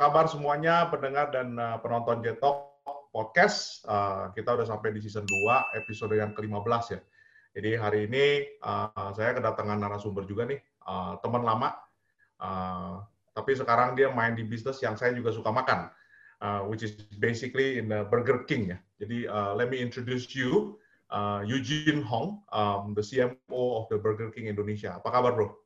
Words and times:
Kabar 0.00 0.32
semuanya 0.32 0.88
pendengar 0.88 1.28
dan 1.28 1.60
uh, 1.60 1.76
penonton 1.76 2.24
Jetok 2.24 2.72
Podcast. 3.12 3.84
Uh, 3.84 4.32
kita 4.32 4.56
udah 4.56 4.64
sampai 4.64 4.96
di 4.96 5.04
season 5.04 5.28
2, 5.28 5.76
episode 5.76 6.16
yang 6.16 6.32
ke-15 6.32 6.96
ya. 6.96 7.00
Jadi 7.52 7.70
hari 7.76 8.00
ini 8.08 8.48
uh, 8.64 9.12
saya 9.12 9.36
kedatangan 9.36 9.76
narasumber 9.76 10.24
juga 10.24 10.48
nih, 10.48 10.56
uh, 10.88 11.20
teman 11.20 11.44
lama. 11.44 11.76
Uh, 12.40 13.04
tapi 13.36 13.52
sekarang 13.52 13.92
dia 13.92 14.08
main 14.08 14.32
di 14.32 14.40
bisnis 14.40 14.80
yang 14.80 14.96
saya 14.96 15.12
juga 15.12 15.36
suka 15.36 15.52
makan, 15.52 15.92
uh, 16.40 16.64
which 16.64 16.80
is 16.80 16.96
basically 17.20 17.76
in 17.76 17.92
the 17.92 18.00
Burger 18.08 18.48
King 18.48 18.72
ya. 18.72 18.80
Jadi 19.04 19.28
uh, 19.28 19.52
let 19.52 19.68
me 19.68 19.84
introduce 19.84 20.32
you, 20.32 20.80
uh, 21.12 21.44
Eugene 21.44 22.00
Hong, 22.00 22.40
um, 22.56 22.96
the 22.96 23.04
CMO 23.04 23.84
of 23.84 23.92
the 23.92 24.00
Burger 24.00 24.32
King 24.32 24.48
Indonesia. 24.48 24.96
Apa 24.96 25.12
kabar 25.12 25.36
bro? 25.36 25.59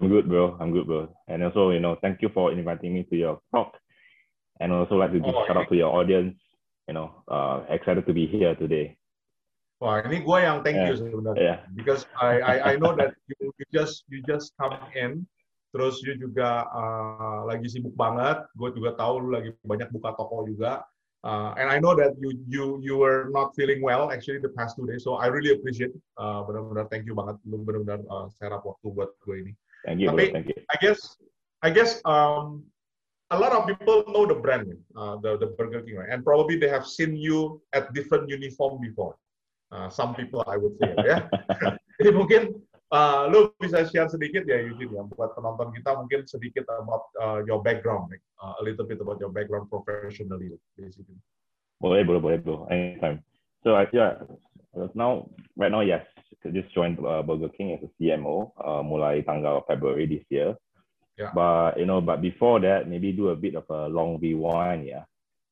I'm 0.00 0.08
good, 0.08 0.28
bro. 0.28 0.56
I'm 0.60 0.72
good, 0.72 0.86
bro. 0.86 1.08
And 1.28 1.42
also, 1.44 1.70
you 1.70 1.80
know, 1.80 1.96
thank 2.00 2.22
you 2.22 2.30
for 2.32 2.52
inviting 2.52 2.94
me 2.94 3.04
to 3.10 3.16
your 3.16 3.40
talk. 3.54 3.76
And 4.60 4.72
also 4.72 4.96
like 4.96 5.12
to 5.12 5.20
give 5.20 5.34
oh, 5.34 5.44
shout 5.46 5.56
out 5.56 5.68
to 5.68 5.76
your 5.76 5.92
audience. 5.92 6.38
You 6.88 6.94
know, 6.94 7.22
uh, 7.28 7.62
excited 7.68 8.06
to 8.06 8.12
be 8.12 8.26
here 8.26 8.54
today. 8.54 8.98
Wah, 9.82 9.98
ini 10.02 10.22
gue 10.22 10.38
yang 10.38 10.62
thank 10.62 10.78
yeah. 10.78 10.90
you 10.90 10.94
sebenarnya. 10.94 11.42
Yeah. 11.42 11.58
Because 11.74 12.06
I, 12.14 12.38
I 12.38 12.54
I 12.62 12.74
know 12.78 12.94
that 12.94 13.18
you, 13.26 13.50
you 13.50 13.66
just 13.74 14.06
you 14.06 14.22
just 14.22 14.54
come 14.54 14.78
in, 14.94 15.26
terus 15.74 15.98
you 16.06 16.14
juga 16.14 16.70
uh, 16.70 17.42
lagi 17.50 17.66
sibuk 17.66 17.94
banget. 17.98 18.46
Gue 18.54 18.70
juga 18.74 18.94
tahu 18.94 19.26
lu 19.26 19.28
lagi 19.34 19.50
banyak 19.66 19.90
buka 19.90 20.14
toko 20.14 20.46
juga. 20.46 20.86
Uh, 21.22 21.54
and 21.54 21.70
I 21.70 21.78
know 21.78 21.94
that 21.98 22.18
you 22.18 22.34
you 22.46 22.64
you 22.82 22.94
were 22.98 23.30
not 23.30 23.54
feeling 23.58 23.78
well 23.78 24.10
actually 24.10 24.42
the 24.42 24.54
past 24.54 24.74
two 24.78 24.86
days. 24.86 25.02
So 25.06 25.18
I 25.18 25.30
really 25.30 25.54
appreciate. 25.54 25.94
Uh, 26.18 26.46
benar-benar 26.46 26.86
thank 26.90 27.06
you 27.06 27.14
banget. 27.14 27.38
Lu 27.46 27.62
benar-benar 27.62 28.02
uh, 28.06 28.26
serap 28.38 28.62
waktu 28.62 28.86
buat 28.90 29.14
gue 29.22 29.36
ini. 29.46 29.52
Thank 29.84 30.00
you, 30.00 30.08
Tapi, 30.10 30.32
Thank 30.32 30.48
you. 30.48 30.58
I 30.70 30.76
guess, 30.78 31.00
I 31.62 31.70
guess 31.70 31.98
um, 32.06 32.62
a 33.30 33.38
lot 33.38 33.52
of 33.52 33.66
people 33.66 34.04
know 34.08 34.26
the 34.26 34.38
brand, 34.38 34.70
uh, 34.94 35.16
the 35.18 35.38
the 35.38 35.54
Burger 35.58 35.82
King, 35.82 35.98
right? 35.98 36.10
And 36.10 36.22
probably 36.22 36.60
they 36.60 36.70
have 36.70 36.86
seen 36.86 37.16
you 37.16 37.60
at 37.72 37.90
different 37.96 38.30
uniform 38.30 38.78
before. 38.78 39.16
Uh, 39.72 39.88
some 39.88 40.14
people, 40.14 40.44
I 40.46 40.60
would 40.60 40.76
say, 40.78 40.92
ya. 41.02 41.26
Jadi 41.98 42.10
mungkin 42.12 42.42
uh, 42.92 43.26
lu 43.32 43.50
bisa 43.56 43.88
share 43.88 44.06
sedikit 44.06 44.44
ya 44.44 44.60
Eugene 44.60 44.92
ya 44.92 45.02
buat 45.16 45.32
penonton 45.32 45.72
kita 45.72 45.96
mungkin 45.96 46.28
sedikit 46.28 46.68
about 46.68 47.08
uh, 47.18 47.40
your 47.48 47.64
background, 47.64 48.12
like, 48.12 48.22
uh, 48.44 48.52
a 48.60 48.62
little 48.62 48.84
bit 48.84 49.00
about 49.00 49.16
your 49.16 49.32
background 49.32 49.66
professionally, 49.72 50.52
basically. 50.76 51.16
Boleh, 51.80 52.04
boleh, 52.04 52.20
boleh, 52.20 52.38
bro. 52.38 52.68
Anytime. 52.70 53.24
So 53.64 53.74
I 53.74 53.88
yeah, 53.96 54.20
now 54.94 55.30
right 55.56 55.70
now 55.70 55.80
yes, 55.80 56.04
just 56.52 56.72
joined 56.74 56.98
uh, 57.04 57.22
Burger 57.22 57.48
King 57.48 57.72
as 57.72 57.84
a 57.84 57.90
CMO 57.96 58.52
uh, 58.58 58.82
mulai 58.82 59.24
tanggal 59.24 59.66
February 59.66 60.06
this 60.06 60.24
year. 60.28 60.56
Yeah. 61.18 61.30
But 61.34 61.78
you 61.78 61.86
know, 61.86 62.00
but 62.00 62.22
before 62.22 62.60
that, 62.60 62.88
maybe 62.88 63.12
do 63.12 63.28
a 63.28 63.36
bit 63.36 63.54
of 63.54 63.64
a 63.68 63.88
long 63.88 64.18
rewind, 64.20 64.86
yeah. 64.86 65.04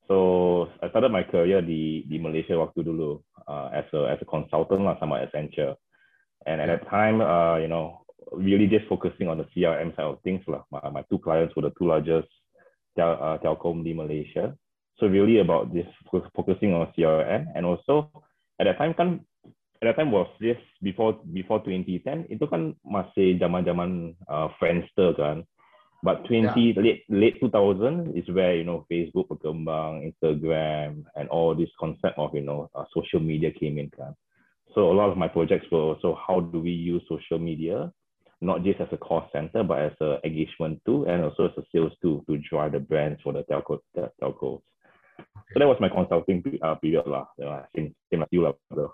So 0.09 0.69
I 0.83 0.89
started 0.91 1.13
my 1.13 1.23
career 1.23 1.63
di 1.63 2.03
di 2.09 2.19
Malaysia 2.19 2.59
waktu 2.59 2.83
dulu 2.83 3.23
uh, 3.47 3.71
as 3.71 3.87
a 3.95 4.11
as 4.11 4.19
a 4.19 4.27
consultant 4.27 4.83
lah 4.83 4.99
sama 4.99 5.23
Accenture, 5.23 5.79
and 6.49 6.59
at 6.59 6.67
that 6.67 6.89
time, 6.91 7.23
uh, 7.23 7.61
you 7.63 7.69
know, 7.71 8.03
really 8.33 8.67
just 8.67 8.89
focusing 8.89 9.29
on 9.29 9.39
the 9.39 9.47
CRM 9.55 9.95
side 9.95 10.09
of 10.11 10.19
things 10.27 10.43
lah. 10.51 10.67
My, 10.75 11.01
my 11.01 11.03
two 11.07 11.23
clients 11.23 11.55
were 11.55 11.63
the 11.69 11.75
two 11.79 11.87
largest 11.87 12.27
tel 12.99 13.15
uh, 13.21 13.39
telcom 13.39 13.87
di 13.87 13.95
Malaysia. 13.95 14.57
So 14.99 15.09
really 15.09 15.41
about 15.41 15.73
this 15.73 15.89
focusing 16.37 16.77
on 16.77 16.93
CRM 16.93 17.49
and 17.57 17.65
also 17.65 18.13
at 18.61 18.69
that 18.69 18.77
time 18.77 18.93
kan 18.93 19.25
that 19.83 19.97
time 19.97 20.13
was 20.13 20.29
this 20.41 20.59
before 20.83 21.17
before 21.33 21.65
2010 21.65 22.29
itu 22.29 22.45
kan 22.45 22.77
masih 22.85 23.41
zaman-zaman 23.41 24.13
uh, 24.29 24.53
Friendster 24.61 25.17
kan. 25.17 25.45
But 26.01 26.25
20 26.25 26.57
yeah. 26.57 26.81
late 26.81 27.05
late 27.13 27.37
2000 27.45 28.17
is 28.17 28.25
where 28.33 28.57
you 28.57 28.65
know 28.65 28.89
Facebook 28.89 29.29
berkembang, 29.29 30.01
Instagram, 30.09 31.05
and 31.13 31.29
all 31.29 31.53
this 31.53 31.69
concept 31.77 32.17
of 32.17 32.33
you 32.33 32.45
know 32.45 32.73
uh, 32.73 32.89
social 32.97 33.21
media 33.21 33.53
came 33.53 33.77
in 33.77 33.93
kan. 33.93 34.17
So 34.73 34.89
a 34.89 34.97
lot 34.97 35.13
of 35.13 35.21
my 35.21 35.29
projects 35.29 35.69
were 35.69 35.93
also 35.93 36.17
how 36.17 36.41
do 36.41 36.61
we 36.61 36.73
use 36.73 37.05
social 37.05 37.37
media, 37.37 37.93
not 38.41 38.65
just 38.65 38.81
as 38.81 38.89
a 38.93 39.01
cost 39.01 39.29
center, 39.33 39.61
but 39.61 39.93
as 39.93 39.97
a 40.01 40.17
engagement 40.25 40.81
tool 40.89 41.05
and 41.05 41.25
also 41.25 41.53
as 41.53 41.57
a 41.61 41.65
sales 41.69 41.93
tool 42.01 42.25
to 42.29 42.41
drive 42.49 42.73
the 42.73 42.81
brands 42.81 43.21
for 43.21 43.33
the 43.37 43.45
telco 43.45 43.81
the 43.93 44.09
telcos. 44.23 44.65
So 45.53 45.57
that 45.59 45.69
was 45.69 45.77
my 45.85 45.93
consulting 45.93 46.41
uh, 46.65 46.77
period 46.81 47.05
lah. 47.05 47.29
Uh, 47.37 47.69
same 47.77 47.93
same 48.09 48.23
as 48.25 48.29
you 48.33 48.49
lah, 48.49 48.57
bro. 48.73 48.89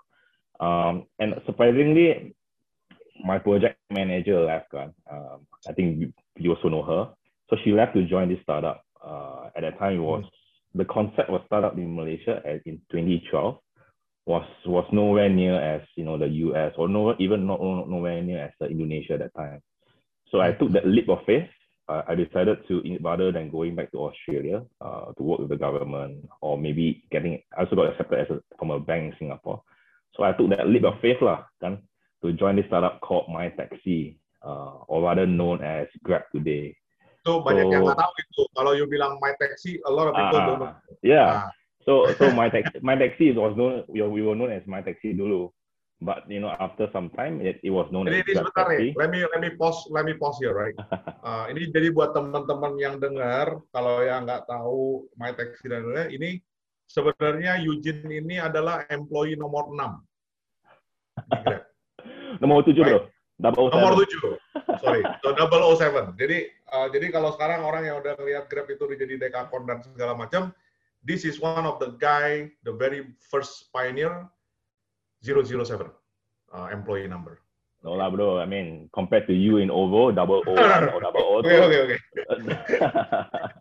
Um, 0.59 1.05
and 1.19 1.35
surprisingly, 1.45 2.35
my 3.23 3.39
project 3.39 3.77
manager 3.89 4.41
left. 4.41 4.73
Um, 4.73 5.47
I 5.67 5.73
think 5.73 6.13
you, 6.37 6.51
also 6.51 6.69
know 6.69 6.83
her. 6.83 7.09
So 7.49 7.57
she 7.63 7.71
left 7.71 7.95
to 7.95 8.05
join 8.05 8.29
this 8.29 8.39
startup. 8.43 8.83
Uh, 9.03 9.49
at 9.55 9.61
that 9.61 9.79
time, 9.79 9.93
it 9.93 9.99
was 9.99 10.23
the 10.75 10.85
concept 10.85 11.29
was 11.29 11.41
startup 11.45 11.77
in 11.77 11.95
Malaysia 11.95 12.41
in 12.65 12.79
2012 12.91 13.57
was 14.27 14.45
was 14.65 14.85
nowhere 14.91 15.29
near 15.29 15.55
as 15.55 15.81
you 15.95 16.03
know 16.03 16.17
the 16.17 16.27
US 16.27 16.73
or 16.77 16.89
no 16.89 17.15
even 17.17 17.47
not 17.47 17.61
nowhere 17.61 18.21
near 18.21 18.43
as 18.43 18.51
uh, 18.61 18.65
Indonesia 18.65 19.13
at 19.13 19.19
that 19.19 19.33
time. 19.33 19.61
So 20.29 20.41
I 20.41 20.51
took 20.51 20.73
that 20.73 20.85
leap 20.85 21.07
of 21.09 21.19
faith. 21.25 21.47
Uh, 21.87 22.01
I 22.05 22.15
decided 22.15 22.67
to 22.67 22.83
rather 23.01 23.31
than 23.31 23.49
going 23.49 23.75
back 23.75 23.91
to 23.93 23.99
Australia 23.99 24.63
uh, 24.81 25.13
to 25.15 25.23
work 25.23 25.39
with 25.39 25.49
the 25.49 25.55
government 25.55 26.27
or 26.41 26.57
maybe 26.57 27.05
getting 27.09 27.41
I 27.57 27.63
also 27.63 27.77
got 27.77 27.91
accepted 27.91 28.19
as 28.19 28.29
a, 28.29 28.43
from 28.59 28.71
a 28.71 28.79
bank 28.79 29.13
in 29.13 29.19
Singapore. 29.19 29.63
So 30.17 30.25
I 30.25 30.33
took 30.33 30.49
that 30.49 30.65
leap 30.65 30.81
of 30.81 30.97
faith 30.97 31.21
lah, 31.21 31.45
kan, 31.61 31.77
to 32.25 32.33
join 32.33 32.57
this 32.57 32.65
startup 32.65 32.97
called 33.05 33.29
My 33.29 33.53
Taxi, 33.53 34.17
uh, 34.41 34.81
or 34.89 35.05
rather 35.05 35.29
known 35.29 35.61
as 35.61 35.85
Grab 36.01 36.25
today. 36.33 36.73
So, 37.21 37.45
banyak 37.45 37.69
so, 37.69 37.71
yang 37.77 37.81
nggak 37.85 38.01
tahu 38.01 38.13
itu. 38.17 38.41
Kalau 38.57 38.71
you 38.73 38.89
bilang 38.89 39.21
My 39.21 39.37
Taxi, 39.37 39.77
a 39.85 39.91
lot 39.93 40.09
of 40.09 40.17
people 40.17 40.41
uh, 40.41 40.45
don't 40.49 40.59
know. 40.65 40.73
Yeah. 41.05 41.45
Ah. 41.45 41.49
So 41.85 42.09
so 42.17 42.33
My 42.33 42.49
Taxi, 42.49 42.81
My 42.87 42.97
Taxi 42.97 43.29
was 43.37 43.53
known. 43.53 43.85
We 43.85 44.01
were, 44.01 44.09
we 44.09 44.25
were 44.25 44.33
known 44.33 44.49
as 44.49 44.65
My 44.65 44.81
Taxi 44.81 45.13
dulu. 45.13 45.53
But 46.01 46.29
you 46.29 46.41
know, 46.41 46.53
after 46.53 46.89
some 46.93 47.09
time, 47.13 47.41
it, 47.41 47.57
it 47.65 47.73
was 47.73 47.89
known 47.89 48.05
ini, 48.09 48.21
as 48.21 48.25
ini 48.25 48.33
sebentar 48.37 48.65
nih. 48.69 48.93
Let 48.97 49.09
me 49.13 49.19
let 49.21 49.41
me 49.41 49.49
pause 49.53 49.85
let 49.93 50.05
me 50.05 50.13
pause 50.17 50.37
here, 50.41 50.53
right? 50.53 50.77
uh, 51.25 51.45
ini 51.53 51.69
jadi 51.73 51.89
buat 51.93 52.13
teman-teman 52.13 52.77
yang 52.77 53.01
dengar, 53.01 53.61
kalau 53.69 54.01
yang 54.01 54.25
nggak 54.25 54.45
tahu 54.49 55.09
My 55.17 55.33
Taxi 55.33 55.65
dan 55.69 55.89
lain-lain, 55.89 56.09
ini 56.13 56.29
sebenarnya 56.87 57.59
Eugene 57.59 58.23
ini 58.23 58.39
adalah 58.39 58.87
employee 58.87 59.35
nomor 59.35 59.67
6 59.73 60.06
Nomor 62.41 62.65
tujuh 62.65 62.83
bro. 62.83 62.99
Double 63.37 63.69
Nomor 63.69 63.93
tujuh. 64.01 64.37
Sorry. 64.81 65.01
So 65.21 65.33
double 65.33 65.61
O 65.61 65.77
seven. 65.77 66.17
Jadi 66.17 66.49
uh, 66.73 66.89
jadi 66.89 67.13
kalau 67.13 67.33
sekarang 67.37 67.61
orang 67.61 67.85
yang 67.85 68.01
udah 68.01 68.17
ngeliat 68.17 68.49
Grab 68.49 68.69
itu 68.69 68.85
jadi 68.97 69.17
dekakon 69.17 69.69
dan 69.69 69.85
segala 69.85 70.17
macam, 70.17 70.49
this 71.05 71.21
is 71.25 71.37
one 71.37 71.65
of 71.65 71.77
the 71.77 71.93
guy, 72.01 72.49
the 72.65 72.73
very 72.73 73.13
first 73.21 73.69
pioneer 73.69 74.25
007 75.21 75.89
uh, 76.53 76.67
employee 76.73 77.09
number. 77.09 77.41
No 77.85 77.93
lah 77.93 78.09
bro, 78.09 78.41
I 78.41 78.49
mean 78.49 78.89
compared 78.89 79.29
to 79.29 79.35
you 79.37 79.61
in 79.61 79.69
OVO, 79.69 80.09
double 80.09 80.41
O 80.49 80.53
or 80.57 80.99
double 80.99 81.21
O. 81.21 81.33
Oke 81.45 81.53
oke 81.61 81.77
oke. 81.85 81.97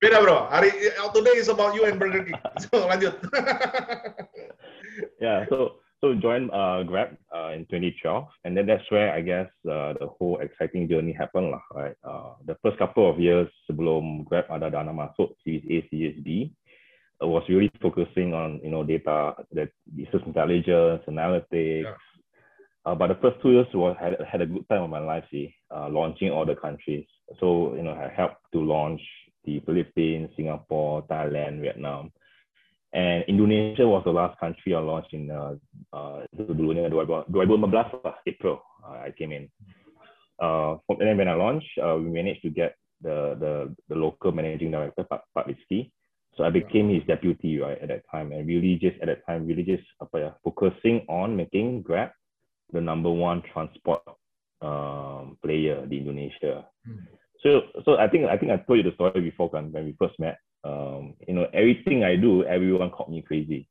Beda 0.00 0.24
bro, 0.24 0.48
hari 0.48 0.72
today 1.12 1.36
is 1.36 1.52
about 1.52 1.76
you 1.76 1.84
and 1.84 2.00
Burger 2.00 2.24
King. 2.24 2.40
So 2.64 2.88
lanjut. 2.88 3.20
yeah, 5.20 5.44
so 5.52 5.84
so 6.06 6.14
joined 6.14 6.50
uh, 6.52 6.82
Grab 6.84 7.16
uh, 7.34 7.50
in 7.50 7.66
2012, 7.66 8.26
and 8.44 8.56
then 8.56 8.66
that's 8.66 8.88
where 8.90 9.12
I 9.12 9.20
guess 9.20 9.48
uh, 9.66 9.94
the 9.98 10.06
whole 10.06 10.38
exciting 10.38 10.88
journey 10.88 11.12
happened 11.12 11.50
lah, 11.50 11.62
right? 11.74 11.96
Uh, 12.04 12.38
the 12.46 12.56
first 12.62 12.78
couple 12.78 13.10
of 13.10 13.18
years 13.18 13.48
sebelum 13.66 14.24
Grab 14.24 14.46
ada 14.50 14.70
dana 14.70 14.94
masuk 14.94 15.34
Series 15.42 15.66
A, 15.66 15.82
Series 15.90 16.22
B, 16.22 16.54
uh, 17.22 17.26
was 17.26 17.42
really 17.48 17.70
focusing 17.82 18.34
on 18.34 18.60
you 18.62 18.70
know 18.70 18.86
data, 18.86 19.34
the 19.50 19.66
business 19.94 20.22
intelligence, 20.26 21.02
analytics. 21.10 21.90
Yeah. 21.90 21.98
Uh, 22.86 22.94
but 22.94 23.10
the 23.10 23.18
first 23.18 23.42
two 23.42 23.50
years 23.50 23.66
was 23.74 23.98
had, 23.98 24.14
had 24.22 24.40
a 24.40 24.46
good 24.46 24.62
time 24.70 24.86
of 24.86 24.90
my 24.90 25.02
life, 25.02 25.24
see, 25.34 25.50
uh, 25.74 25.90
launching 25.90 26.30
all 26.30 26.46
the 26.46 26.54
countries. 26.54 27.06
So 27.42 27.74
you 27.74 27.82
know 27.82 27.98
I 27.98 28.06
helped 28.14 28.46
to 28.54 28.62
launch 28.62 29.02
the 29.42 29.58
Philippines, 29.66 30.30
Singapore, 30.38 31.02
Thailand, 31.10 31.62
Vietnam. 31.62 32.14
And 32.96 33.28
Indonesia 33.28 33.84
was 33.84 34.00
the 34.08 34.16
last 34.16 34.40
country 34.40 34.72
I 34.72 34.80
launched 34.80 35.12
in 35.12 35.28
uh, 35.28 35.60
uh, 35.92 36.24
dulunya 36.32 36.88
2015 36.88 37.28
lah, 38.00 38.16
April. 38.24 38.64
Uh, 38.80 39.04
I 39.04 39.12
came 39.12 39.36
in. 39.36 39.52
Uh, 40.40 40.80
and 40.88 41.04
then 41.04 41.20
when 41.20 41.28
I 41.28 41.36
launched, 41.36 41.68
uh, 41.76 42.00
we 42.00 42.08
managed 42.08 42.40
to 42.48 42.48
get 42.48 42.80
the 43.04 43.36
the, 43.36 43.52
the 43.92 43.96
local 44.00 44.32
managing 44.32 44.72
director, 44.72 45.04
Pak, 45.04 45.28
Pak 45.36 45.44
Ridzki. 45.44 45.92
So 46.40 46.44
I 46.44 46.50
became 46.50 46.88
his 46.88 47.04
deputy 47.04 47.60
right 47.60 47.76
at 47.76 47.88
that 47.92 48.08
time, 48.08 48.32
and 48.32 48.48
really 48.48 48.80
just 48.80 48.96
at 49.04 49.12
that 49.12 49.28
time, 49.28 49.44
really 49.44 49.64
just 49.64 49.84
apa 50.00 50.16
ya, 50.16 50.30
focusing 50.40 51.04
on 51.12 51.36
making 51.36 51.84
Grab 51.84 52.16
the 52.72 52.80
number 52.80 53.12
one 53.12 53.44
transport 53.52 54.00
um, 54.64 55.36
player 55.44 55.84
in 55.84 55.92
Indonesia. 55.92 56.64
Hmm. 56.84 57.04
So 57.42 57.62
so 57.84 57.96
I 57.98 58.08
think 58.08 58.26
I 58.26 58.36
think 58.36 58.52
I 58.52 58.56
told 58.56 58.78
you 58.78 58.82
the 58.84 58.94
story 58.94 59.20
before 59.20 59.48
when 59.48 59.72
we 59.72 59.96
first 59.98 60.18
met 60.18 60.38
um, 60.66 61.14
you 61.26 61.34
know, 61.34 61.46
everything 61.54 62.02
I 62.02 62.16
do, 62.16 62.44
everyone 62.44 62.90
called 62.90 63.10
me 63.10 63.22
crazy. 63.22 63.68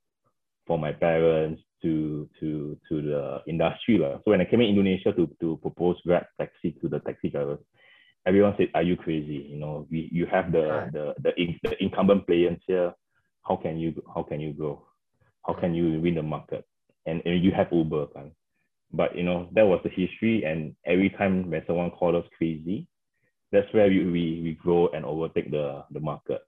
From 0.67 0.81
my 0.81 0.93
parents 0.93 1.61
to 1.83 2.27
to 2.39 2.75
to 2.89 3.01
the 3.01 3.41
industry. 3.47 3.99
La. 3.99 4.17
So 4.17 4.31
when 4.31 4.41
I 4.41 4.45
came 4.45 4.61
in 4.61 4.69
Indonesia 4.69 5.11
to, 5.13 5.29
to 5.39 5.59
propose 5.61 5.97
Grab 6.05 6.25
taxi 6.39 6.71
to 6.81 6.89
the 6.89 6.99
taxi 6.99 7.29
drivers, 7.29 7.59
everyone 8.25 8.55
said, 8.57 8.69
"Are 8.73 8.81
you 8.81 8.95
crazy? 8.95 9.45
You 9.51 9.57
know, 9.57 9.85
we 9.91 10.09
you 10.11 10.25
have 10.25 10.51
the 10.51 10.89
the 10.91 11.13
the, 11.21 11.31
the 11.61 11.83
incumbent 11.83 12.25
players 12.25 12.57
here. 12.65 12.93
How 13.43 13.57
can 13.57 13.77
you 13.77 13.93
how 14.15 14.23
can 14.23 14.39
you 14.39 14.53
grow? 14.53 14.81
How 15.45 15.53
can 15.53 15.75
you 15.75 16.01
win 16.01 16.15
the 16.15 16.23
market? 16.23 16.65
And, 17.05 17.21
and 17.25 17.43
you 17.43 17.51
have 17.51 17.67
Uber, 17.71 18.07
kan? 18.07 18.31
But 18.91 19.15
you 19.15 19.21
know 19.21 19.49
that 19.53 19.67
was 19.67 19.81
the 19.83 19.93
history, 19.93 20.45
and 20.45 20.73
every 20.83 21.11
time 21.11 21.51
when 21.51 21.61
someone 21.67 21.91
called 21.91 22.15
us 22.15 22.25
crazy, 22.39 22.87
that's 23.51 23.71
where 23.73 23.87
we 23.87 24.05
we, 24.05 24.41
we 24.43 24.57
grow 24.61 24.89
and 24.89 25.05
overtake 25.05 25.51
the 25.51 25.83
the 25.91 25.99
market. 25.99 26.41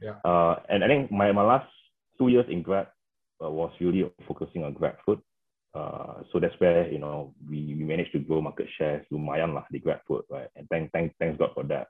Yeah. 0.00 0.16
Uh, 0.24 0.56
and 0.68 0.84
I 0.84 0.86
think 0.86 1.10
my, 1.10 1.32
my 1.32 1.42
last 1.42 1.66
two 2.18 2.28
years 2.28 2.46
in 2.48 2.62
Grab 2.62 2.86
uh, 3.42 3.50
was 3.50 3.72
really 3.80 4.10
focusing 4.26 4.62
on 4.62 4.74
Grab 4.74 4.94
Food. 5.04 5.20
Uh, 5.74 6.22
so 6.32 6.40
that's 6.40 6.58
where 6.58 6.90
you 6.90 6.98
know 6.98 7.34
we, 7.48 7.74
we 7.78 7.84
managed 7.84 8.10
to 8.12 8.18
grow 8.18 8.40
market 8.40 8.66
shares 8.78 9.04
lumayan 9.12 9.52
lah 9.52 9.62
the 9.70 9.78
grab 9.78 10.00
food 10.08 10.24
right 10.30 10.48
and 10.56 10.66
thank, 10.70 10.90
thank, 10.92 11.12
thanks 11.20 11.36
god 11.36 11.50
for 11.52 11.62
that 11.62 11.88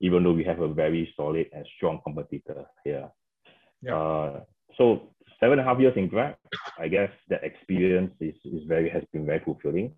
even 0.00 0.24
though 0.24 0.32
we 0.32 0.42
have 0.42 0.60
a 0.60 0.72
very 0.72 1.12
solid 1.14 1.46
and 1.52 1.66
strong 1.76 2.00
competitor 2.02 2.64
here 2.84 3.06
yeah. 3.82 3.94
uh, 3.94 4.40
so 4.78 5.12
seven 5.38 5.58
and 5.58 5.68
a 5.68 5.70
half 5.70 5.78
years 5.78 5.92
in 5.94 6.08
Grab 6.08 6.36
i 6.80 6.88
guess 6.88 7.12
that 7.28 7.44
experience 7.44 8.10
is, 8.18 8.34
is 8.48 8.64
very 8.66 8.88
has 8.88 9.04
been 9.12 9.26
very 9.26 9.44
fulfilling 9.44 9.92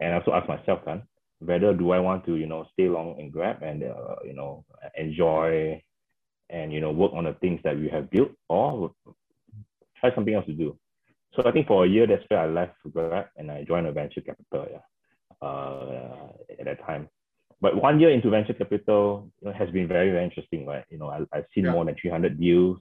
and 0.00 0.14
i 0.14 0.18
also 0.18 0.32
ask 0.32 0.48
myself 0.48 0.80
kan, 0.88 1.04
whether 1.44 1.74
do 1.74 1.90
i 1.90 1.98
want 1.98 2.24
to 2.24 2.36
you 2.36 2.46
know 2.46 2.64
stay 2.72 2.88
long 2.88 3.18
in 3.18 3.30
grab 3.30 3.62
and 3.62 3.82
uh, 3.82 4.16
you 4.24 4.32
know 4.32 4.64
enjoy 4.96 5.80
and 6.50 6.72
you 6.72 6.80
know 6.80 6.90
work 6.90 7.12
on 7.14 7.24
the 7.24 7.32
things 7.34 7.60
that 7.64 7.76
we 7.76 7.88
have 7.88 8.10
built 8.10 8.30
or 8.48 8.92
try 9.98 10.14
something 10.14 10.34
else 10.34 10.46
to 10.46 10.52
do 10.52 10.76
so 11.34 11.42
I 11.46 11.50
think 11.50 11.66
for 11.66 11.86
a 11.86 11.88
year, 11.88 12.06
that's 12.06 12.22
where 12.28 12.40
I 12.40 12.46
left 12.46 12.74
Grab 12.92 13.24
and 13.38 13.50
I 13.50 13.64
joined 13.64 13.86
a 13.86 13.92
venture 13.92 14.20
capital. 14.20 14.66
Yeah, 14.70 14.80
uh, 15.42 16.28
at 16.58 16.64
that 16.64 16.86
time. 16.86 17.08
But 17.60 17.80
one 17.80 18.00
year 18.00 18.10
into 18.10 18.30
venture 18.30 18.54
capital 18.54 19.30
you 19.40 19.48
know, 19.48 19.54
has 19.54 19.70
been 19.70 19.86
very, 19.86 20.10
very 20.10 20.24
interesting, 20.24 20.66
right? 20.66 20.84
You 20.90 20.98
know, 20.98 21.08
I, 21.08 21.20
I've 21.32 21.46
seen 21.54 21.64
yeah. 21.64 21.72
more 21.72 21.84
than 21.84 21.96
300 22.00 22.38
deals. 22.40 22.78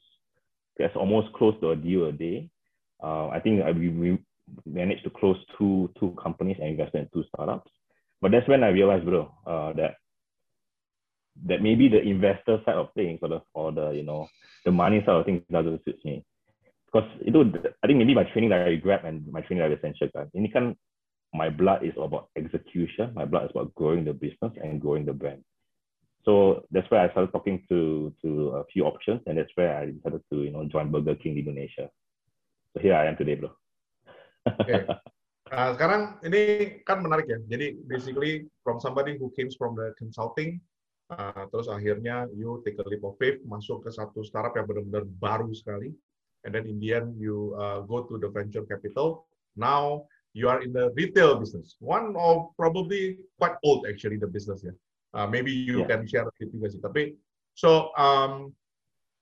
That's 0.77 0.95
almost 0.95 1.33
close 1.33 1.55
to 1.61 1.71
a 1.71 1.75
deal 1.75 2.05
a 2.05 2.11
day. 2.11 2.49
Uh, 3.03 3.27
I 3.27 3.39
think 3.39 3.61
I, 3.63 3.71
we, 3.71 3.89
we 3.89 4.17
managed 4.65 5.03
to 5.03 5.09
close 5.09 5.37
two 5.57 5.91
two 5.99 6.15
companies 6.21 6.57
and 6.59 6.69
invested 6.69 6.99
in 6.99 7.09
two 7.13 7.23
startups. 7.33 7.71
But 8.21 8.31
that's 8.31 8.47
when 8.47 8.63
I 8.63 8.69
realized, 8.69 9.05
bro, 9.05 9.33
uh, 9.45 9.73
that 9.73 9.95
that 11.47 11.61
maybe 11.61 11.87
the 11.89 12.01
investor 12.01 12.61
side 12.65 12.75
of 12.75 12.93
things 12.93 13.19
or 13.21 13.29
the 13.29 13.41
or 13.53 13.71
the 13.71 13.91
you 13.91 14.03
know 14.03 14.29
the 14.65 14.71
money 14.71 14.99
side 14.99 15.15
of 15.15 15.25
things 15.25 15.41
doesn't 15.49 15.83
suit 15.85 15.97
me. 16.05 16.23
Because 16.85 17.09
itu 17.25 17.41
I 17.81 17.87
think 17.87 17.97
maybe 17.97 18.13
my 18.13 18.27
training 18.29 18.51
dari 18.51 18.77
Grab 18.77 19.05
and 19.05 19.25
my 19.31 19.41
training 19.41 19.65
dari 19.65 19.79
Accenture 19.79 20.11
kan. 20.13 20.29
Ini 20.35 20.51
kan 20.53 20.75
my 21.33 21.49
blood 21.49 21.81
is 21.81 21.95
about 21.97 22.29
execution. 22.37 23.15
My 23.15 23.25
blood 23.25 23.49
is 23.49 23.51
about 23.55 23.73
growing 23.73 24.05
the 24.05 24.13
business 24.13 24.53
and 24.61 24.77
growing 24.77 25.07
the 25.07 25.15
brand. 25.15 25.41
So 26.21 26.61
that's 26.69 26.85
where 26.91 27.01
I 27.01 27.09
started 27.09 27.31
talking 27.31 27.65
to 27.71 28.13
to 28.21 28.61
a 28.61 28.63
few 28.69 28.85
options 28.85 29.25
and 29.25 29.39
that's 29.39 29.49
where 29.55 29.73
I 29.73 29.89
decided 29.89 30.21
to 30.29 30.45
you 30.45 30.51
know 30.53 30.67
join 30.69 30.91
Burger 30.93 31.15
King 31.17 31.39
Indonesia. 31.41 31.89
So 32.75 32.83
here 32.83 32.93
I 32.93 33.09
am 33.09 33.17
today 33.17 33.39
bro. 33.39 33.49
Okay. 34.45 34.85
Nah, 35.51 35.75
sekarang 35.75 36.15
ini 36.23 36.41
kan 36.87 37.03
menarik 37.03 37.27
ya. 37.27 37.35
Jadi 37.51 37.75
basically 37.83 38.47
from 38.63 38.79
somebody 38.79 39.19
who 39.19 39.27
came 39.35 39.51
from 39.59 39.75
the 39.75 39.91
consulting, 39.99 40.63
uh, 41.11 41.43
terus 41.51 41.67
akhirnya 41.67 42.31
you 42.31 42.63
take 42.63 42.79
a 42.79 42.87
leap 42.87 43.03
of 43.03 43.19
faith 43.19 43.35
masuk 43.43 43.83
ke 43.83 43.91
satu 43.91 44.23
startup 44.23 44.55
yang 44.55 44.63
benar-benar 44.63 45.03
baru 45.19 45.51
sekali, 45.51 45.91
and 46.47 46.55
then 46.55 46.63
in 46.63 46.79
the 46.79 46.95
end 46.95 47.19
you 47.19 47.51
uh, 47.59 47.83
go 47.83 48.07
to 48.07 48.15
the 48.15 48.31
venture 48.31 48.63
capital. 48.63 49.27
Now 49.59 50.07
you 50.31 50.47
are 50.47 50.63
in 50.63 50.71
the 50.71 50.95
retail 50.95 51.35
business, 51.35 51.75
one 51.83 52.15
of 52.15 52.55
probably 52.55 53.27
quite 53.35 53.59
old 53.67 53.83
actually 53.91 54.23
the 54.23 54.31
business 54.31 54.63
ya. 54.63 54.71
Uh, 55.11 55.27
maybe 55.27 55.51
you 55.51 55.83
yeah. 55.83 55.91
can 55.91 56.07
share 56.07 56.31
it 56.39 56.47
juga 56.47 56.71
sih. 56.71 56.79
Tapi 56.79 57.19
so 57.59 57.91
um, 57.99 58.55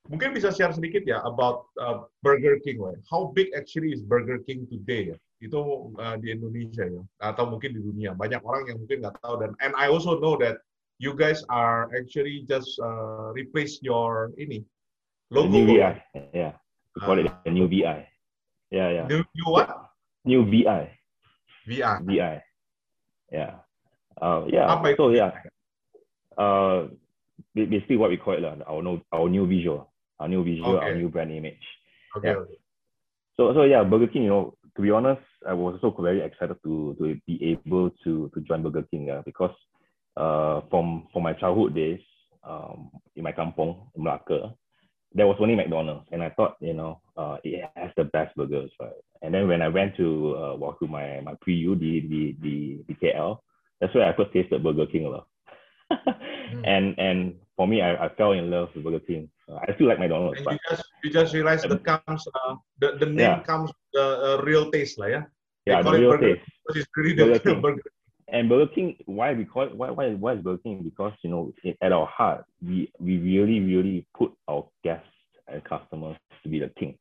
mungkin 0.06 0.38
bisa 0.38 0.54
share 0.54 0.70
sedikit 0.70 1.10
ya 1.10 1.26
about 1.26 1.66
uh, 1.81 2.06
Burger 2.22 2.62
King 2.62 2.86
lah. 2.86 2.94
How 3.10 3.34
big 3.34 3.50
actually 3.58 3.98
is 3.98 4.06
Burger 4.06 4.38
King 4.46 4.70
today 4.70 5.18
ya? 5.18 5.18
Itu 5.40 5.92
uh, 5.96 6.16
di 6.20 6.36
Indonesia 6.36 6.84
ya, 6.84 7.04
atau 7.24 7.48
mungkin 7.48 7.72
di 7.76 7.82
dunia. 7.82 8.12
Banyak 8.12 8.44
orang 8.44 8.68
yang 8.68 8.78
mungkin 8.84 9.00
nggak 9.04 9.24
tahu 9.24 9.40
dan 9.40 9.56
and 9.64 9.72
I 9.80 9.88
also 9.88 10.20
know 10.20 10.36
that 10.44 10.60
you 11.00 11.16
guys 11.16 11.42
are 11.48 11.88
actually 11.96 12.44
just 12.44 12.76
uh, 12.84 13.32
replace 13.32 13.80
your 13.80 14.36
ini 14.36 14.68
logo. 15.32 15.56
Yeah, 15.56 16.04
yeah. 16.36 16.54
We 16.96 17.00
call 17.02 17.18
uh, 17.18 17.24
it 17.24 17.32
the 17.48 17.52
new 17.52 17.68
VI. 17.72 18.04
Yeah, 18.70 18.90
yeah. 18.92 19.06
New, 19.08 19.24
new 19.24 19.48
what? 19.48 19.72
New 20.26 20.44
VI. 20.46 20.92
VI. 21.66 22.04
VI. 22.04 22.44
Yeah. 23.32 23.64
Uh, 24.20 24.44
yeah. 24.52 24.68
Apa 24.68 25.00
so 25.00 25.10
yeah. 25.10 25.32
Uh, 26.36 26.92
basically 27.56 27.98
what 27.98 28.12
we 28.12 28.18
call 28.18 28.36
it 28.36 28.44
lah, 28.44 28.60
our 28.68 28.84
new 28.84 29.00
our 29.12 29.28
new 29.30 29.48
visual, 29.48 29.88
our 30.20 30.28
new 30.28 30.44
visual, 30.44 30.78
okay. 30.78 30.92
our 30.92 30.96
new 30.96 31.10
brand 31.10 31.32
image. 31.32 31.64
Okay. 32.18 32.36
Yeah. 32.36 32.44
So 33.38 33.54
so 33.56 33.64
yeah, 33.64 33.84
Burger 33.88 34.08
King. 34.12 34.28
You 34.28 34.30
know, 34.30 34.46
to 34.75 34.81
be 34.81 34.92
honest, 34.92 35.21
I 35.48 35.54
was 35.54 35.80
also 35.81 36.01
very 36.01 36.21
excited 36.21 36.57
to 36.63 36.95
to 37.00 37.16
be 37.25 37.44
able 37.51 37.92
to 38.04 38.30
to 38.33 38.42
join 38.42 38.63
Burger 38.63 38.83
King. 38.89 39.07
Yeah, 39.07 39.21
because 39.25 39.56
uh, 40.18 40.62
from 40.69 41.07
from 41.13 41.24
my 41.24 41.33
childhood 41.33 41.75
days, 41.75 42.01
um, 42.44 42.89
in 43.16 43.24
my 43.24 43.31
kampong, 43.31 43.89
in 43.95 44.04
Malacca, 44.04 44.54
there 45.13 45.27
was 45.27 45.38
only 45.39 45.56
McDonald's, 45.56 46.07
and 46.12 46.21
I 46.21 46.30
thought, 46.30 46.56
you 46.60 46.74
know, 46.74 47.01
uh, 47.18 47.38
it 47.44 47.69
has 47.75 47.92
the 47.98 48.06
best 48.06 48.36
burgers, 48.36 48.71
right? 48.80 48.92
And 49.21 49.33
then 49.33 49.48
when 49.48 49.62
I 49.62 49.68
went 49.68 49.98
to 49.98 50.36
uh, 50.38 50.56
walk 50.56 50.80
to 50.80 50.88
my 50.88 51.21
my 51.21 51.36
pre-U, 51.42 51.75
the, 51.75 52.01
the 52.01 52.36
the 52.42 52.80
the 52.88 52.95
KL, 52.95 53.39
that's 53.80 53.94
where 53.95 54.06
I 54.06 54.16
first 54.16 54.33
tasted 54.33 54.63
Burger 54.63 54.86
King, 54.86 55.13
mm. 55.92 56.68
And 56.68 56.98
and 57.00 57.36
for 57.60 57.68
me, 57.68 57.84
I, 57.84 58.06
I 58.06 58.08
fell 58.16 58.32
in 58.32 58.50
love 58.50 58.72
with 58.74 58.86
Burger 58.86 59.04
King. 59.04 59.28
Uh, 59.52 59.60
I 59.68 59.76
still 59.76 59.92
like 59.92 60.00
McDonald's. 60.00 60.40
And 60.40 60.46
but, 60.46 60.54
you 60.54 60.60
just 60.72 60.84
you 61.04 61.10
just 61.12 61.34
realized 61.36 61.68
the 61.68 61.76
comes 61.76 62.24
uh, 62.32 62.56
the 62.80 62.96
the 63.04 63.06
name 63.06 63.36
yeah. 63.36 63.44
comes 63.44 63.68
the 63.92 64.06
uh, 64.40 64.42
real 64.48 64.72
taste, 64.72 64.96
like, 64.96 65.12
yeah. 65.12 65.28
They 65.68 65.74
yeah, 65.74 65.84
the 65.84 65.92
real 65.92 66.12
burger, 66.16 66.36
taste. 66.36 66.48
It's 66.72 66.88
really 66.96 67.20
the 67.20 67.36
King. 67.44 67.60
burger 67.60 67.84
and 68.32 68.48
Burger 68.48 68.72
King, 68.72 68.96
why 69.08 69.34
we 69.34 69.44
call 69.44 69.64
it, 69.68 69.76
why, 69.76 69.90
why, 69.90 70.16
why 70.16 70.34
is 70.34 70.42
Burger 70.42 70.64
King? 70.64 70.84
Because, 70.84 71.12
you 71.22 71.32
know, 71.32 71.52
at 71.82 71.92
our 71.92 72.06
heart, 72.08 72.46
we, 72.64 72.92
we 73.00 73.18
really, 73.18 73.60
really 73.60 74.06
put 74.16 74.32
our 74.48 74.64
guests 74.84 75.10
and 75.48 75.64
customers 75.66 76.16
to 76.44 76.48
be 76.50 76.60
the 76.60 76.72
king. 76.80 76.95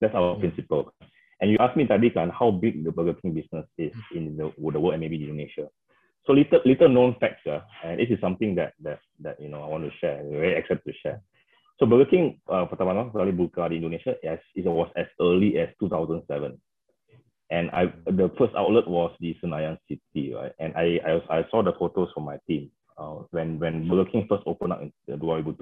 That's 0.00 0.14
our 0.14 0.34
mm-hmm. 0.34 0.40
principle. 0.40 0.92
And 1.40 1.50
you 1.50 1.58
asked 1.60 1.76
me 1.76 1.86
tadi 1.86 2.10
kan, 2.10 2.30
how 2.30 2.50
big 2.50 2.82
the 2.82 2.90
Burger 2.90 3.14
King 3.14 3.34
business 3.34 3.66
is 3.76 3.92
in 4.14 4.36
the, 4.36 4.50
the 4.56 4.80
world 4.80 4.94
and 4.94 5.00
maybe 5.00 5.22
Indonesia. 5.22 5.68
So 6.26 6.32
little, 6.32 6.60
little 6.64 6.88
known 6.88 7.16
facts, 7.20 7.44
uh, 7.46 7.60
and 7.84 8.00
this 8.00 8.08
is 8.08 8.20
something 8.20 8.54
that, 8.56 8.72
that, 8.80 9.00
that, 9.20 9.36
you 9.40 9.48
know, 9.48 9.62
I 9.62 9.68
want 9.68 9.84
to 9.84 9.92
share, 10.00 10.24
very 10.24 10.56
excited 10.56 10.80
to 10.86 10.92
share. 11.02 11.20
So 11.78 11.86
Burger 11.86 12.08
King, 12.08 12.40
uh, 12.48 12.64
pertama 12.64 12.96
kali 13.12 13.32
buka 13.32 13.68
di 13.68 13.76
Indonesia, 13.76 14.16
yes, 14.22 14.40
it 14.54 14.64
was 14.64 14.88
as 14.96 15.06
early 15.20 15.58
as 15.58 15.68
2007 15.80 16.56
and 17.50 17.70
I 17.70 17.92
the 18.08 18.32
first 18.38 18.54
outlet 18.56 18.88
was 18.88 19.12
the 19.20 19.36
Senayan 19.42 19.76
City, 19.86 20.32
right? 20.32 20.52
And 20.58 20.72
I 20.76 20.98
I, 21.04 21.12
I 21.28 21.40
saw 21.50 21.62
the 21.62 21.76
photos 21.78 22.08
from 22.14 22.24
my 22.24 22.38
team 22.48 22.70
uh, 22.96 23.22
when 23.30 23.58
when 23.58 23.88
Burger 23.88 24.10
King 24.10 24.26
first 24.28 24.44
opened 24.46 24.72
up 24.72 24.82
in 24.82 24.92
2007, 25.06 25.60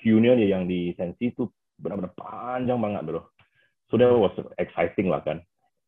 queue-nya 0.00 0.36
yang 0.36 0.68
di 0.68 0.94
Sensi 0.96 1.32
itu 1.32 1.48
benar-benar 1.80 2.12
panjang 2.16 2.80
banget, 2.80 3.02
bro. 3.04 3.22
So 3.90 3.96
that 4.00 4.10
was 4.10 4.32
exciting 4.58 5.12
lah 5.12 5.22
kan. 5.22 5.38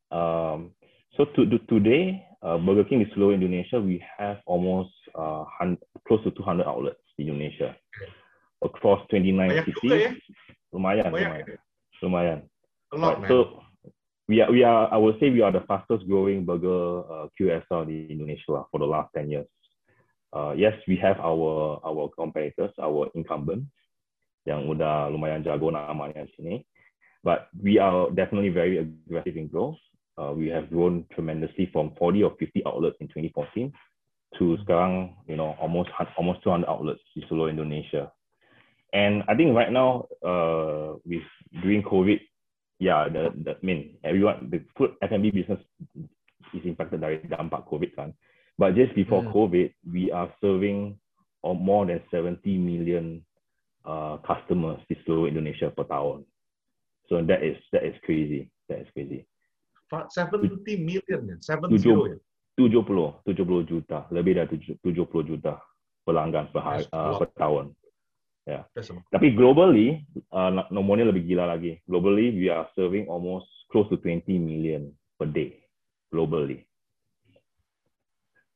Um, 0.08 0.72
so 1.16 1.28
to, 1.36 1.44
to 1.48 1.58
today, 1.68 2.22
uh, 2.42 2.58
Burger 2.58 2.84
King 2.84 3.02
di 3.04 3.08
seluruh 3.14 3.34
Indonesia, 3.34 3.80
we 3.80 4.02
have 4.18 4.38
almost 4.46 4.94
uh, 5.14 5.44
close 6.06 6.22
to 6.24 6.30
200 6.34 6.66
outlets 6.66 7.02
in 7.18 7.28
Indonesia 7.28 7.74
across 8.62 9.02
29 9.10 9.34
Banyak 9.34 9.64
cities. 9.66 9.90
ya? 9.90 10.12
Lumayan, 10.74 11.10
Banyak. 11.10 11.14
lumayan, 11.14 11.58
lumayan. 12.02 12.40
A 12.92 12.96
lot, 12.96 13.20
right. 13.20 13.28
So 13.28 13.62
we 14.28 14.40
are, 14.40 14.50
we 14.52 14.62
are, 14.64 14.88
I 14.92 14.96
would 14.96 15.16
say 15.20 15.30
we 15.30 15.42
are 15.42 15.52
the 15.52 15.64
fastest 15.66 16.06
growing 16.06 16.44
burger 16.44 17.04
uh, 17.04 17.26
QSR 17.36 17.88
in 17.88 18.18
Indonesia 18.18 18.64
for 18.70 18.78
the 18.78 18.86
last 18.86 19.12
10 19.16 19.30
years. 19.30 19.48
Uh, 20.32 20.52
yes, 20.52 20.76
we 20.86 20.96
have 21.00 21.16
our 21.24 21.80
our 21.80 22.12
competitors, 22.12 22.72
our 22.76 23.08
incumbents 23.16 23.72
yang 24.44 24.68
udah 24.68 25.08
lumayan 25.08 25.40
jago 25.40 25.72
namanya 25.72 26.28
sini. 26.36 26.60
But 27.24 27.48
we 27.56 27.80
are 27.80 28.12
definitely 28.12 28.52
very 28.52 28.76
aggressive 28.84 29.40
in 29.40 29.48
growth. 29.48 29.80
Uh, 30.18 30.32
we 30.32 30.48
have 30.48 30.68
grown 30.68 31.06
tremendously 31.14 31.70
from 31.72 31.92
40 31.98 32.22
or 32.24 32.32
50 32.38 32.62
outlets 32.66 32.96
in 33.00 33.06
2014 33.06 33.72
to 34.38 34.58
sekarang, 34.66 35.14
you 35.30 35.36
know, 35.36 35.54
almost 35.62 35.88
almost 36.18 36.42
200 36.42 36.66
outlets 36.66 37.00
di 37.14 37.22
seluruh 37.30 37.48
Indonesia. 37.48 38.10
And 38.92 39.22
I 39.28 39.36
think 39.36 39.54
right 39.54 39.70
now, 39.70 40.10
uh, 40.24 40.98
with 41.06 41.24
during 41.62 41.84
COVID, 41.86 42.18
yeah, 42.80 43.08
the 43.08 43.30
the 43.36 43.52
I 43.56 43.62
mean 43.62 43.96
everyone 44.02 44.48
the 44.50 44.64
food 44.76 44.96
F&B 45.00 45.30
business 45.30 45.60
is 46.56 46.64
impacted 46.64 47.00
by 47.00 47.20
dampak 47.22 47.68
COVID 47.68 47.94
kan. 47.94 48.12
But 48.58 48.74
just 48.74 48.96
before 48.98 49.22
mm. 49.22 49.30
COVID, 49.30 49.68
we 49.86 50.10
are 50.10 50.32
serving 50.40 50.98
or 51.46 51.54
more 51.54 51.86
than 51.86 52.02
70 52.10 52.42
million 52.58 53.22
uh, 53.86 54.18
customers 54.26 54.82
di 54.90 54.98
seluruh 55.06 55.30
Indonesia 55.30 55.70
per 55.70 55.86
tahun. 55.86 56.26
So 57.06 57.22
that 57.22 57.40
is 57.44 57.56
that 57.70 57.86
is 57.86 57.94
crazy. 58.02 58.50
That 58.66 58.82
is 58.82 58.88
crazy. 58.92 59.24
70 59.88 60.64
million 60.76 61.20
ya, 61.24 61.36
70 61.40 61.76
ya. 62.12 62.16
70, 62.58 63.22
70 63.22 63.70
juta, 63.70 64.04
lebih 64.10 64.42
dari 64.42 64.56
70 64.82 64.82
juta 65.24 65.62
pelanggan 66.02 66.50
per, 66.50 66.60
hari, 66.64 66.84
uh, 66.90 67.14
per 67.16 67.30
tahun. 67.38 67.70
Ya. 68.48 68.64
Yeah. 68.72 69.04
Tapi 69.12 69.36
globally, 69.36 70.02
uh, 70.32 70.66
nomornya 70.72 71.12
lebih 71.12 71.28
gila 71.28 71.44
lagi. 71.54 71.78
Globally, 71.84 72.32
we 72.34 72.48
are 72.48 72.66
serving 72.74 73.06
almost 73.06 73.46
close 73.68 73.86
to 73.92 74.00
20 74.00 74.24
million 74.40 74.90
per 75.20 75.28
day, 75.28 75.60
globally. 76.10 76.64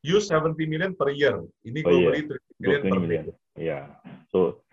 You 0.02 0.18
70 0.18 0.58
million 0.66 0.98
per 0.98 1.14
year. 1.14 1.38
Ini 1.62 1.78
globally 1.84 2.20
20 2.26 2.58
million 2.58 2.82
per 2.82 2.98
million. 2.98 3.24
day. 3.30 3.36
Yeah. 3.54 3.86
So 4.34 4.64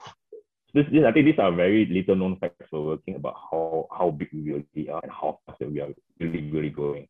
this, 0.74 0.86
this, 0.92 1.04
I 1.06 1.12
think 1.12 1.26
these 1.26 1.40
are 1.40 1.52
very 1.52 1.86
little 1.86 2.16
known 2.16 2.38
facts 2.38 2.68
for 2.70 2.86
working 2.86 3.16
about 3.16 3.36
how 3.50 3.88
how 3.92 4.12
big 4.12 4.30
we 4.34 4.54
really 4.54 4.90
are 4.90 5.00
and 5.02 5.12
how 5.12 5.40
fast 5.46 5.62
we 5.62 5.82
are 5.82 5.90
really 6.20 6.52
really 6.52 6.70
growing. 6.70 7.08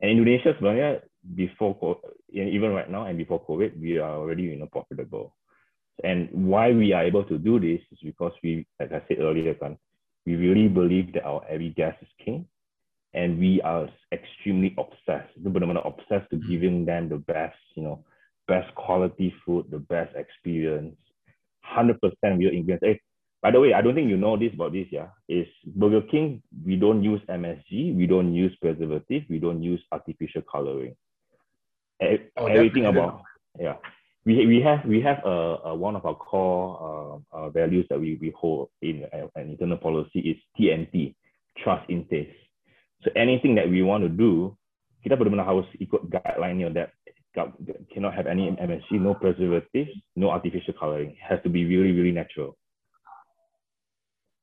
And 0.00 0.10
Indonesia 0.10 0.56
sebenarnya 0.58 1.06
before 1.36 1.78
even 2.32 2.72
right 2.72 2.90
now 2.90 3.06
and 3.06 3.18
before 3.18 3.44
COVID, 3.44 3.78
we 3.78 3.98
are 3.98 4.16
already 4.16 4.50
you 4.50 4.56
know 4.56 4.66
profitable. 4.66 5.36
And 6.02 6.28
why 6.32 6.72
we 6.72 6.92
are 6.92 7.04
able 7.04 7.22
to 7.24 7.38
do 7.38 7.60
this 7.60 7.80
is 7.92 7.98
because 8.02 8.32
we, 8.42 8.66
as 8.80 8.88
I 8.90 9.04
said 9.06 9.20
earlier, 9.20 9.54
kan, 9.54 9.76
we 10.26 10.34
really 10.34 10.66
believe 10.66 11.12
that 11.14 11.28
our 11.28 11.44
every 11.46 11.70
guest 11.70 12.00
is 12.02 12.08
king, 12.18 12.48
and 13.14 13.38
we 13.38 13.60
are 13.62 13.86
extremely 14.10 14.74
obsessed. 14.80 15.36
Benar-benar 15.36 15.86
obsessed 15.86 16.30
to 16.32 16.40
hmm. 16.40 16.48
giving 16.48 16.76
them 16.84 17.08
the 17.08 17.20
best, 17.20 17.60
you 17.76 17.84
know, 17.84 18.02
best 18.48 18.74
quality 18.74 19.34
food, 19.44 19.70
the 19.70 19.78
best 19.78 20.16
experience, 20.16 20.96
hundred 21.62 22.00
percent 22.00 22.38
real 22.38 22.52
ingredients. 22.52 22.84
Hey, 22.84 23.00
by 23.42 23.50
the 23.50 23.60
way, 23.60 23.74
I 23.74 23.82
don't 23.82 23.94
think 23.94 24.08
you 24.08 24.16
know 24.16 24.36
this 24.36 24.54
about 24.54 24.72
this, 24.72 24.86
yeah. 24.90 25.08
Is 25.28 25.46
Burger 25.66 26.02
King, 26.02 26.42
we 26.64 26.76
don't 26.76 27.02
use 27.02 27.20
MSG, 27.28 27.96
we 27.96 28.06
don't 28.06 28.32
use 28.32 28.54
preservative, 28.60 29.24
we 29.28 29.38
don't 29.38 29.62
use 29.62 29.82
artificial 29.90 30.42
coloring. 30.42 30.94
Oh, 32.36 32.46
everything 32.46 32.86
about 32.86 33.22
yeah. 33.58 33.76
We, 34.24 34.46
we 34.46 34.62
have 34.62 34.84
we 34.86 35.00
have 35.02 35.18
a, 35.24 35.58
a 35.64 35.74
one 35.74 35.96
of 35.96 36.06
our 36.06 36.14
core 36.14 37.20
uh, 37.32 37.36
uh, 37.36 37.50
values 37.50 37.86
that 37.90 37.98
we, 37.98 38.18
we 38.20 38.32
hold 38.38 38.70
in 38.80 39.04
uh, 39.12 39.26
an 39.34 39.50
internal 39.50 39.78
policy 39.78 40.20
is 40.20 40.36
TNT 40.58 41.14
trust 41.58 41.88
in 41.90 42.04
taste. 42.06 42.30
So 43.02 43.10
anything 43.16 43.56
that 43.56 43.68
we 43.68 43.82
want 43.82 44.04
to 44.04 44.08
do 44.08 44.56
kita 45.02 45.18
benar-benar 45.18 45.42
harus 45.42 45.66
ikut 45.82 46.06
guideline 46.06 46.70
that 46.78 46.94
cannot 47.92 48.14
have 48.14 48.26
any 48.26 48.50
MSG, 48.50 49.00
no 49.00 49.14
preservatives, 49.14 49.90
no 50.16 50.30
artificial 50.30 50.74
coloring. 50.78 51.10
It 51.10 51.16
has 51.28 51.40
to 51.42 51.48
be 51.48 51.64
really, 51.64 51.92
really 51.92 52.12
natural. 52.12 52.56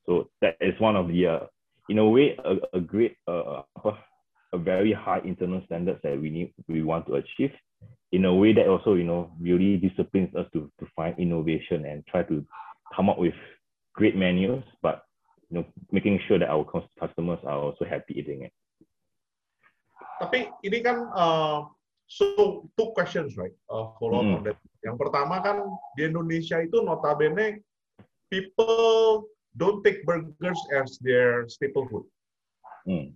So 0.05 0.29
that 0.41 0.55
is 0.59 0.79
one 0.79 0.95
of 0.95 1.07
the, 1.07 1.27
uh, 1.27 1.39
in 1.87 1.99
a 1.99 2.07
way, 2.07 2.37
a, 2.43 2.77
a 2.77 2.79
great 2.79 3.15
uh, 3.27 3.61
a 4.51 4.57
very 4.57 4.93
high 4.93 5.21
internal 5.23 5.61
standards 5.65 5.99
that 6.03 6.19
we 6.19 6.29
need 6.29 6.53
we 6.67 6.81
want 6.81 7.05
to 7.07 7.15
achieve 7.15 7.51
in 8.11 8.25
a 8.25 8.33
way 8.33 8.53
that 8.53 8.67
also 8.67 8.95
you 8.95 9.03
know 9.03 9.31
really 9.39 9.77
disciplines 9.77 10.33
us 10.35 10.47
to, 10.53 10.71
to 10.79 10.87
find 10.95 11.17
innovation 11.19 11.85
and 11.85 12.05
try 12.07 12.23
to 12.23 12.43
come 12.95 13.09
up 13.09 13.19
with 13.19 13.33
great 13.93 14.15
menus 14.15 14.63
but 14.81 15.03
you 15.49 15.57
know 15.57 15.65
making 15.91 16.19
sure 16.27 16.39
that 16.39 16.49
our 16.49 16.65
customers 16.99 17.39
are 17.45 17.59
also 17.59 17.85
happy 17.85 18.17
eating 18.17 18.43
it 18.43 18.53
tapi 20.19 20.51
ini 20.65 20.83
kan 20.83 21.07
uh, 21.15 21.63
so 22.09 22.65
two 22.73 22.89
questions 22.97 23.37
right 23.37 23.53
uh, 23.69 23.93
follow 24.01 24.25
up 24.25 24.27
mm. 24.27 24.35
on 24.35 24.41
that 24.41 24.57
yang 24.81 24.97
pertama 24.97 25.37
kan 25.45 25.61
di 25.93 26.09
Indonesia 26.09 26.57
itu 26.57 26.81
notabene 26.81 27.61
people 28.33 29.29
don't 29.53 29.85
take 29.85 30.01
burgers 30.03 30.57
as 30.73 30.97
their 31.05 31.45
staple 31.45 31.85
food 31.85 32.05
mm. 32.89 33.13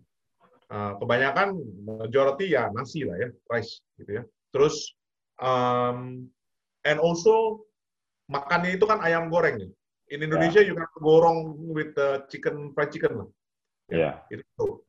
Uh, 0.74 0.98
kebanyakan 0.98 1.54
majority 1.86 2.50
ya 2.50 2.66
nasi 2.74 3.06
lah 3.06 3.14
ya, 3.22 3.30
rice 3.46 3.86
gitu 4.02 4.18
ya. 4.18 4.24
Terus 4.50 4.98
um, 5.38 6.26
and 6.82 6.98
also 6.98 7.62
makannya 8.26 8.82
itu 8.82 8.90
kan 8.90 8.98
ayam 9.06 9.30
goreng 9.30 9.62
ya. 9.62 9.70
In 10.10 10.26
Indonesia 10.26 10.66
yeah. 10.66 10.74
you 10.74 10.74
can 10.74 10.90
gorong 10.98 11.70
with 11.70 11.94
the 11.94 12.26
chicken 12.34 12.74
fried 12.74 12.90
chicken 12.90 13.22
lah. 13.22 13.30
Ya, 13.94 14.18
yeah. 14.34 14.42
Itu. 14.42 14.82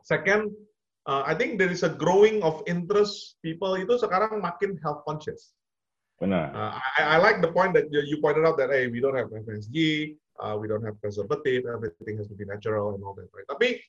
Second, 0.00 0.56
uh, 1.06 1.22
I 1.26 1.34
think 1.34 1.58
there 1.58 1.70
is 1.70 1.82
a 1.82 1.88
growing 1.88 2.42
of 2.42 2.62
interest 2.66 3.36
people 3.44 3.76
itu 3.76 3.96
sekarang 4.00 4.40
makin 4.40 4.76
health 4.80 5.04
conscious. 5.04 5.52
Benar. 6.20 6.54
Uh, 6.54 6.72
I, 6.78 7.00
I 7.14 7.16
like 7.18 7.42
the 7.42 7.50
point 7.50 7.74
that 7.74 7.90
you 7.90 8.22
pointed 8.22 8.46
out 8.46 8.56
that 8.62 8.70
hey 8.70 8.86
we 8.86 9.02
don't 9.02 9.18
have 9.18 9.28
MSG, 9.34 10.14
uh, 10.40 10.56
we 10.56 10.70
don't 10.70 10.84
have 10.84 11.00
preservative, 11.02 11.66
everything 11.66 12.16
has 12.18 12.28
to 12.30 12.36
be 12.38 12.46
natural 12.46 12.94
and 12.94 13.02
all 13.02 13.14
that, 13.18 13.28
right? 13.34 13.46
Tapi 13.50 13.82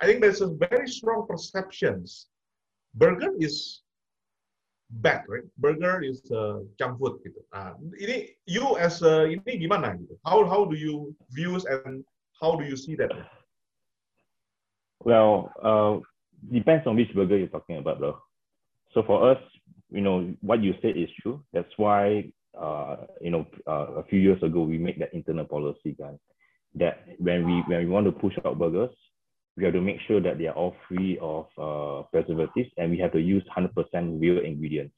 I 0.00 0.04
think 0.08 0.20
there's 0.20 0.40
a 0.40 0.52
very 0.56 0.88
strong 0.88 1.28
perceptions. 1.28 2.28
Burger 2.96 3.36
is 3.38 3.84
bad, 5.04 5.24
right? 5.28 5.44
Burger 5.58 6.02
is 6.02 6.24
uh, 6.32 6.64
junk 6.80 6.96
food 6.96 7.20
gitu. 7.24 7.40
Nah, 7.52 7.76
ini 8.00 8.36
you 8.48 8.76
as 8.80 9.04
a, 9.04 9.28
ini 9.28 9.60
gimana 9.60 9.96
gitu? 10.00 10.16
How 10.24 10.44
how 10.48 10.64
do 10.64 10.76
you 10.76 11.12
views 11.28 11.68
and 11.68 12.04
how 12.40 12.56
do 12.56 12.64
you 12.64 12.76
see 12.76 12.96
that? 12.96 13.12
Well, 15.04 15.52
uh, 15.60 16.00
depends 16.52 16.86
on 16.86 16.96
which 16.96 17.14
burger 17.14 17.36
you're 17.38 17.48
talking 17.48 17.78
about, 17.78 18.00
though. 18.00 18.18
So 18.94 19.02
for 19.02 19.30
us, 19.30 19.38
you 19.90 20.00
know, 20.00 20.34
what 20.40 20.62
you 20.62 20.74
said 20.82 20.96
is 20.96 21.08
true. 21.22 21.42
That's 21.52 21.70
why, 21.76 22.32
uh, 22.58 22.96
you 23.20 23.30
know, 23.30 23.46
uh, 23.66 24.00
a 24.00 24.04
few 24.04 24.18
years 24.18 24.42
ago 24.42 24.62
we 24.62 24.78
made 24.78 25.00
that 25.00 25.14
internal 25.14 25.44
policy, 25.44 25.96
guys. 25.98 26.18
That 26.74 27.04
when 27.18 27.46
we 27.46 27.62
when 27.66 27.84
we 27.84 27.86
want 27.86 28.06
to 28.06 28.12
push 28.12 28.34
out 28.44 28.58
burgers, 28.58 28.90
we 29.56 29.64
have 29.64 29.72
to 29.72 29.80
make 29.80 29.98
sure 30.06 30.20
that 30.20 30.38
they 30.38 30.46
are 30.46 30.54
all 30.54 30.76
free 30.88 31.18
of 31.20 31.46
uh, 31.56 32.02
preservatives 32.12 32.68
and 32.76 32.90
we 32.90 32.98
have 32.98 33.12
to 33.12 33.20
use 33.20 33.42
100% 33.56 34.20
real 34.20 34.44
ingredients. 34.44 34.94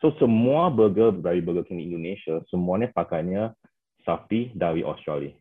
So 0.00 0.16
semua 0.16 0.72
burger 0.72 1.12
dari 1.12 1.44
Burger 1.44 1.68
King 1.68 1.84
Indonesia, 1.84 2.40
semuanya 2.48 2.88
pakainya 2.96 3.52
sapi 4.08 4.56
dari 4.56 4.80
Australia. 4.80 5.36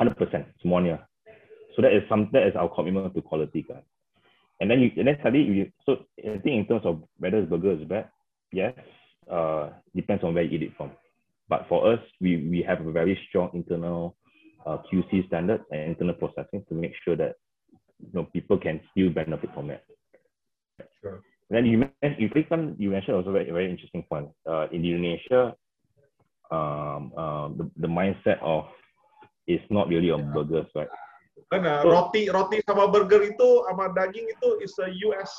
100% 0.00 0.16
semuanya. 0.64 1.04
So 1.76 1.84
that 1.84 1.92
is 1.92 2.00
some 2.08 2.32
that 2.32 2.48
is 2.48 2.56
our 2.56 2.72
commitment 2.72 3.12
to 3.12 3.20
quality 3.20 3.68
guys. 3.68 3.84
And 4.60 4.70
then 4.70 4.80
you 4.80 4.90
and 4.96 5.06
then 5.06 5.16
study 5.20 5.40
you, 5.40 5.70
so 5.86 6.04
I 6.18 6.38
think 6.38 6.58
in 6.58 6.66
terms 6.66 6.82
of 6.84 7.02
whether 7.18 7.40
the 7.40 7.46
burger 7.46 7.72
is 7.72 7.86
bad, 7.88 8.08
yes, 8.52 8.74
uh, 9.30 9.70
depends 9.94 10.24
on 10.24 10.34
where 10.34 10.42
you 10.42 10.58
eat 10.58 10.62
it 10.64 10.76
from. 10.76 10.90
But 11.48 11.66
for 11.68 11.92
us, 11.92 12.00
we 12.20 12.48
we 12.48 12.62
have 12.66 12.84
a 12.84 12.90
very 12.90 13.18
strong 13.28 13.50
internal 13.54 14.16
uh, 14.66 14.78
QC 14.90 15.26
standard 15.28 15.62
and 15.70 15.82
internal 15.82 16.14
processing 16.14 16.64
to 16.68 16.74
make 16.74 16.92
sure 17.04 17.16
that 17.16 17.36
you 18.00 18.10
know 18.12 18.24
people 18.32 18.58
can 18.58 18.80
still 18.90 19.10
benefit 19.10 19.50
from 19.54 19.70
it. 19.70 19.84
Sure. 21.02 21.22
then 21.50 21.64
you 21.64 21.78
mentioned 21.78 22.16
you 22.18 22.28
you 22.78 22.90
mentioned 22.90 23.16
also 23.16 23.32
very 23.32 23.50
very 23.50 23.70
interesting 23.70 24.02
point. 24.10 24.28
Uh, 24.44 24.66
in 24.72 24.84
Indonesia, 24.84 25.54
um, 26.50 27.12
uh, 27.16 27.48
the 27.54 27.70
the 27.78 27.88
mindset 27.88 28.42
of 28.42 28.66
is 29.46 29.60
not 29.70 29.88
really 29.88 30.10
on 30.10 30.32
burgers, 30.32 30.66
right? 30.74 30.88
So, 31.50 31.88
roti 31.88 32.28
roti 32.28 32.58
sama 32.66 32.90
burger 32.90 33.22
itu 33.22 33.48
sama 33.70 33.90
daging 33.94 34.26
itu 34.28 34.48
is 34.60 34.74
a 34.82 34.88
US 35.08 35.30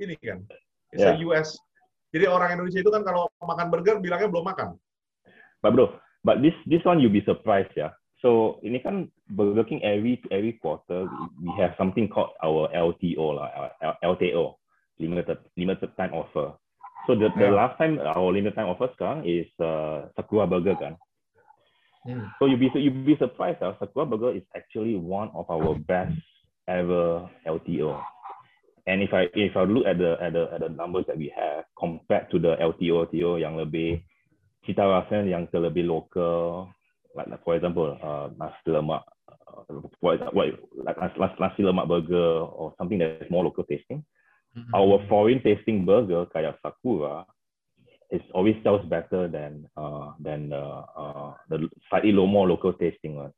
ini 0.00 0.16
kan, 0.18 0.42
is 0.96 1.02
yeah. 1.02 1.14
a 1.14 1.20
US. 1.28 1.54
Jadi 2.12 2.28
orang 2.28 2.58
Indonesia 2.60 2.80
itu 2.84 2.92
kan 2.92 3.02
kalau 3.04 3.28
makan 3.40 3.72
burger 3.72 3.96
bilangnya 4.00 4.28
belum 4.28 4.44
makan. 4.48 4.76
But 5.64 5.72
bro, 5.72 5.96
but 6.26 6.44
this 6.44 6.56
this 6.68 6.84
one 6.84 7.00
you 7.00 7.08
be 7.08 7.24
surprised 7.24 7.72
ya. 7.72 7.94
So 8.22 8.62
ini 8.62 8.78
kan 8.78 9.10
Burger 9.34 9.66
King 9.66 9.82
every 9.82 10.20
every 10.30 10.60
quarter 10.60 11.10
we 11.42 11.50
have 11.58 11.74
something 11.74 12.06
called 12.06 12.36
our 12.38 12.70
LTO 12.70 13.34
lah, 13.34 13.48
LTO 14.04 14.54
limited 15.02 15.38
limited 15.58 15.90
time 15.98 16.14
offer. 16.14 16.54
So 17.10 17.18
the, 17.18 17.34
the 17.34 17.50
yeah. 17.50 17.58
last 17.58 17.74
time 17.82 17.98
our 17.98 18.30
limited 18.30 18.54
time 18.54 18.70
offer 18.70 18.92
sekarang 18.94 19.26
is 19.26 19.50
uh, 19.58 20.06
Sakura 20.14 20.46
Burger 20.46 20.78
kan. 20.78 20.94
Mm. 22.06 22.30
So 22.38 22.46
you 22.46 22.56
be 22.56 22.70
you 22.74 22.90
be 22.90 23.16
surprised 23.16 23.62
uh, 23.62 23.74
Sakura 23.78 24.06
Burger 24.06 24.34
is 24.34 24.42
actually 24.56 24.96
one 24.96 25.30
of 25.34 25.46
our 25.50 25.74
best 25.74 26.18
ever 26.66 27.30
LTO. 27.46 28.02
And 28.86 29.02
if 29.02 29.14
I 29.14 29.30
if 29.34 29.54
I 29.54 29.62
look 29.62 29.86
at 29.86 29.98
the 29.98 30.18
at 30.18 30.32
the 30.34 30.50
at 30.50 30.60
the 30.60 30.68
numbers 30.68 31.06
that 31.06 31.16
we 31.16 31.30
have 31.36 31.64
compared 31.78 32.30
to 32.34 32.38
the 32.42 32.58
LTO 32.58 33.06
LTO 33.06 33.38
yang 33.38 33.54
lebih 33.54 34.02
cita 34.66 34.82
rasa 34.82 35.22
yang 35.22 35.46
terlebih 35.54 35.86
local 35.86 36.66
like, 37.14 37.28
like 37.28 37.44
for 37.44 37.56
example, 37.56 37.96
uh, 38.02 38.28
nasi 38.38 38.68
lemak, 38.68 39.02
uh, 39.28 39.74
what, 40.00 40.34
what, 40.34 40.46
like 40.74 40.98
nasi, 40.98 41.18
nasi 41.40 41.62
lemak 41.62 41.88
burger 41.88 42.16
or 42.16 42.74
something 42.78 42.98
that 42.98 43.22
is 43.22 43.30
more 43.30 43.44
local 43.44 43.64
tasting. 43.64 44.04
Mm-hmm. 44.56 44.74
Our 44.74 45.00
foreign 45.08 45.42
tasting 45.42 45.84
burger, 45.84 46.26
kayak 46.28 46.60
Sakura, 46.60 47.24
is 48.12 48.20
always 48.34 48.56
sells 48.62 48.84
better 48.86 49.26
than 49.26 49.66
uh, 49.76 50.12
than 50.20 50.52
uh, 50.52 50.84
uh, 50.96 51.32
the 51.48 51.68
slightly 51.88 52.12
low, 52.12 52.26
more 52.28 52.46
local 52.46 52.72
tasting 52.74 53.16
one. 53.16 53.32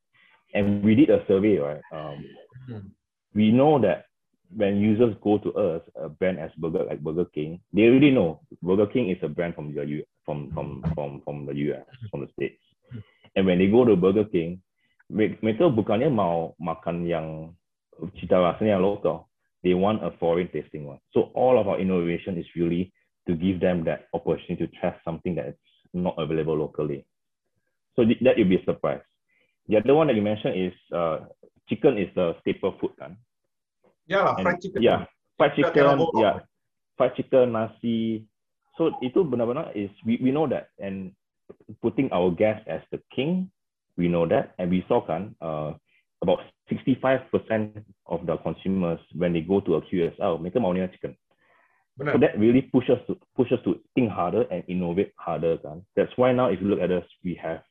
And 0.52 0.84
we 0.84 0.94
did 0.94 1.10
a 1.10 1.24
survey, 1.26 1.56
right? 1.58 1.82
Um, 1.92 2.26
mm-hmm. 2.68 2.88
We 3.34 3.50
know 3.50 3.80
that 3.80 4.06
when 4.54 4.78
users 4.78 5.14
go 5.22 5.38
to 5.38 5.50
us, 5.54 5.82
a 5.94 6.08
brand 6.08 6.38
as 6.38 6.50
Burger 6.58 6.84
like 6.84 7.00
Burger 7.00 7.24
King, 7.24 7.60
they 7.72 7.82
already 7.82 8.10
know 8.10 8.42
Burger 8.62 8.86
King 8.86 9.10
is 9.10 9.18
a 9.22 9.28
brand 9.28 9.54
from 9.54 9.74
the 9.74 9.82
U 9.82 10.02
from 10.26 10.50
from 10.52 10.82
from 10.94 11.22
from 11.24 11.46
the 11.46 11.54
US, 11.70 11.86
from 12.10 12.26
the 12.26 12.30
states. 12.34 12.60
And 13.36 13.46
when 13.46 13.58
they 13.58 13.66
go 13.70 13.84
to 13.84 13.96
Burger 13.96 14.26
King, 14.26 14.58
mereka 15.10 15.70
bukannya 15.70 16.10
mau 16.10 16.54
makan 16.58 17.06
yang 17.06 17.54
cita 18.18 18.38
rasanya 18.42 18.78
yang 18.78 18.82
local. 18.82 19.30
They 19.62 19.74
want 19.74 20.04
a 20.04 20.12
foreign 20.20 20.50
tasting 20.50 20.84
one. 20.84 21.00
So 21.14 21.32
all 21.34 21.58
of 21.58 21.66
our 21.70 21.80
innovation 21.80 22.36
is 22.36 22.46
really 22.54 22.92
to 23.26 23.34
give 23.34 23.60
them 23.60 23.84
that 23.84 24.08
opportunity 24.12 24.66
to 24.66 24.72
test 24.80 24.98
something 25.04 25.34
that's 25.34 25.56
not 25.92 26.14
available 26.18 26.56
locally. 26.56 27.04
So 27.96 28.04
that 28.04 28.36
would 28.36 28.48
be 28.48 28.56
a 28.56 28.64
surprise. 28.64 29.00
The 29.68 29.78
other 29.78 29.94
one 29.94 30.08
that 30.08 30.16
you 30.16 30.22
mentioned 30.22 30.54
is 30.60 30.74
uh, 30.92 31.20
chicken 31.68 31.96
is 31.96 32.08
the 32.14 32.36
staple 32.40 32.74
food 32.80 32.92
kan? 32.98 33.16
Yeah, 34.06 34.34
fried 34.42 34.60
chicken. 34.60 34.82
Yeah, 34.82 35.06
fried 35.38 35.56
chicken. 35.56 36.04
Yeah, 36.14 36.44
fried 36.98 37.16
chicken, 37.16 37.52
nasi. 37.52 38.26
So 38.76 38.90
itu 39.00 39.22
benar-benar 39.24 39.72
is 39.72 39.88
we, 40.04 40.18
we 40.20 40.34
know 40.34 40.50
that 40.50 40.74
and 40.82 41.14
putting 41.80 42.10
our 42.10 42.28
guest 42.34 42.66
as 42.66 42.82
the 42.90 42.98
king, 43.14 43.48
we 43.96 44.10
know 44.10 44.26
that 44.26 44.52
and 44.58 44.68
we 44.68 44.84
saw 44.90 45.00
kan 45.00 45.32
uh, 45.40 45.78
about 46.20 46.42
65% 46.68 47.30
of 48.10 48.26
the 48.26 48.36
consumers 48.42 48.98
when 49.14 49.32
they 49.32 49.40
go 49.40 49.60
to 49.62 49.78
a 49.78 49.80
QSR 49.86 50.36
mereka 50.42 50.58
maunya 50.58 50.90
chicken. 50.90 51.14
So 51.98 52.18
that 52.18 52.34
really 52.38 52.62
pushes 52.62 52.98
to 53.06 53.14
pushes 53.36 53.58
to 53.62 53.78
think 53.94 54.10
harder 54.10 54.42
and 54.50 54.64
innovate 54.66 55.14
harder 55.14 55.58
kan. 55.62 55.86
That's 55.94 56.10
why 56.16 56.32
now 56.32 56.50
if 56.50 56.60
you 56.60 56.66
look 56.66 56.82
at 56.82 56.90
us, 56.90 57.06
we 57.22 57.38
have 57.38 57.62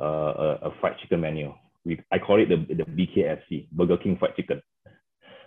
uh, 0.00 0.32
a, 0.64 0.68
a 0.68 0.70
fried 0.80 0.96
chicken 1.02 1.20
menu. 1.20 1.52
We 1.84 2.00
I 2.08 2.16
call 2.16 2.40
it 2.40 2.48
the 2.48 2.56
the 2.72 2.88
BKFC 2.88 3.68
Burger 3.72 4.00
King 4.00 4.16
fried 4.16 4.32
chicken. 4.32 4.64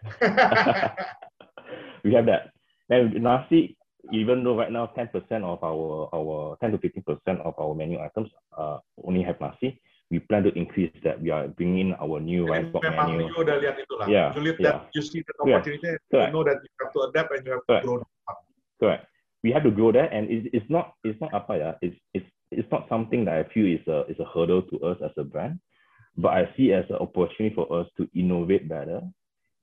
we 2.06 2.14
have 2.14 2.30
that. 2.30 2.54
And 2.90 3.18
nasi, 3.18 3.78
even 4.14 4.44
though 4.44 4.58
right 4.58 4.72
now 4.72 4.94
10% 4.98 5.10
of 5.44 5.64
our 5.64 6.10
our 6.14 6.58
10 6.62 6.72
to 6.72 6.78
15% 6.78 7.42
of 7.42 7.54
our 7.58 7.74
menu 7.74 8.00
items 8.00 8.30
uh, 8.58 8.78
only 9.04 9.24
have 9.24 9.42
nasi, 9.42 9.82
we 10.12 10.20
plan 10.20 10.44
to 10.44 10.54
increase 10.58 10.92
that. 11.04 11.22
We 11.22 11.30
are 11.30 11.48
bringing 11.48 11.90
in 11.90 11.94
our 12.02 12.20
new 12.20 12.48
rice 12.48 12.66
box 12.74 12.86
menu. 12.90 13.30
you 13.30 13.38
udah 13.38 13.58
lihat 13.62 13.76
itu 13.78 13.94
lah. 13.98 14.08
Yeah, 14.10 14.34
you 14.34 14.42
lihat 14.42 14.58
yeah. 14.58 14.70
that 14.70 14.94
you 14.98 15.02
see 15.06 15.22
the 15.22 15.34
opportunity, 15.38 15.98
yeah. 16.10 16.30
you 16.30 16.34
know 16.34 16.46
that 16.46 16.62
you 16.66 16.72
have 16.82 16.94
to 16.94 17.00
adapt 17.10 17.30
and 17.34 17.42
you 17.46 17.52
have 17.58 17.66
to 17.70 17.76
grow. 17.86 17.98
Correct. 18.80 19.06
We 19.44 19.52
have 19.52 19.64
to 19.64 19.72
grow 19.72 19.92
that, 19.92 20.12
and 20.12 20.28
it's, 20.30 20.48
it's 20.52 20.70
not 20.70 20.96
it's 21.04 21.20
not 21.22 21.34
apa 21.34 21.54
ya. 21.56 21.70
It's 21.82 21.96
it's 22.14 22.28
it's 22.52 22.68
not 22.72 22.88
something 22.90 23.24
that 23.26 23.36
I 23.40 23.44
feel 23.54 23.68
is 23.68 23.86
a 23.88 24.04
is 24.12 24.20
a 24.20 24.28
hurdle 24.28 24.64
to 24.68 24.76
us 24.84 24.98
as 25.04 25.12
a 25.16 25.24
brand, 25.24 25.60
but 26.18 26.36
I 26.36 26.52
see 26.56 26.74
as 26.74 26.84
an 26.90 27.00
opportunity 27.00 27.56
for 27.56 27.68
us 27.72 27.88
to 27.96 28.08
innovate 28.12 28.68
better, 28.68 29.00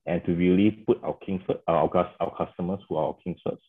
and 0.07 0.25
to 0.25 0.33
really 0.33 0.85
put 0.89 1.03
our 1.05 1.17
king 1.21 1.45
first, 1.45 1.61
our 1.69 1.85
our 1.93 2.33
customers 2.37 2.81
who 2.89 2.97
are 2.97 3.13
our 3.13 3.17
king 3.21 3.37
first, 3.45 3.61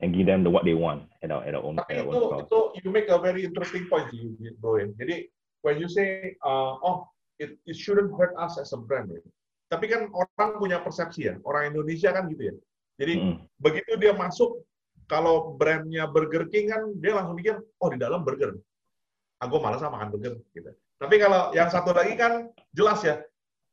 and 0.00 0.14
give 0.14 0.26
them 0.26 0.44
the 0.44 0.50
what 0.50 0.64
they 0.64 0.74
want 0.74 1.10
at 1.22 1.30
our 1.34 1.42
at 1.42 1.54
our 1.54 1.64
own. 1.66 1.78
At 1.82 1.98
our 1.98 2.14
itu, 2.14 2.14
own 2.14 2.46
itu 2.46 2.60
you 2.84 2.90
make 2.94 3.08
a 3.10 3.18
very 3.18 3.42
interesting 3.42 3.90
point, 3.90 4.06
you, 4.14 4.38
bro. 4.62 4.78
Jadi 4.78 5.26
when 5.66 5.82
you 5.82 5.90
say, 5.90 6.36
uh, 6.46 6.78
oh, 6.78 7.10
it, 7.42 7.58
it 7.66 7.74
shouldn't 7.74 8.14
hurt 8.14 8.38
us 8.38 8.54
as 8.58 8.70
a 8.70 8.78
brand, 8.78 9.10
right? 9.10 9.24
Tapi 9.66 9.90
kan 9.90 10.06
orang 10.14 10.62
punya 10.62 10.78
persepsi 10.78 11.26
ya, 11.26 11.34
orang 11.42 11.74
Indonesia 11.74 12.14
kan 12.14 12.30
gitu 12.30 12.54
ya. 12.54 12.56
Jadi 13.02 13.14
mm. 13.18 13.36
begitu 13.58 13.98
dia 13.98 14.14
masuk 14.14 14.62
kalau 15.06 15.54
brandnya 15.54 16.06
Burger 16.10 16.50
King 16.50 16.70
kan 16.70 16.82
dia 16.98 17.14
langsung 17.14 17.38
mikir, 17.38 17.62
oh 17.82 17.88
di 17.90 17.98
dalam 17.98 18.26
burger. 18.26 18.58
Ah, 19.38 19.46
gue 19.46 19.60
malas 19.60 19.82
makan 19.82 20.10
burger. 20.14 20.34
Gitu. 20.50 20.70
Tapi 20.98 21.14
kalau 21.22 21.54
yang 21.54 21.70
satu 21.70 21.94
lagi 21.94 22.18
kan 22.18 22.50
jelas 22.74 23.02
ya, 23.06 23.22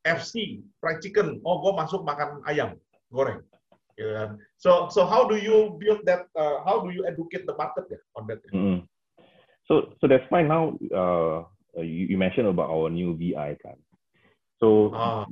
FC, 0.04 0.62
fried 0.78 1.02
chicken. 1.02 1.40
Oh, 1.42 1.64
gue 1.64 1.74
masuk 1.74 2.06
makan 2.06 2.44
ayam 2.46 2.78
goreng. 3.10 3.42
Gitu 3.98 4.12
kan. 4.14 4.38
So, 4.60 4.90
so 4.94 5.06
how 5.06 5.26
do 5.26 5.40
you 5.40 5.78
build 5.80 6.06
that? 6.06 6.30
Uh, 6.38 6.62
how 6.66 6.82
do 6.84 6.92
you 6.92 7.08
educate 7.08 7.46
the 7.50 7.56
market 7.56 7.90
ya 7.90 8.00
on 8.18 8.30
that? 8.30 8.44
Mm. 8.52 8.86
So, 9.66 9.96
so 10.02 10.12
that's 10.12 10.28
why 10.28 10.44
now 10.44 10.76
uh, 10.92 11.48
you, 11.80 12.14
you 12.14 12.18
mentioned 12.20 12.52
about 12.52 12.68
our 12.68 12.92
new 12.92 13.16
VI 13.16 13.56
kan. 13.64 13.80
So, 14.60 14.92
ah 14.92 15.24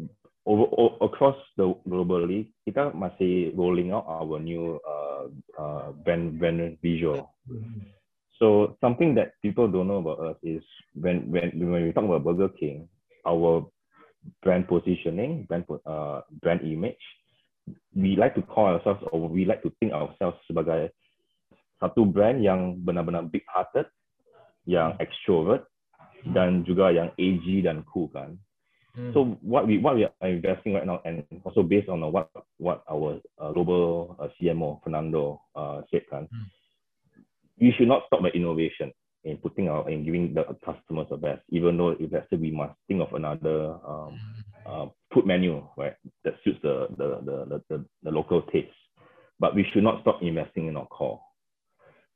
over, 0.51 0.67
over, 0.75 0.95
across 0.99 1.39
the 1.55 1.71
globally 1.87 2.51
kita 2.67 2.91
masih 2.91 3.55
rolling 3.55 3.95
out 3.95 4.03
our 4.03 4.35
new 4.35 4.75
uh, 4.83 5.31
uh, 5.55 5.95
brand 6.03 6.35
brand 6.35 6.75
visual. 6.83 7.31
So 8.35 8.75
something 8.83 9.15
that 9.15 9.39
people 9.39 9.71
don't 9.71 9.87
know 9.87 10.03
about 10.03 10.19
us 10.19 10.37
is 10.43 10.65
when 10.91 11.31
when 11.31 11.55
when 11.55 11.87
we 11.87 11.95
talk 11.95 12.03
about 12.03 12.27
Burger 12.27 12.51
King, 12.51 12.91
our 13.23 13.63
brand 14.43 14.67
positioning, 14.67 15.47
brand 15.47 15.63
uh, 15.87 16.27
brand 16.43 16.67
image, 16.67 16.99
we 17.95 18.19
like 18.19 18.35
to 18.35 18.43
call 18.43 18.75
ourselves 18.75 18.99
or 19.15 19.29
we 19.31 19.47
like 19.47 19.63
to 19.63 19.71
think 19.79 19.95
ourselves 19.95 20.35
sebagai 20.51 20.91
satu 21.79 22.03
brand 22.05 22.43
yang 22.43 22.77
benar-benar 22.83 23.25
big 23.31 23.47
hearted, 23.47 23.87
yang 24.67 24.93
extrovert 24.99 25.65
dan 26.33 26.61
juga 26.61 26.93
yang 26.93 27.09
edgy 27.17 27.65
dan 27.65 27.81
cool 27.89 28.09
kan. 28.13 28.37
Mm. 28.97 29.13
So 29.13 29.37
what 29.41 29.67
we 29.67 29.77
what 29.77 29.95
we 29.95 30.03
are 30.05 30.27
investing 30.27 30.73
right 30.73 30.85
now, 30.85 31.01
and 31.05 31.23
also 31.43 31.63
based 31.63 31.89
on 31.89 32.01
what 32.11 32.29
what 32.57 32.83
our 32.89 33.19
uh, 33.39 33.51
global 33.51 34.17
uh, 34.19 34.27
CMO 34.35 34.83
Fernando 34.83 35.41
uh, 35.55 35.81
said, 35.91 36.03
kan, 36.09 36.27
mm. 36.27 36.45
we 37.59 37.71
should 37.77 37.87
not 37.87 38.03
stop 38.07 38.21
the 38.21 38.29
innovation 38.35 38.91
in 39.23 39.37
putting 39.37 39.69
our 39.69 39.89
in 39.89 40.03
giving 40.03 40.33
the 40.33 40.43
customers 40.65 41.07
the 41.09 41.17
best. 41.17 41.41
Even 41.49 41.77
though 41.77 41.91
if 41.91 42.11
let's 42.11 42.29
say 42.29 42.35
we 42.35 42.51
must 42.51 42.73
think 42.87 43.01
of 43.01 43.13
another 43.13 43.77
um, 43.87 44.19
uh, 44.65 44.85
food 45.13 45.25
menu, 45.25 45.63
right, 45.77 45.95
that 46.23 46.35
suits 46.43 46.59
the 46.61 46.87
the, 46.97 47.21
the 47.23 47.37
the 47.45 47.61
the 47.69 47.85
the 48.03 48.11
local 48.11 48.41
taste, 48.51 48.75
but 49.39 49.55
we 49.55 49.65
should 49.71 49.83
not 49.83 50.01
stop 50.01 50.19
investing 50.21 50.67
in 50.67 50.75
our 50.75 50.87
core. 50.87 51.21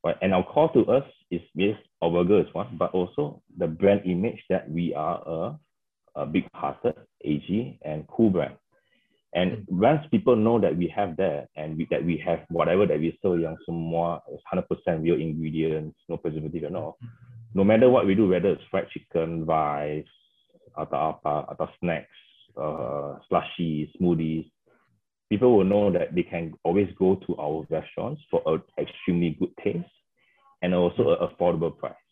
Right? 0.04 0.18
And 0.22 0.34
our 0.34 0.44
core 0.44 0.72
to 0.74 0.86
us 0.92 1.08
is 1.32 1.42
yes, 1.54 1.78
our 2.02 2.12
burger 2.12 2.42
is 2.42 2.54
one, 2.54 2.76
but 2.78 2.92
also 2.92 3.42
the 3.58 3.68
brand 3.68 4.02
image 4.06 4.44
that 4.50 4.70
we 4.70 4.94
are 4.94 5.24
a 5.26 5.60
uh, 6.16 6.26
big-hearted, 6.26 6.96
AG, 7.24 7.80
and 7.84 8.08
cool 8.08 8.30
brand. 8.30 8.56
And 9.36 9.68
once 9.68 10.00
people 10.12 10.36
know 10.38 10.60
that 10.62 10.78
we 10.78 10.88
have 10.96 11.18
that 11.18 11.50
and 11.58 11.78
we, 11.78 11.88
that 11.92 12.06
we 12.06 12.22
have 12.26 12.40
whatever 12.50 12.88
that 12.88 13.00
we 13.00 13.20
sell 13.22 13.38
yang 13.38 13.58
semua 13.68 14.24
is 14.32 14.40
100% 14.48 14.64
real 15.04 15.20
ingredients, 15.20 16.00
no 16.08 16.16
preservative 16.16 16.64
at 16.64 16.76
all, 16.76 16.98
no 17.54 17.64
matter 17.64 17.90
what 17.90 18.06
we 18.06 18.16
do, 18.16 18.30
whether 18.30 18.56
it's 18.56 18.64
fried 18.72 18.88
chicken, 18.96 19.46
rice, 19.46 20.08
atau 20.80 21.20
apa, 21.20 21.52
atau 21.52 21.68
snacks, 21.80 22.20
uh, 22.56 23.20
slushy, 23.28 23.92
smoothies, 24.00 24.48
people 25.28 25.58
will 25.58 25.68
know 25.68 25.92
that 25.92 26.16
they 26.16 26.24
can 26.24 26.54
always 26.64 26.88
go 27.00 27.16
to 27.28 27.36
our 27.36 27.68
restaurants 27.70 28.22
for 28.32 28.42
an 28.46 28.62
extremely 28.80 29.36
good 29.40 29.52
taste 29.64 29.96
and 30.62 30.74
also 30.74 31.16
an 31.16 31.28
affordable 31.28 31.76
price. 31.76 32.05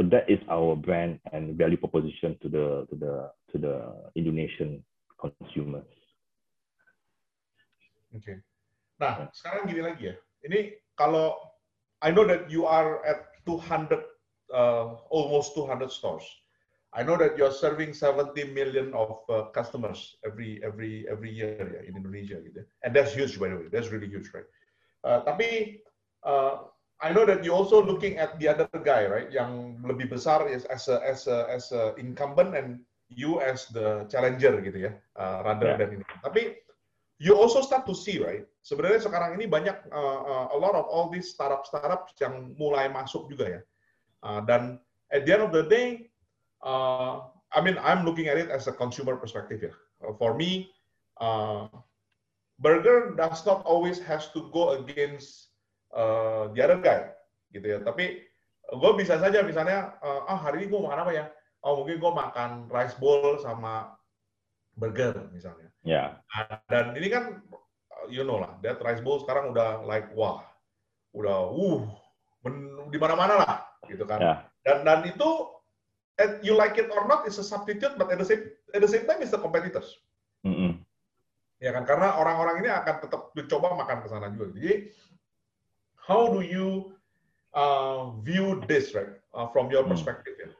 So 0.00 0.08
that 0.08 0.30
is 0.32 0.40
our 0.48 0.76
brand 0.76 1.20
and 1.30 1.60
value 1.60 1.76
proposition 1.76 2.32
to 2.40 2.48
the 2.48 2.66
to 2.88 2.96
the 2.96 3.14
to 3.52 3.56
the 3.60 3.74
Indonesian 4.16 4.80
consumers. 5.20 5.84
Oke. 8.16 8.24
Okay. 8.24 8.36
Nah, 8.96 9.28
sekarang 9.36 9.68
gini 9.68 9.84
lagi 9.84 10.08
ya. 10.08 10.16
Ini 10.48 10.80
kalau 10.96 11.36
I 12.00 12.16
know 12.16 12.24
that 12.24 12.48
you 12.48 12.64
are 12.64 13.04
at 13.04 13.28
200 13.44 13.92
uh, 14.48 14.96
almost 15.12 15.52
200 15.52 15.92
stores. 15.92 16.24
I 16.96 17.04
know 17.04 17.20
that 17.20 17.36
you're 17.36 17.52
serving 17.52 17.92
70 17.92 18.56
million 18.56 18.96
of 18.96 19.20
uh, 19.28 19.52
customers 19.52 20.16
every 20.24 20.64
every 20.64 21.04
every 21.12 21.28
year 21.28 21.60
ya 21.60 21.84
in 21.84 22.00
Indonesia 22.00 22.40
gitu. 22.40 22.64
And 22.88 22.96
that's 22.96 23.12
huge 23.12 23.36
by 23.36 23.52
the 23.52 23.60
way. 23.60 23.68
That's 23.68 23.92
really 23.92 24.08
huge, 24.08 24.32
right? 24.32 24.48
Uh, 25.04 25.28
tapi 25.28 25.84
uh, 26.24 26.72
I 27.00 27.12
know 27.12 27.24
that 27.24 27.44
you 27.44 27.52
also 27.52 27.80
looking 27.80 28.20
at 28.20 28.38
the 28.38 28.48
other 28.48 28.68
guy, 28.84 29.08
right? 29.08 29.32
Yang 29.32 29.80
lebih 29.80 30.12
besar 30.12 30.44
is 30.44 30.68
as 30.68 30.88
a 30.92 31.00
as 31.00 31.24
a 31.24 31.48
as 31.48 31.72
a 31.72 31.96
incumbent 31.96 32.52
and 32.52 32.84
you 33.08 33.40
as 33.40 33.66
the 33.72 34.04
challenger 34.12 34.60
gitu 34.60 34.88
ya, 34.88 34.92
uh, 35.16 35.40
rather 35.42 35.74
yeah. 35.74 35.78
than 35.80 35.88
ini. 36.00 36.04
Tapi 36.20 36.60
you 37.16 37.32
also 37.32 37.64
start 37.64 37.88
to 37.88 37.96
see, 37.96 38.20
right? 38.20 38.44
Sebenarnya 38.60 39.00
sekarang 39.00 39.40
ini 39.40 39.48
banyak 39.48 39.88
uh, 39.88 40.20
uh, 40.24 40.46
a 40.52 40.58
lot 40.60 40.76
of 40.76 40.84
all 40.92 41.08
these 41.08 41.32
startup 41.32 41.64
startup 41.64 42.12
yang 42.20 42.52
mulai 42.60 42.92
masuk 42.92 43.32
juga 43.32 43.58
ya. 43.58 43.60
Uh, 44.20 44.40
dan 44.44 44.76
at 45.08 45.24
the 45.24 45.32
end 45.32 45.44
of 45.44 45.52
the 45.56 45.64
day, 45.64 46.12
uh, 46.60 47.24
I 47.56 47.64
mean 47.64 47.80
I'm 47.80 48.04
looking 48.04 48.28
at 48.28 48.36
it 48.36 48.52
as 48.52 48.68
a 48.68 48.74
consumer 48.76 49.16
perspective 49.16 49.64
ya. 49.64 49.74
Uh, 50.04 50.12
for 50.20 50.36
me, 50.36 50.68
uh, 51.16 51.68
burger 52.60 53.16
does 53.16 53.40
not 53.48 53.64
always 53.64 53.96
has 54.04 54.28
to 54.36 54.52
go 54.52 54.76
against 54.76 55.49
uh, 55.94 56.50
the 56.54 56.60
other 56.62 56.78
guy 56.78 57.10
gitu 57.54 57.66
ya. 57.66 57.78
Tapi 57.82 58.22
gue 58.70 58.92
bisa 58.98 59.18
saja 59.18 59.42
misalnya, 59.42 59.98
uh, 60.02 60.30
ah 60.30 60.38
hari 60.38 60.64
ini 60.64 60.72
gue 60.72 60.80
makan 60.80 61.00
apa 61.02 61.12
ya? 61.12 61.26
Oh 61.60 61.82
mungkin 61.82 62.00
gue 62.00 62.12
makan 62.12 62.50
rice 62.72 62.96
bowl 62.96 63.36
sama 63.42 63.94
burger 64.78 65.28
misalnya. 65.34 65.68
Ya. 65.84 66.22
Yeah. 66.28 66.56
dan 66.68 66.96
ini 66.96 67.08
kan, 67.12 67.44
you 68.08 68.24
know 68.24 68.40
lah, 68.40 68.56
that 68.64 68.80
rice 68.80 69.02
bowl 69.02 69.20
sekarang 69.20 69.52
udah 69.52 69.84
like 69.84 70.08
wah, 70.16 70.44
udah 71.12 71.50
uh, 71.52 71.80
di 72.88 72.98
mana-mana 72.98 73.34
lah 73.44 73.54
gitu 73.90 74.06
kan. 74.08 74.20
Yeah. 74.20 74.38
Dan 74.64 74.88
dan 74.88 75.04
itu 75.04 75.50
you 76.44 76.52
like 76.52 76.76
it 76.76 76.92
or 76.92 77.08
not 77.08 77.24
is 77.24 77.40
a 77.40 77.44
substitute, 77.44 77.96
but 77.96 78.12
at 78.12 78.20
the 78.20 78.28
same 78.28 78.44
at 78.76 78.80
the 78.80 78.90
same 78.90 79.08
time 79.08 79.24
is 79.24 79.32
the 79.32 79.40
competitors. 79.40 79.88
Mm 80.44 80.54
-hmm. 80.56 80.72
Ya 81.60 81.76
kan, 81.76 81.84
karena 81.84 82.16
orang-orang 82.16 82.64
ini 82.64 82.70
akan 82.72 83.04
tetap 83.04 83.36
mencoba 83.36 83.76
makan 83.76 84.00
ke 84.00 84.08
sana 84.08 84.32
juga. 84.32 84.48
Jadi 84.56 84.88
how 86.10 86.26
do 86.26 86.42
you 86.42 86.90
uh, 87.54 88.10
view 88.26 88.58
this 88.66 88.90
right 88.98 89.14
uh, 89.30 89.46
from 89.54 89.70
your 89.70 89.86
hmm. 89.86 89.94
perspective 89.94 90.34
ya? 90.34 90.50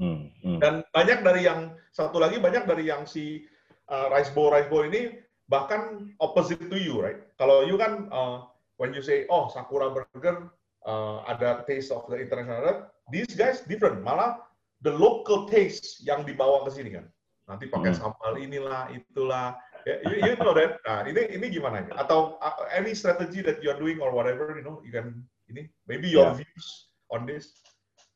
Hmm, 0.00 0.32
hmm. 0.40 0.58
Dan 0.64 0.74
banyak 0.96 1.20
dari 1.20 1.44
yang 1.44 1.76
satu 1.92 2.16
lagi 2.16 2.40
banyak 2.40 2.64
dari 2.64 2.88
yang 2.88 3.04
si 3.04 3.44
uh, 3.92 4.08
rice 4.08 4.32
bowl 4.32 4.48
rice 4.48 4.72
bowl 4.72 4.88
ini 4.88 5.20
bahkan 5.52 6.08
opposite 6.24 6.64
to 6.72 6.80
you 6.80 6.96
right? 6.96 7.20
Kalau 7.36 7.68
you 7.68 7.76
kan 7.76 8.08
uh, 8.08 8.48
when 8.80 8.96
you 8.96 9.04
say 9.04 9.28
oh 9.28 9.52
Sakura 9.52 9.92
Burger 9.92 10.48
uh, 10.88 11.24
ada 11.28 11.64
taste 11.68 11.92
of 11.92 12.08
the 12.08 12.16
international. 12.16 12.88
These 13.12 13.36
guys 13.36 13.64
different, 13.64 14.04
malah 14.04 14.40
the 14.84 14.92
local 14.92 15.48
taste 15.48 16.04
yang 16.04 16.24
dibawa 16.24 16.64
ke 16.68 16.70
sini 16.76 16.90
kan. 16.96 17.06
Nanti 17.48 17.68
pakai 17.72 17.96
hmm. 17.96 18.00
sambal 18.00 18.36
inilah, 18.36 18.92
itulah. 18.92 19.56
Yeah, 19.86 19.98
you, 20.06 20.14
you 20.26 20.34
know 20.38 20.54
that. 20.54 20.80
Nah, 20.86 21.06
ini 21.06 21.38
ini 21.38 21.46
gimana 21.52 21.86
ya? 21.86 22.02
Atau 22.02 22.40
uh, 22.42 22.66
any 22.74 22.94
strategy 22.94 23.42
that 23.42 23.62
you 23.62 23.70
are 23.70 23.78
doing 23.78 24.02
or 24.02 24.10
whatever, 24.10 24.54
you 24.56 24.64
know, 24.64 24.82
you 24.82 24.90
can 24.90 25.22
ini 25.50 25.68
maybe 25.86 26.08
your 26.10 26.34
yeah. 26.34 26.38
views 26.40 26.66
on 27.10 27.24
this. 27.24 27.54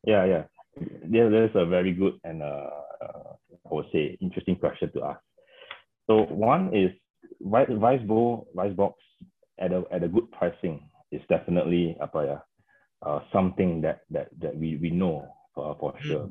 Yeah, 0.03 0.25
yeah. 0.27 0.45
Yeah, 1.05 1.29
that's 1.29 1.53
a 1.55 1.69
very 1.69 1.93
good 1.93 2.17
and 2.25 2.41
uh, 2.41 2.73
uh, 3.05 3.37
I 3.69 3.71
would 3.71 3.93
say 3.93 4.17
interesting 4.25 4.57
question 4.57 4.89
to 4.97 5.17
ask. 5.17 5.21
So 6.09 6.25
one 6.33 6.73
is 6.73 6.91
Rice 7.41 8.03
Bowl, 8.09 8.49
Rice 8.55 8.75
Box 8.75 8.97
at 9.59 9.73
a 9.73 9.85
at 9.93 10.03
a 10.03 10.09
good 10.09 10.31
pricing 10.33 10.89
is 11.13 11.21
definitely 11.29 11.97
apa 12.01 12.21
ya, 12.25 12.39
uh, 13.05 13.21
something 13.33 13.81
that 13.85 14.03
that 14.11 14.33
that 14.41 14.57
we 14.57 14.81
we 14.81 14.91
know 14.91 15.29
for 15.55 15.77
for 15.79 15.93
hmm. 16.01 16.05
sure, 16.09 16.27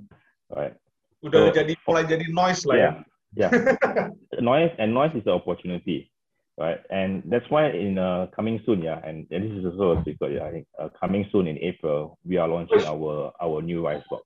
right? 0.50 0.76
Udah 1.22 1.54
so, 1.54 1.56
jadi 1.56 1.74
mulai 1.86 2.04
jadi 2.10 2.26
noise 2.34 2.66
lah 2.66 2.76
yeah, 2.76 2.94
ya. 2.98 3.11
Yeah, 3.36 3.50
noise 4.40 4.72
and 4.78 4.94
noise 4.94 5.12
is 5.16 5.24
an 5.26 5.34
opportunity, 5.34 6.12
right? 6.58 6.80
And 6.90 7.24
that's 7.26 7.50
why 7.50 7.70
in 7.72 7.98
uh, 7.98 8.28
coming 8.36 8.60
soon, 8.66 8.82
yeah, 8.82 9.00
and, 9.06 9.26
and 9.32 9.44
this 9.44 9.58
is 9.58 9.66
also 9.66 10.00
a 10.00 10.04
secret, 10.04 10.34
yeah. 10.34 10.46
I 10.46 10.52
think 10.52 10.68
uh, 10.78 10.90
coming 11.00 11.26
soon 11.32 11.48
in 11.48 11.58
April, 11.60 12.20
we 12.26 12.38
are 12.38 12.48
launching 12.48 12.84
our 12.84 13.32
our 13.42 13.62
new 13.62 13.86
Rice 13.86 14.04
Box. 14.10 14.24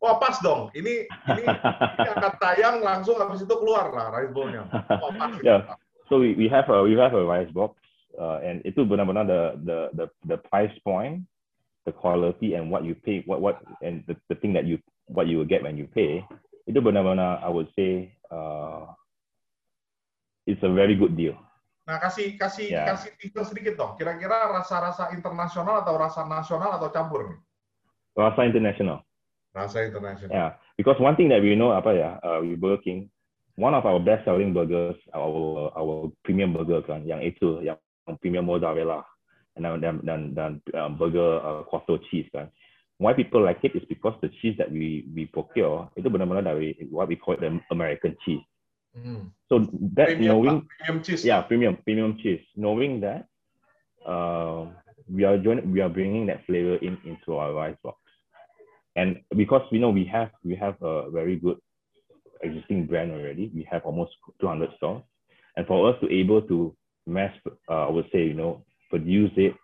Wah 0.00 0.16
pas 0.16 0.40
dong, 0.40 0.72
ini 0.72 1.04
ini, 1.28 1.44
ini 1.44 2.08
akan 2.16 2.32
tayang 2.40 2.80
langsung 2.80 3.20
habis 3.20 3.44
itu 3.44 3.52
keluar 3.52 3.92
lah 3.92 4.08
rice 4.08 4.32
bowl-nya. 4.32 4.64
yeah, 5.46 5.76
so 6.08 6.16
we, 6.16 6.32
we 6.40 6.48
have 6.48 6.64
a 6.72 6.80
we 6.80 6.96
have 6.96 7.12
a 7.12 7.20
rice 7.20 7.52
box, 7.52 7.76
uh, 8.16 8.40
and 8.40 8.64
itu 8.64 8.80
benar-benar 8.88 9.28
the, 9.28 9.42
the 9.60 9.78
the 9.92 10.06
the 10.24 10.38
price 10.48 10.72
point, 10.88 11.20
the 11.84 11.92
quality 11.92 12.56
and 12.56 12.72
what 12.72 12.80
you 12.80 12.96
pay, 12.96 13.20
what 13.28 13.44
what 13.44 13.60
and 13.84 14.00
the, 14.08 14.16
the 14.32 14.36
thing 14.40 14.56
that 14.56 14.64
you 14.64 14.80
what 15.04 15.28
you 15.28 15.36
will 15.36 15.44
get 15.44 15.60
when 15.60 15.76
you 15.76 15.84
pay, 15.84 16.24
itu 16.66 16.78
benar-benar 16.80 17.40
I 17.40 17.48
would 17.48 17.68
say 17.76 18.12
uh, 18.28 18.90
it's 20.44 20.62
a 20.64 20.72
very 20.72 20.96
good 20.96 21.16
deal. 21.16 21.36
Nah, 21.88 21.98
kasih 21.98 22.38
kasih 22.38 22.70
yeah. 22.70 22.86
kasih 22.86 23.16
teaser 23.18 23.44
sedikit 23.50 23.74
dong. 23.74 23.98
Kira-kira 23.98 24.46
rasa-rasa 24.52 25.10
internasional 25.10 25.82
atau 25.82 25.98
rasa 25.98 26.22
nasional 26.28 26.78
atau 26.78 26.92
campur 26.94 27.34
nih? 27.34 27.40
Rasa 28.14 28.46
internasional. 28.46 29.02
Rasa 29.50 29.90
internasional. 29.90 30.30
Yeah, 30.30 30.50
because 30.78 31.02
one 31.02 31.18
thing 31.18 31.32
that 31.34 31.42
we 31.42 31.58
know 31.58 31.74
apa 31.74 31.90
ya, 31.96 32.10
uh, 32.22 32.38
we 32.38 32.54
Burger 32.54 32.78
King, 32.86 33.10
one 33.58 33.74
of 33.74 33.82
our 33.82 33.98
best 33.98 34.22
selling 34.22 34.54
burgers, 34.54 34.94
our 35.10 35.74
our 35.74 36.06
premium 36.22 36.54
burger 36.54 36.78
kan, 36.86 37.02
yang 37.02 37.18
itu, 37.26 37.58
yang 37.66 37.78
premium 38.22 38.46
mozzarella, 38.46 39.02
then 39.58 39.82
dan 39.82 39.94
dan 40.06 40.20
dan 40.38 40.50
um, 40.78 40.94
burger 40.94 41.42
uh, 41.42 41.62
quattro 41.66 41.98
cheese 42.06 42.30
kan. 42.30 42.46
Why 43.00 43.16
people 43.16 43.40
like 43.40 43.64
it 43.64 43.72
is 43.72 43.84
because 43.88 44.12
the 44.20 44.28
cheese 44.40 44.60
that 44.60 44.68
we 44.68 45.08
we 45.16 45.24
procure 45.24 45.88
itu 45.96 46.12
benar-benar 46.12 46.44
dari 46.44 46.76
what 46.92 47.08
we 47.08 47.16
call 47.16 47.40
the 47.40 47.48
American 47.72 48.12
cheese. 48.20 48.44
Mm. 48.92 49.32
So 49.48 49.64
that 49.96 50.12
premium, 50.12 50.28
knowing 50.28 50.56
premium 50.68 50.98
cheese. 51.00 51.24
Yeah, 51.24 51.40
premium 51.48 51.80
premium 51.80 52.20
cheese. 52.20 52.44
Knowing 52.60 53.00
that, 53.00 53.24
uh, 54.04 54.68
we 55.08 55.24
are 55.24 55.40
join, 55.40 55.64
we 55.72 55.80
are 55.80 55.88
bringing 55.88 56.28
that 56.28 56.44
flavor 56.44 56.76
in 56.84 57.00
into 57.08 57.40
our 57.40 57.56
rice 57.56 57.80
box. 57.80 57.96
and 58.96 59.20
because 59.36 59.62
we 59.70 59.78
know 59.78 59.90
we 59.90 60.04
have 60.04 60.30
we 60.44 60.54
have 60.56 60.76
a 60.82 61.10
very 61.10 61.36
good 61.36 61.58
existing 62.42 62.86
brand 62.86 63.12
already 63.12 63.50
we 63.54 63.66
have 63.70 63.82
almost 63.84 64.12
200 64.40 64.70
stores 64.76 65.02
and 65.56 65.66
for 65.66 65.88
us 65.88 65.96
to 66.00 66.10
able 66.12 66.42
to 66.42 66.74
mass 67.06 67.32
uh, 67.68 67.86
i 67.86 67.90
would 67.90 68.06
say 68.12 68.22
you 68.24 68.34
know 68.34 68.64
produce 68.88 69.30
it 69.36 69.54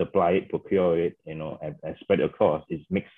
supply 0.00 0.40
it 0.40 0.48
procure 0.48 0.96
it 0.96 1.14
you 1.28 1.36
know 1.36 1.60
and, 1.60 1.76
and 1.84 1.92
spread 2.00 2.24
across 2.24 2.64
it 2.72 2.80
makes 2.88 3.12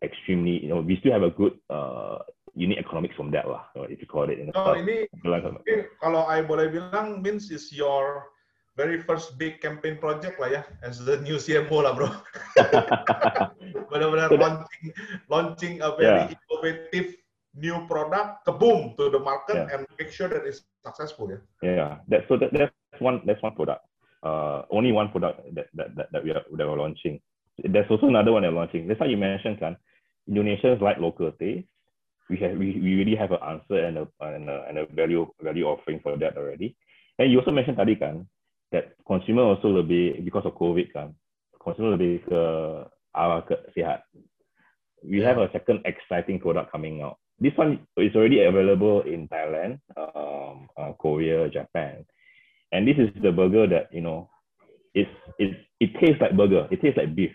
extremely 0.00 0.56
you 0.64 0.68
know 0.72 0.80
we 0.80 0.96
still 0.96 1.12
have 1.12 1.28
a 1.28 1.36
good 1.36 1.52
uh, 1.68 2.18
unit 2.56 2.80
economics 2.80 3.14
from 3.16 3.28
that 3.30 3.44
lah 3.44 3.68
if 3.92 4.00
you 4.00 4.08
call 4.08 4.24
it 4.24 4.40
in 4.40 4.48
oh, 4.56 4.72
ini, 4.72 5.04
kalau 6.00 6.24
I 6.24 6.40
boleh 6.40 6.72
bilang 6.72 7.20
means 7.20 7.52
is 7.52 7.68
your 7.68 8.32
very 8.76 9.00
first 9.00 9.40
big 9.40 9.60
campaign 9.60 9.96
project 9.96 10.36
lah 10.36 10.52
ya 10.52 10.62
as 10.84 11.00
the 11.00 11.16
new 11.24 11.40
CMO 11.40 11.80
lah 11.80 11.96
bro. 11.96 12.12
Benar-benar 13.90 14.36
launching 14.36 14.84
launching 15.32 15.74
a 15.80 15.96
very 15.96 16.28
yeah. 16.28 16.36
innovative 16.36 17.16
new 17.56 17.88
product 17.88 18.44
ke 18.44 18.52
boom 18.52 18.92
to 19.00 19.08
the 19.08 19.18
market 19.18 19.56
yeah. 19.56 19.72
and 19.72 19.88
make 19.96 20.12
sure 20.12 20.28
that 20.28 20.44
it's 20.44 20.68
successful 20.84 21.24
ya. 21.32 21.40
Yeah, 21.64 22.04
that 22.12 22.28
so 22.28 22.36
that, 22.36 22.52
that's 22.52 23.00
one 23.00 23.24
that's 23.24 23.40
one 23.40 23.56
product. 23.56 23.85
Uh, 24.22 24.62
only 24.70 24.92
one 24.92 25.10
product 25.12 25.44
that 25.54 25.68
that 25.74 25.94
that, 25.96 26.08
that 26.12 26.24
we 26.24 26.30
are 26.30 26.42
that 26.56 26.66
we're 26.66 26.80
launching. 26.80 27.20
There's 27.60 27.88
also 27.90 28.08
another 28.08 28.32
one 28.32 28.42
that 28.42 28.52
we're 28.52 28.58
launching. 28.58 28.88
That's 28.88 29.00
why 29.00 29.06
you 29.06 29.16
mentioned 29.16 29.60
kan, 29.60 29.76
Indonesians 30.28 30.80
like 30.80 30.98
local 30.98 31.30
taste. 31.32 31.68
We 32.28 32.36
have 32.42 32.58
we, 32.58 32.80
we 32.80 32.96
really 32.96 33.14
have 33.14 33.30
an 33.30 33.44
answer 33.44 33.78
and 33.86 33.98
a 33.98 34.04
and 34.20 34.50
a, 34.50 34.56
and 34.68 34.78
a 34.78 34.84
value 34.90 35.28
value 35.40 35.64
offering 35.68 36.00
for 36.02 36.16
that 36.16 36.36
already. 36.36 36.74
And 37.18 37.30
you 37.30 37.38
also 37.38 37.52
mentioned 37.52 37.76
tadi 37.76 37.94
kan, 37.96 38.26
that 38.72 38.92
consumer 39.06 39.42
also 39.46 39.70
lebih 39.70 40.24
because 40.24 40.44
of 40.44 40.58
COVID 40.58 40.90
kan, 40.92 41.14
consumer 41.60 41.94
lebih 41.94 42.26
ke 42.26 42.40
arah 43.14 43.40
ke 43.46 43.54
sihat. 43.78 44.02
We 45.06 45.22
have 45.22 45.38
a 45.38 45.52
second 45.54 45.86
exciting 45.86 46.42
product 46.42 46.72
coming 46.72 47.00
out. 47.04 47.20
This 47.38 47.54
one 47.54 47.84
is 48.00 48.16
already 48.16 48.42
available 48.42 49.04
in 49.04 49.28
Thailand, 49.28 49.78
um, 49.94 50.66
uh, 50.74 50.96
Korea, 50.96 51.46
Japan, 51.52 52.02
and 52.76 52.84
this 52.84 53.00
is 53.00 53.08
the 53.24 53.32
burger 53.32 53.64
that 53.64 53.88
you 53.88 54.04
know, 54.04 54.28
it's 54.92 55.08
it's 55.40 55.56
it 55.80 55.96
tastes 55.96 56.20
like 56.20 56.36
burger, 56.36 56.68
it 56.68 56.84
tastes 56.84 57.00
like 57.00 57.16
beef, 57.16 57.32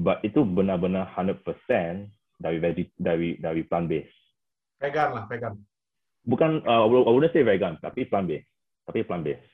but 0.00 0.24
itu 0.24 0.40
benar-benar 0.40 1.12
100% 1.12 1.44
dari 2.40 2.56
veggie 2.56 2.88
dari 2.96 3.36
dari 3.36 3.60
plant 3.68 3.84
based. 3.84 4.16
Vegan 4.80 5.12
lah, 5.12 5.24
vegan. 5.28 5.60
Bukan, 6.24 6.64
uh, 6.64 6.88
I 6.88 7.12
wouldn't 7.12 7.36
say 7.36 7.44
vegan, 7.44 7.76
tapi 7.84 8.08
plant 8.08 8.32
based, 8.32 8.48
tapi 8.88 9.04
plant 9.04 9.28
based. 9.28 9.44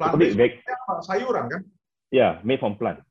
Plant 0.00 0.16
based 0.16 0.64
sayuran 1.04 1.52
kan? 1.52 1.62
Yeah, 2.10 2.40
made 2.42 2.58
from 2.58 2.80
plant. 2.80 3.04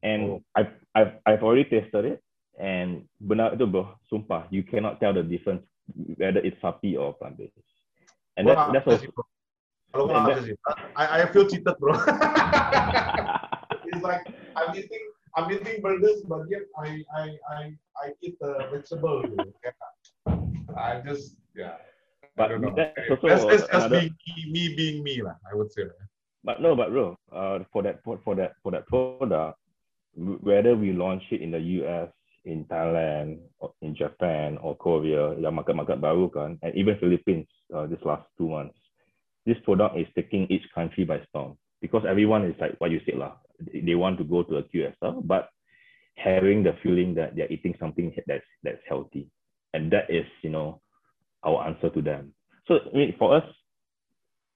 And 0.00 0.38
oh. 0.38 0.42
I've, 0.54 0.72
I've, 0.94 1.12
I've 1.26 1.42
already 1.42 1.66
tested 1.66 2.16
it. 2.16 2.18
And 2.58 3.06
benar 3.22 3.54
itu 3.54 3.66
bro, 3.70 3.94
sumpah, 4.10 4.46
you 4.50 4.66
cannot 4.66 4.98
tell 4.98 5.14
the 5.14 5.22
difference 5.22 5.62
whether 6.18 6.42
it's 6.42 6.58
sapi 6.58 6.98
or 6.98 7.14
plant 7.14 7.38
based. 7.38 7.54
And 8.38 8.46
that, 8.46 8.70
that's 8.72 8.86
also. 8.86 9.10
Kalau 9.92 10.04
sih, 10.44 10.52
I, 10.96 11.24
I 11.24 11.26
feel 11.32 11.48
cheated 11.48 11.72
bro. 11.80 11.96
it's 13.88 14.04
like 14.04 14.28
I'm 14.52 14.76
eating 14.76 15.04
I'm 15.32 15.48
eating 15.48 15.80
burgers, 15.80 16.20
but 16.28 16.44
yet 16.52 16.68
I 16.76 17.00
I 17.16 17.24
I 17.48 17.60
I 17.96 18.06
eat 18.20 18.36
the 18.36 18.68
vegetable. 18.68 19.24
I 20.76 21.00
just 21.06 21.40
yeah. 21.56 21.80
But 22.36 22.54
that's 22.76 22.94
also 23.10 23.26
that's, 23.26 23.66
that's 23.66 23.88
another... 23.90 24.12
me, 24.12 24.14
me 24.52 24.62
being 24.76 25.02
me, 25.02 25.24
lah. 25.24 25.34
I 25.48 25.56
would 25.56 25.72
say. 25.72 25.90
But 26.44 26.62
no, 26.62 26.76
but 26.76 26.94
bro, 26.94 27.18
uh, 27.34 27.66
for 27.72 27.82
that 27.82 28.04
for 28.04 28.34
that 28.36 28.54
for 28.62 28.70
that 28.70 28.86
product, 28.86 29.58
whether 30.14 30.76
we 30.76 30.92
launch 30.92 31.24
it 31.32 31.42
in 31.42 31.50
the 31.50 31.58
US, 31.82 32.12
in 32.44 32.64
Thailand, 32.70 33.42
or 33.58 33.74
in 33.82 33.96
Japan 33.96 34.58
or 34.62 34.78
Korea, 34.78 35.34
yang 35.34 35.58
market-market 35.58 35.98
baru 35.98 36.30
kan, 36.30 36.56
and 36.62 36.72
even 36.78 36.94
Philippines, 37.02 37.50
uh, 37.74 37.90
this 37.90 38.00
last 38.06 38.24
two 38.38 38.48
months, 38.48 38.78
this 39.48 39.56
product 39.64 39.96
is 39.96 40.06
taking 40.14 40.46
each 40.52 40.62
country 40.74 41.04
by 41.04 41.18
storm 41.28 41.56
because 41.80 42.04
everyone 42.06 42.44
is 42.44 42.54
like 42.60 42.76
what 42.78 42.90
you 42.90 43.00
said 43.06 43.16
lah. 43.16 43.32
They 43.72 43.94
want 43.96 44.18
to 44.18 44.24
go 44.24 44.44
to 44.44 44.58
a 44.58 44.62
QSR, 44.62 45.26
but 45.26 45.48
having 46.14 46.62
the 46.62 46.76
feeling 46.82 47.14
that 47.14 47.34
they're 47.34 47.50
eating 47.50 47.74
something 47.80 48.14
that's 48.26 48.44
that's 48.62 48.84
healthy, 48.86 49.30
and 49.72 49.90
that 49.90 50.10
is 50.12 50.26
you 50.42 50.50
know 50.50 50.80
our 51.42 51.66
answer 51.66 51.88
to 51.90 52.02
them. 52.02 52.34
So 52.68 52.78
I 52.84 52.96
mean, 52.96 53.14
for 53.18 53.34
us, 53.34 53.44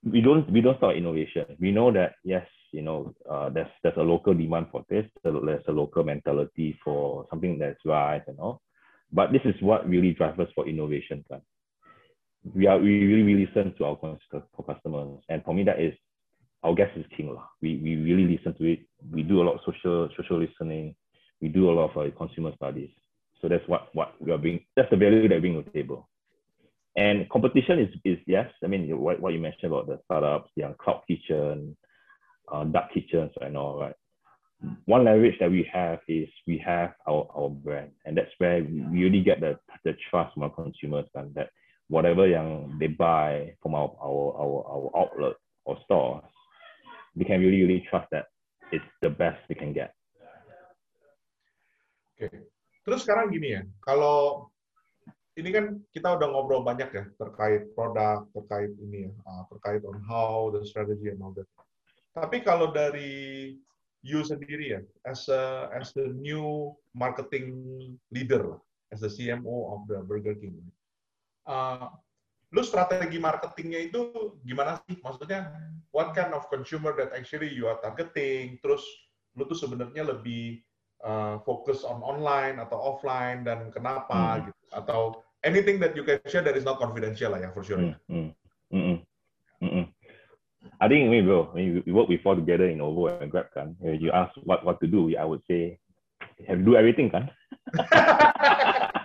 we 0.05 0.21
don't 0.21 0.51
we 0.53 0.61
don't 0.61 0.77
start 0.77 0.97
innovation. 0.97 1.57
We 1.59 1.73
know 1.73 1.91
that 1.93 2.15
yes, 2.23 2.47
you 2.73 2.83
know, 2.83 3.15
uh, 3.29 3.49
there's 3.49 3.73
there's 3.83 3.97
a 3.97 4.03
local 4.03 4.35
demand 4.35 4.67
for 4.71 4.85
this. 4.89 5.07
There's 5.25 5.65
a 5.69 5.73
local 5.73 6.05
mentality 6.05 6.79
for 6.85 7.27
something 7.31 7.59
that's 7.59 7.81
right 7.85 8.23
and 8.27 8.39
all. 8.39 8.61
But 9.13 9.33
this 9.33 9.43
is 9.45 9.61
what 9.61 9.89
really 9.89 10.13
drives 10.13 10.39
us 10.39 10.49
for 10.55 10.69
innovation. 10.69 11.25
Right? 11.31 11.43
We 12.55 12.67
are 12.67 12.79
we 12.79 13.07
really, 13.07 13.47
listen 13.47 13.75
to 13.79 13.85
our 13.85 13.97
customers, 14.67 15.21
and 15.29 15.45
for 15.45 15.55
me 15.55 15.63
that 15.65 15.81
is 15.81 15.95
our 16.63 16.75
guest 16.75 16.97
is 16.97 17.07
king 17.17 17.35
lah. 17.35 17.47
We 17.61 17.77
we 17.79 17.97
really 17.97 18.37
listen 18.37 18.55
to 18.59 18.65
it. 18.65 18.81
We 19.11 19.23
do 19.23 19.43
a 19.43 19.45
lot 19.45 19.55
of 19.55 19.61
social 19.65 20.09
social 20.17 20.39
listening. 20.39 20.95
We 21.41 21.49
do 21.49 21.71
a 21.71 21.73
lot 21.73 21.91
of 21.91 21.97
uh, 21.97 22.11
consumer 22.17 22.53
studies. 22.57 22.91
So 23.41 23.49
that's 23.49 23.67
what 23.69 23.89
what 23.95 24.15
we 24.21 24.33
are 24.33 24.39
bringing. 24.39 24.65
That's 24.77 24.91
the 24.91 24.97
value 24.97 25.29
that 25.29 25.37
we 25.37 25.41
bring 25.41 25.63
to 25.63 25.63
the 25.63 25.71
table. 25.71 26.09
And 26.97 27.29
competition 27.31 27.79
is, 27.79 27.89
is 28.05 28.19
yes, 28.27 28.51
I 28.63 28.67
mean, 28.67 28.99
what, 28.99 29.19
what 29.21 29.33
you 29.33 29.41
mentioned 29.41 29.73
about 29.73 29.87
the 29.87 29.99
startups, 30.05 30.51
the 30.57 30.75
cloud 30.79 31.03
kitchen, 31.09 31.77
uh, 32.53 32.65
dark 32.65 32.93
kitchens 32.93 33.31
and 33.41 33.57
all, 33.57 33.81
right? 33.81 33.95
One 34.85 35.05
leverage 35.05 35.39
that 35.41 35.51
we 35.51 35.69
have 35.73 36.01
is 36.07 36.29
we 36.47 36.59
have 36.59 36.93
our, 37.09 37.27
our 37.35 37.49
brand. 37.49 37.93
And 38.05 38.17
that's 38.17 38.31
where 38.39 38.63
we 38.63 38.81
really 38.91 39.23
get 39.23 39.41
the, 39.41 39.59
the 39.85 39.97
trust 40.11 40.35
from 40.35 40.45
our 40.45 40.51
consumers 40.51 41.07
and 41.15 41.35
that 41.35 41.51
whatever 41.88 42.27
young 42.27 42.77
they 42.79 42.87
buy 42.87 43.55
from 43.62 43.75
our, 43.75 43.90
our, 44.01 44.25
our, 44.37 44.59
our 44.66 44.88
outlet 44.97 45.37
or 45.64 45.79
stores, 45.85 46.25
they 47.16 47.25
can 47.25 47.40
really, 47.40 47.62
really 47.62 47.87
trust 47.90 48.09
that 48.11 48.27
it's 48.73 48.85
the 49.01 49.11
best 49.11 49.38
we 49.49 49.55
can 49.55 49.73
get. 49.73 49.95
Oke. 52.16 52.31
Okay. 52.31 52.42
Terus 52.83 53.07
sekarang 53.07 53.31
gini 53.31 53.55
ya, 53.55 53.62
kalau 53.79 54.51
ini 55.38 55.55
kan 55.55 55.79
kita 55.95 56.18
udah 56.18 56.29
ngobrol 56.29 56.66
banyak 56.66 56.90
ya 56.90 57.05
terkait 57.14 57.71
produk, 57.79 58.27
terkait 58.35 58.75
ini 58.83 59.07
ya, 59.07 59.12
uh, 59.23 59.42
terkait 59.55 59.81
on 59.87 60.03
how 60.03 60.51
the 60.51 60.66
strategy 60.66 61.09
and 61.09 61.23
all 61.23 61.31
that. 61.33 61.47
Tapi 62.12 62.42
kalau 62.42 62.75
dari 62.75 63.55
you 64.03 64.21
sendiri 64.27 64.77
ya, 64.77 64.81
as 65.07 65.31
a 65.31 65.71
as 65.73 65.95
the 65.95 66.11
new 66.18 66.75
marketing 66.92 67.55
leader, 68.11 68.59
as 68.90 69.01
the 69.01 69.09
CMO 69.09 69.79
of 69.79 69.81
the 69.87 70.03
Burger 70.05 70.35
King, 70.35 70.59
uh, 71.47 71.89
lu 72.53 72.61
strategi 72.61 73.17
marketingnya 73.17 73.89
itu 73.89 74.37
gimana 74.45 74.79
sih? 74.85 75.01
Maksudnya, 75.01 75.57
what 75.91 76.13
kind 76.13 76.37
of 76.37 76.45
consumer 76.53 76.93
that 76.97 77.17
actually 77.17 77.49
you 77.49 77.65
are 77.65 77.81
targeting? 77.81 78.61
Terus 78.61 78.85
lu 79.33 79.49
tuh 79.49 79.57
sebenarnya 79.57 80.13
lebih 80.13 80.61
uh, 81.01 81.41
fokus 81.49 81.83
on 81.83 82.05
online 82.05 82.61
atau 82.61 82.77
offline 82.77 83.43
dan 83.43 83.73
kenapa 83.73 84.15
hmm. 84.15 84.53
gitu? 84.53 84.63
Atau 84.77 85.01
anything 85.43 85.81
that 85.81 85.97
you 85.97 86.05
can 86.05 86.21
share 86.29 86.45
that 86.45 86.57
is 86.57 86.69
not 86.69 86.77
confidential 86.77 87.33
lah 87.33 87.41
ya 87.41 87.51
for 87.51 87.65
sure. 87.65 87.81
Hmm. 87.81 87.97
Hmm. 88.07 88.31
Hmm. 88.69 88.99
Hmm. 89.63 89.87
I 90.79 90.87
think 90.87 91.11
we 91.11 91.23
bro, 91.23 91.51
when 91.55 91.83
we 91.87 91.91
work 91.91 92.07
before 92.11 92.35
together 92.35 92.71
in 92.71 92.83
Ovo 92.83 93.11
and 93.11 93.31
Grab 93.31 93.51
kan, 93.55 93.75
you 93.83 94.11
ask 94.15 94.31
what 94.43 94.63
what 94.67 94.79
to 94.83 94.87
do, 94.87 95.11
I 95.15 95.27
would 95.27 95.43
say 95.47 95.79
have 96.47 96.59
to 96.59 96.67
do 96.67 96.75
everything 96.75 97.11
kan. 97.11 97.31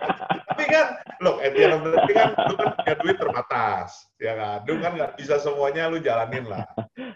kan, 0.68 1.00
look, 1.24 1.40
at 1.40 1.56
the 1.56 1.60
end 1.64 1.74
of 1.74 1.82
the 1.82 1.96
day 2.06 2.14
kan, 2.14 2.30
lu 2.48 2.54
kan 2.54 2.70
punya 2.76 2.94
duit 3.00 3.16
terbatas, 3.16 3.88
ya 4.22 4.32
kan? 4.36 4.58
Lu 4.68 4.78
kan 4.78 4.92
nggak 4.94 5.12
bisa 5.16 5.40
semuanya 5.40 5.90
lu 5.90 5.98
jalanin 5.98 6.46
lah. 6.46 6.64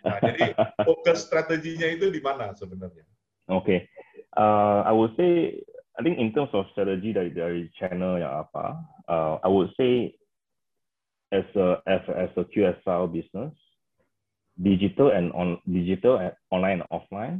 Nah, 0.02 0.18
jadi 0.18 0.56
fokus 0.82 1.28
strateginya 1.28 1.86
itu 1.86 2.10
di 2.10 2.18
mana 2.18 2.50
sebenarnya? 2.56 3.04
Oke, 3.52 3.62
okay. 3.62 3.78
uh, 4.34 4.82
I 4.82 4.92
would 4.92 5.14
say, 5.14 5.60
I 5.94 6.00
think 6.02 6.16
in 6.18 6.32
terms 6.32 6.50
of 6.56 6.66
strategy 6.72 7.12
dari 7.12 7.30
dari 7.30 7.68
channel 7.76 8.18
yang 8.18 8.48
apa, 8.48 8.80
uh, 9.06 9.34
I 9.44 9.48
would 9.52 9.70
say 9.76 10.16
as 11.32 11.46
a 11.56 11.80
as 11.88 12.02
a, 12.08 12.14
as 12.28 12.32
a 12.36 12.44
QSR 12.48 13.08
business, 13.12 13.52
digital 14.60 15.12
and 15.12 15.32
on 15.32 15.60
digital 15.68 16.20
and 16.20 16.32
online 16.52 16.84
and 16.84 16.90
offline, 16.92 17.36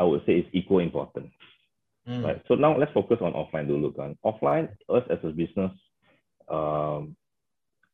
I 0.00 0.04
would 0.04 0.22
say 0.26 0.44
is 0.44 0.50
equal 0.52 0.80
important. 0.80 1.30
Mm. 2.08 2.24
Right. 2.24 2.42
So 2.48 2.54
now 2.54 2.76
let's 2.76 2.92
focus 2.92 3.18
on 3.20 3.32
offline 3.32 3.66
dulu 3.66 3.92
kan. 3.96 4.16
Offline, 4.24 4.68
us 4.92 5.04
as 5.08 5.18
a 5.24 5.32
business, 5.32 5.72
um, 6.52 7.16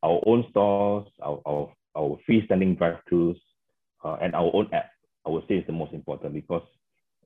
our 0.03 0.19
own 0.27 0.43
stores, 0.51 1.07
our 1.23 1.39
our, 1.45 1.71
our 1.95 2.19
freestanding 2.27 2.77
drive-throughs, 2.77 3.39
uh, 4.03 4.17
and 4.21 4.35
our 4.35 4.51
own 4.53 4.67
app, 4.73 4.91
I 5.25 5.29
would 5.29 5.47
say 5.47 5.55
is 5.55 5.67
the 5.67 5.71
most 5.71 5.93
important 5.93 6.33
because 6.33 6.63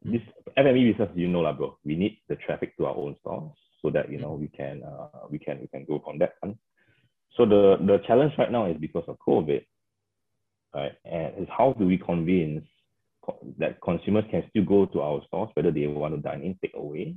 mm. 0.06 0.14
this 0.14 0.22
F&B 0.58 0.92
business, 0.92 1.10
you 1.16 1.28
know 1.28 1.42
lah, 1.42 1.54
bro. 1.54 1.78
We 1.84 1.96
need 1.96 2.22
the 2.30 2.36
traffic 2.36 2.78
to 2.78 2.86
our 2.86 2.96
own 2.96 3.16
stores 3.22 3.58
so 3.82 3.90
that 3.90 4.12
you 4.12 4.20
know 4.20 4.34
we 4.34 4.48
can 4.48 4.84
uh, 4.84 5.26
we 5.30 5.40
can 5.40 5.60
we 5.62 5.68
can 5.68 5.86
go 5.86 6.02
from 6.06 6.20
that. 6.20 6.38
One. 6.42 6.54
So 7.34 7.46
the 7.46 7.82
the 7.82 7.98
challenge 8.06 8.34
right 8.38 8.52
now 8.52 8.70
is 8.70 8.78
because 8.78 9.04
of 9.08 9.18
COVID, 9.26 9.66
right? 10.74 10.94
And 11.02 11.34
is 11.42 11.50
how 11.50 11.74
do 11.74 11.86
we 11.86 11.98
convince 11.98 12.64
that 13.58 13.82
consumers 13.82 14.26
can 14.32 14.44
still 14.50 14.64
go 14.64 14.86
to 14.86 15.02
our 15.02 15.22
stores, 15.28 15.50
whether 15.54 15.72
they 15.72 15.88
want 15.88 16.16
to 16.16 16.22
dine 16.22 16.42
in, 16.42 16.58
take 16.62 16.74
away, 16.76 17.16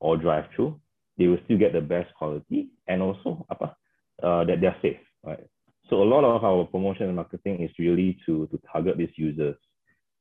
or 0.00 0.16
drive 0.16 0.44
through. 0.54 0.80
They 1.16 1.26
will 1.26 1.38
still 1.44 1.58
get 1.58 1.72
the 1.72 1.80
best 1.80 2.14
quality 2.14 2.68
and 2.86 3.02
also 3.02 3.44
apa, 3.50 3.76
uh, 4.22 4.44
that 4.44 4.60
they're 4.60 4.76
safe, 4.80 5.00
right? 5.24 5.44
So 5.90 6.02
a 6.02 6.04
lot 6.04 6.24
of 6.24 6.44
our 6.44 6.64
promotion 6.64 7.06
and 7.06 7.16
marketing 7.16 7.62
is 7.62 7.70
really 7.78 8.18
to, 8.26 8.46
to 8.48 8.60
target 8.70 8.98
these 8.98 9.16
users 9.16 9.56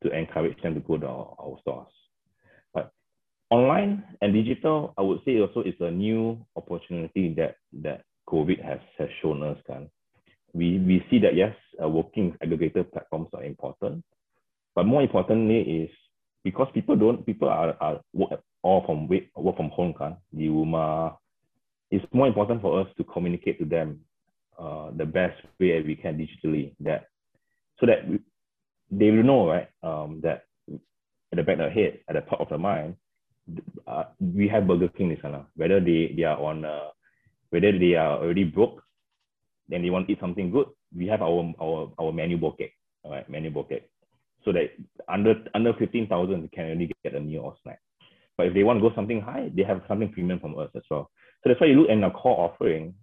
to 0.03 0.09
encourage 0.11 0.61
them 0.61 0.73
to 0.75 0.79
go 0.79 0.97
to 0.97 1.07
our, 1.07 1.35
our 1.39 1.57
stores. 1.61 1.91
But 2.73 2.91
online 3.49 4.03
and 4.21 4.33
digital, 4.33 4.93
I 4.97 5.01
would 5.01 5.19
say 5.25 5.39
also 5.39 5.61
is 5.61 5.75
a 5.79 5.91
new 5.91 6.45
opportunity 6.55 7.33
that 7.35 7.55
that 7.81 8.03
COVID 8.29 8.63
has, 8.63 8.79
has 8.97 9.09
shown 9.21 9.43
us. 9.43 9.57
Kan. 9.67 9.89
We, 10.53 10.79
we 10.79 11.05
see 11.09 11.19
that 11.19 11.35
yes, 11.35 11.55
uh, 11.81 11.89
working 11.89 12.35
aggregator 12.43 12.89
platforms 12.91 13.29
are 13.33 13.43
important, 13.43 14.03
but 14.77 14.85
more 14.85 15.01
importantly 15.01 15.59
is 15.81 15.89
because 16.43 16.67
people 16.71 16.95
don't 16.95 17.25
people 17.25 17.49
are, 17.49 17.75
are 17.81 17.99
work 18.13 18.39
all 18.61 18.85
from 18.85 19.07
work, 19.09 19.23
from 19.57 19.69
home 19.73 19.91
kan. 19.97 20.17
It's 21.89 22.05
more 22.13 22.27
important 22.27 22.61
for 22.61 22.79
us 22.81 22.87
to 22.97 23.03
communicate 23.03 23.57
to 23.57 23.65
them 23.65 24.01
uh, 24.59 24.91
the 24.95 25.05
best 25.05 25.41
way 25.59 25.81
we 25.81 25.95
can 25.95 26.13
digitally 26.21 26.75
that 26.81 27.07
so 27.79 27.87
that 27.87 28.07
we, 28.07 28.19
they 28.91 29.09
will 29.09 29.23
know 29.23 29.47
right 29.49 29.67
um, 29.81 30.21
that 30.21 30.45
at 30.69 31.37
the 31.37 31.43
back 31.43 31.57
of 31.57 31.65
the 31.65 31.69
head 31.73 31.97
at 32.07 32.13
the 32.13 32.21
top 32.29 32.41
of 32.41 32.49
the 32.49 32.57
mind 32.59 32.93
uh, 33.87 34.03
we 34.21 34.47
have 34.47 34.67
Burger 34.67 34.89
King 34.89 35.09
di 35.09 35.17
sana. 35.23 35.47
Whether 35.55 35.79
they 35.81 36.13
they 36.15 36.21
are 36.23 36.37
on 36.37 36.65
uh, 36.65 36.93
whether 37.49 37.71
they 37.73 37.95
are 37.97 38.21
already 38.21 38.43
broke 38.45 38.83
then 39.69 39.81
they 39.81 39.89
want 39.89 40.05
to 40.05 40.13
eat 40.13 40.21
something 40.21 40.51
good 40.53 40.69
we 40.95 41.07
have 41.09 41.23
our 41.25 41.49
our 41.57 41.89
our 41.97 42.11
menu 42.13 42.37
bouquet 42.37 42.69
all 43.01 43.09
right 43.17 43.25
menu 43.25 43.49
bouquet 43.49 43.89
so 44.47 44.53
that 44.53 44.71
under 45.11 45.35
under 45.53 45.73
15,000 45.73 46.07
they 46.41 46.47
can 46.47 46.71
only 46.71 46.89
get 47.03 47.15
a 47.15 47.19
meal 47.19 47.41
or 47.41 47.55
snack. 47.63 47.79
But 48.37 48.47
if 48.47 48.53
they 48.53 48.63
want 48.63 48.79
to 48.79 48.87
go 48.87 48.95
something 48.95 49.19
high, 49.19 49.51
they 49.53 49.63
have 49.63 49.81
something 49.89 50.09
premium 50.13 50.39
from 50.39 50.57
us 50.57 50.69
as 50.73 50.83
well. 50.89 51.11
So 51.43 51.49
that's 51.49 51.59
why 51.59 51.67
you 51.67 51.81
look 51.81 51.89
at 51.89 52.01
our 52.01 52.11
core 52.11 52.49
offering, 52.49 52.93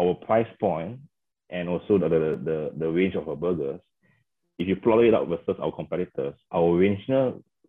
our 0.00 0.14
price 0.14 0.48
point, 0.58 1.00
and 1.50 1.68
also 1.68 1.98
the, 1.98 2.08
the, 2.08 2.40
the, 2.42 2.72
the 2.78 2.88
range 2.88 3.16
of 3.16 3.28
our 3.28 3.36
burgers. 3.36 3.80
If 4.58 4.68
you 4.68 4.76
plot 4.76 5.04
it 5.04 5.12
out 5.12 5.28
versus 5.28 5.60
our 5.60 5.72
competitors, 5.72 6.34
our 6.52 6.74
range 6.74 7.04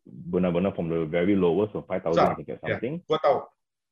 benar-benar 0.06 0.74
from 0.76 0.88
the 0.88 1.06
very 1.06 1.36
lowest 1.36 1.76
of 1.76 1.88
5,000 1.88 2.30
you 2.30 2.36
can 2.36 2.46
get 2.46 2.62
something. 2.62 3.02
Yeah, 3.10 3.18
tahu. 3.18 3.42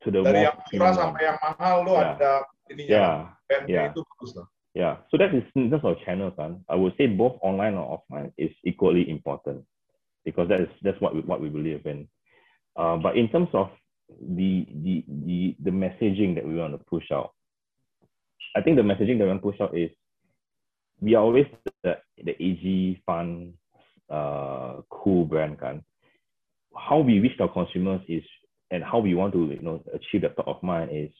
To 0.03 0.11
the 0.11 0.19
Dari 0.19 0.43
yang 0.43 0.57
murah 0.75 0.93
sampai 0.99 1.23
yang 1.25 1.39
mahal 1.39 1.75
lo 1.87 1.95
yeah. 1.95 2.11
ada 2.11 2.31
ininya. 2.67 3.05
Yeah. 3.47 3.61
yeah. 3.65 3.85
itu 3.89 4.03
bagus 4.03 4.31
lah. 4.35 4.47
Yeah, 4.73 4.97
so 5.11 5.17
that 5.17 5.35
is 5.35 5.43
in 5.55 5.69
terms 5.69 5.83
of 5.85 5.97
channels. 6.03 6.33
Huh? 6.37 6.55
I 6.67 6.75
would 6.75 6.93
say 6.97 7.05
both 7.05 7.37
online 7.41 7.75
or 7.75 8.01
offline 8.01 8.31
is 8.37 8.49
equally 8.65 9.07
important 9.09 9.65
because 10.25 10.49
that 10.49 10.61
is 10.61 10.69
that's 10.81 10.99
what 10.99 11.13
we, 11.13 11.21
what 11.21 11.41
we 11.41 11.49
believe 11.49 11.85
in. 11.85 12.07
Uh, 12.75 12.97
but 12.97 13.15
in 13.15 13.29
terms 13.29 13.49
of 13.53 13.69
the, 14.19 14.65
the 14.83 15.03
the 15.07 15.55
the 15.63 15.69
messaging 15.69 16.33
that 16.35 16.47
we 16.47 16.55
want 16.55 16.73
to 16.73 16.83
push 16.85 17.11
out, 17.11 17.33
I 18.55 18.61
think 18.61 18.77
the 18.77 18.81
messaging 18.83 19.19
that 19.19 19.25
we 19.25 19.29
want 19.29 19.43
to 19.43 19.51
push 19.51 19.61
out 19.61 19.77
is 19.77 19.91
we 21.01 21.13
are 21.13 21.23
always 21.23 21.45
the, 21.83 21.97
the 22.23 22.31
AG 22.43 23.03
fun, 23.05 23.53
uh, 24.09 24.77
cool 24.89 25.25
brand 25.25 25.59
kan. 25.59 25.83
How 26.75 26.99
we 26.99 27.19
reach 27.19 27.39
our 27.39 27.47
consumers 27.51 28.01
is 28.07 28.23
and 28.71 28.83
how 28.83 28.97
we 28.97 29.13
want 29.13 29.33
to 29.33 29.51
you 29.51 29.61
know 29.61 29.83
achieve 29.93 30.21
the 30.21 30.29
top 30.29 30.47
of 30.47 30.63
mind 30.63 30.89
is 30.91 31.11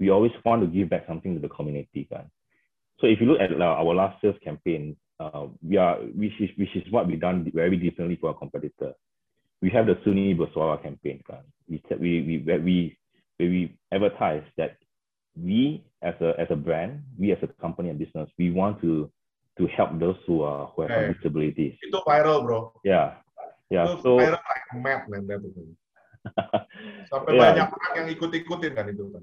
we 0.00 0.08
always 0.08 0.32
want 0.42 0.62
to 0.62 0.68
give 0.68 0.88
back 0.88 1.04
something 1.06 1.34
to 1.34 1.40
the 1.40 1.52
community 1.52 2.08
kan. 2.10 2.30
So 3.04 3.10
if 3.10 3.20
you 3.20 3.26
look 3.26 3.40
at 3.40 3.52
uh, 3.52 3.62
our 3.62 3.94
last 3.94 4.16
sales 4.22 4.36
campaign, 4.42 4.96
uh, 5.20 5.48
we 5.60 5.76
are 5.76 5.96
which 6.16 6.32
is 6.40 6.48
which 6.56 6.74
is 6.74 6.90
what 6.90 7.06
we 7.06 7.16
done 7.16 7.44
very 7.52 7.76
differently 7.76 8.16
for 8.16 8.28
our 8.28 8.34
competitor. 8.34 8.94
We 9.60 9.68
have 9.76 9.84
the 9.84 10.00
Sunni 10.04 10.34
Baswara 10.34 10.82
campaign. 10.82 11.20
We 11.68 11.82
we 12.00 12.40
we 12.40 12.42
we 12.48 12.96
we 13.38 13.76
advertise 13.92 14.42
that 14.56 14.78
we 15.36 15.84
as 16.00 16.14
a 16.22 16.32
as 16.40 16.48
a 16.48 16.56
brand, 16.56 17.02
we 17.18 17.30
as 17.30 17.38
a 17.42 17.48
company 17.60 17.90
and 17.90 17.98
business, 17.98 18.30
we 18.38 18.50
want 18.50 18.80
to 18.80 19.12
to 19.58 19.66
help 19.66 20.00
those 20.00 20.16
who 20.26 20.40
are 20.40 20.72
who 20.72 20.88
have 20.88 20.90
hey, 20.90 21.12
disabilities. 21.12 21.76
Itu 21.84 22.00
viral, 22.08 22.40
bro. 22.40 22.72
Yeah, 22.88 23.20
yeah. 23.68 23.84
Itu 23.84 24.00
so 24.00 24.16
viral 24.16 24.40
like 24.40 24.80
mad, 24.80 25.12
man. 25.12 25.28
Sampai 27.12 27.36
yeah. 27.36 27.52
banyak 27.52 27.68
orang 27.68 27.92
yang 28.00 28.08
ikut-ikutin 28.16 28.72
kan 28.72 28.88
itu 28.88 29.12
kan. 29.12 29.20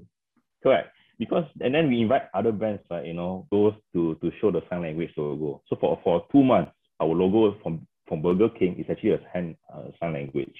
Correct 0.62 1.01
because 1.18 1.44
and 1.60 1.74
then 1.74 1.88
we 1.88 2.00
invite 2.00 2.22
other 2.34 2.52
brands 2.52 2.82
like 2.90 3.06
you 3.06 3.14
know 3.14 3.46
those 3.50 3.74
to 3.92 4.16
to 4.16 4.30
show 4.40 4.50
the 4.50 4.62
sign 4.68 4.82
language 4.82 5.10
logo. 5.16 5.62
So 5.68 5.76
for 5.80 5.98
for 6.02 6.24
two 6.32 6.42
months, 6.42 6.72
our 7.00 7.08
logo 7.08 7.56
from 7.62 7.86
from 8.08 8.22
Burger 8.22 8.48
King 8.48 8.76
is 8.78 8.86
actually 8.90 9.12
a 9.12 9.20
sign 9.32 9.56
uh, 9.72 9.84
sign 10.00 10.14
language. 10.14 10.56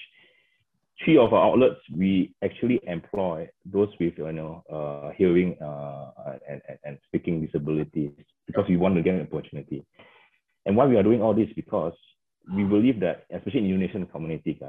Three 1.03 1.17
of 1.17 1.33
our 1.33 1.47
outlets 1.47 1.79
we 1.95 2.33
actually 2.43 2.79
employ 2.87 3.49
those 3.65 3.89
with 3.99 4.13
you 4.17 4.31
know 4.31 4.63
uh, 4.71 5.11
hearing 5.17 5.57
uh, 5.61 6.11
and, 6.49 6.61
and 6.67 6.77
and 6.83 6.97
speaking 7.07 7.45
disabilities 7.45 8.11
because 8.47 8.65
we 8.69 8.77
want 8.77 8.95
to 8.95 9.01
get 9.01 9.15
an 9.15 9.21
opportunity. 9.21 9.85
And 10.65 10.77
why 10.77 10.85
we 10.85 10.95
are 10.95 11.03
doing 11.03 11.21
all 11.21 11.33
this 11.33 11.49
because 11.55 11.93
we 12.55 12.63
believe 12.63 12.99
that 13.01 13.25
especially 13.31 13.59
in 13.59 13.65
Indonesian 13.65 14.05
community, 14.05 14.59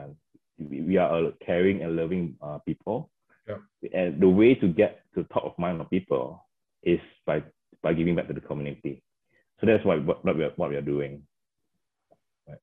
we, 0.58 0.80
we 0.80 0.96
are 0.96 1.26
a 1.26 1.32
caring 1.44 1.82
and 1.82 1.94
loving 1.94 2.36
uh, 2.42 2.58
people 2.66 3.10
yeah. 3.46 3.56
And 3.92 4.20
the 4.20 4.28
way 4.28 4.54
to 4.54 4.68
get 4.68 5.02
to 5.14 5.23
mind 5.64 5.80
of 5.80 5.88
people 5.88 6.44
is 6.84 7.00
by 7.24 7.40
by 7.80 7.92
giving 7.96 8.16
back 8.16 8.28
to 8.28 8.36
the 8.36 8.44
community. 8.44 9.00
So 9.60 9.66
that's 9.66 9.84
what 9.84 10.04
what, 10.04 10.24
what 10.24 10.36
we 10.36 10.44
are 10.44 10.54
what 10.60 10.70
we 10.70 10.76
are 10.76 10.84
doing. 10.94 11.24
Right. 12.48 12.60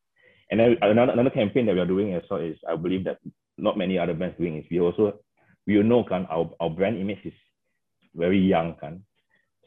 And 0.49 0.59
then 0.59 0.77
another 0.81 1.13
another 1.17 1.33
campaign 1.33 1.65
that 1.65 1.75
we 1.75 1.81
are 1.81 1.93
doing 1.93 2.13
as 2.13 2.23
well 2.29 2.41
is 2.41 2.57
I 2.67 2.75
believe 2.75 3.05
that 3.09 3.17
not 3.57 3.77
many 3.77 3.97
other 3.97 4.13
brands 4.13 4.37
doing 4.37 4.57
is 4.57 4.65
we 4.69 4.79
also 4.79 5.19
we 5.65 5.81
know 5.81 6.03
can 6.03 6.25
our, 6.29 6.49
our 6.59 6.69
brand 6.69 6.97
image 6.97 7.23
is 7.25 7.37
very 8.13 8.39
young 8.39 8.75
can. 8.81 9.05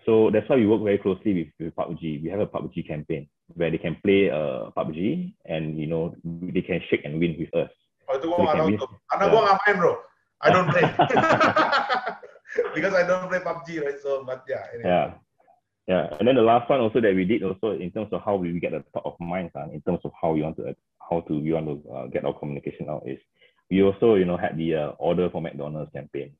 So 0.04 0.30
that's 0.30 0.48
why 0.48 0.56
we 0.56 0.66
work 0.68 0.82
very 0.84 0.98
closely 0.98 1.32
with, 1.32 1.50
with 1.58 1.74
PUBG. 1.76 2.22
We 2.22 2.28
have 2.28 2.40
a 2.40 2.46
PUBG 2.46 2.86
campaign 2.86 3.26
where 3.56 3.70
they 3.70 3.78
can 3.78 3.96
play 4.04 4.30
uh, 4.30 4.68
PUBG 4.76 5.32
and 5.46 5.78
you 5.78 5.86
know 5.86 6.14
they 6.24 6.60
can 6.60 6.80
shake 6.90 7.04
and 7.04 7.18
win 7.18 7.36
with 7.40 7.54
us. 7.56 7.72
Oh 8.04 8.20
itu 8.20 8.28
gue 8.28 8.36
nggak 8.36 8.56
tahu 8.60 8.68
tuh. 8.76 8.90
Karena 9.08 9.24
gue 9.32 9.40
nggak 9.40 9.58
main 9.64 9.76
bro. 9.80 9.92
I 10.44 10.48
don't 10.52 10.68
play. 10.68 10.84
Because 12.74 12.94
I 12.94 13.06
don't 13.06 13.28
play 13.28 13.40
PUBG 13.40 13.84
right. 13.84 13.98
So 14.00 14.24
but 14.24 14.44
yeah. 14.48 14.66
Anyway. 14.72 14.88
Yeah. 14.88 15.14
Yeah, 15.86 16.16
and 16.18 16.26
then 16.26 16.36
the 16.36 16.42
last 16.42 16.70
one 16.70 16.80
also 16.80 16.98
that 17.00 17.14
we 17.14 17.26
did 17.26 17.42
also 17.42 17.76
in 17.76 17.90
terms 17.90 18.08
of 18.12 18.22
how 18.24 18.36
we 18.36 18.58
get 18.58 18.72
the 18.72 18.82
top 18.94 19.04
of 19.04 19.20
mind, 19.20 19.50
uh, 19.54 19.68
in 19.68 19.82
terms 19.82 20.00
of 20.04 20.12
how 20.16 20.32
we 20.32 20.40
want 20.40 20.56
to 20.56 20.74
how 20.96 21.20
to 21.28 21.38
we 21.38 21.52
want 21.52 21.68
to 21.68 21.76
uh, 21.92 22.06
get 22.06 22.24
our 22.24 22.32
communication 22.32 22.88
out 22.88 23.04
is 23.04 23.20
we 23.70 23.82
also 23.82 24.14
you 24.14 24.24
know 24.24 24.38
had 24.38 24.56
the 24.56 24.74
uh, 24.74 24.88
order 24.96 25.28
for 25.28 25.42
McDonald's 25.42 25.92
campaign. 25.92 26.32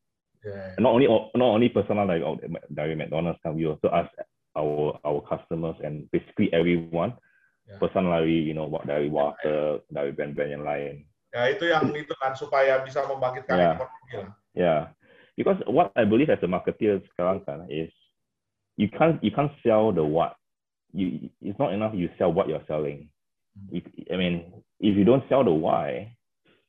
Yeah. 0.45 0.73
Not 0.79 0.97
only 0.97 1.09
not 1.09 1.37
only 1.37 1.69
personal 1.69 2.09
like 2.09 2.25
dari 2.73 2.95
McDonald's, 2.95 3.41
we 3.45 3.67
also 3.67 3.93
ask 3.93 4.09
our 4.57 4.97
our 5.05 5.21
customers 5.29 5.77
and 5.85 6.09
basically 6.11 6.49
everyone 6.53 7.13
yeah. 7.69 7.77
personally, 7.81 8.33
you 8.33 8.55
know, 8.55 8.65
what 8.65 8.87
dari 8.87 9.09
water, 9.09 9.81
dari 9.93 10.13
brand-brand 10.13 10.53
yang 10.57 10.65
lain. 10.65 11.05
Ya 11.35 11.51
itu 11.51 11.69
yang 11.69 11.91
itu 11.93 12.15
kan 12.17 12.33
supaya 12.33 12.81
bisa 12.81 13.05
membangkitkan 13.05 13.57
yeah. 13.59 13.75
ekonomi 13.77 14.13
lah. 14.17 14.31
Yeah, 14.55 14.81
because 15.37 15.57
what 15.67 15.93
I 15.97 16.05
believe 16.05 16.31
as 16.31 16.39
a 16.43 16.47
marketer 16.47 17.03
sekarang 17.13 17.45
kan 17.47 17.67
is 17.69 17.91
you 18.77 18.89
can't 18.89 19.23
you 19.23 19.31
can't 19.31 19.53
sell 19.63 19.93
the 19.93 20.05
what. 20.05 20.37
You 20.93 21.31
it's 21.43 21.59
not 21.59 21.73
enough 21.75 21.95
you 21.95 22.09
sell 22.19 22.33
what 22.33 22.49
you're 22.49 22.65
selling. 22.67 23.11
Mm-hmm. 23.59 23.77
If, 23.77 23.85
I 24.13 24.17
mean, 24.17 24.53
if 24.81 24.97
you 24.97 25.05
don't 25.05 25.27
sell 25.29 25.45
the 25.45 25.55
why, 25.55 26.15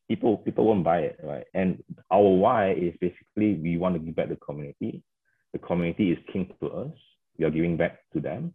people 0.08 0.38
people 0.38 0.66
won't 0.66 0.84
buy 0.84 1.14
it, 1.14 1.20
right? 1.24 1.46
And 1.54 1.84
our 2.12 2.22
why 2.22 2.74
is 2.74 2.94
basically 3.02 3.56
we 3.56 3.78
want 3.78 3.96
to 3.96 4.00
give 4.00 4.16
back 4.16 4.30
the 4.30 4.38
community. 4.38 5.04
The 5.54 5.60
community 5.60 6.12
is 6.12 6.20
king 6.32 6.52
to 6.62 6.70
us. 6.70 6.94
We 7.38 7.46
are 7.46 7.54
giving 7.54 7.78
back 7.78 8.00
to 8.14 8.20
them. 8.20 8.54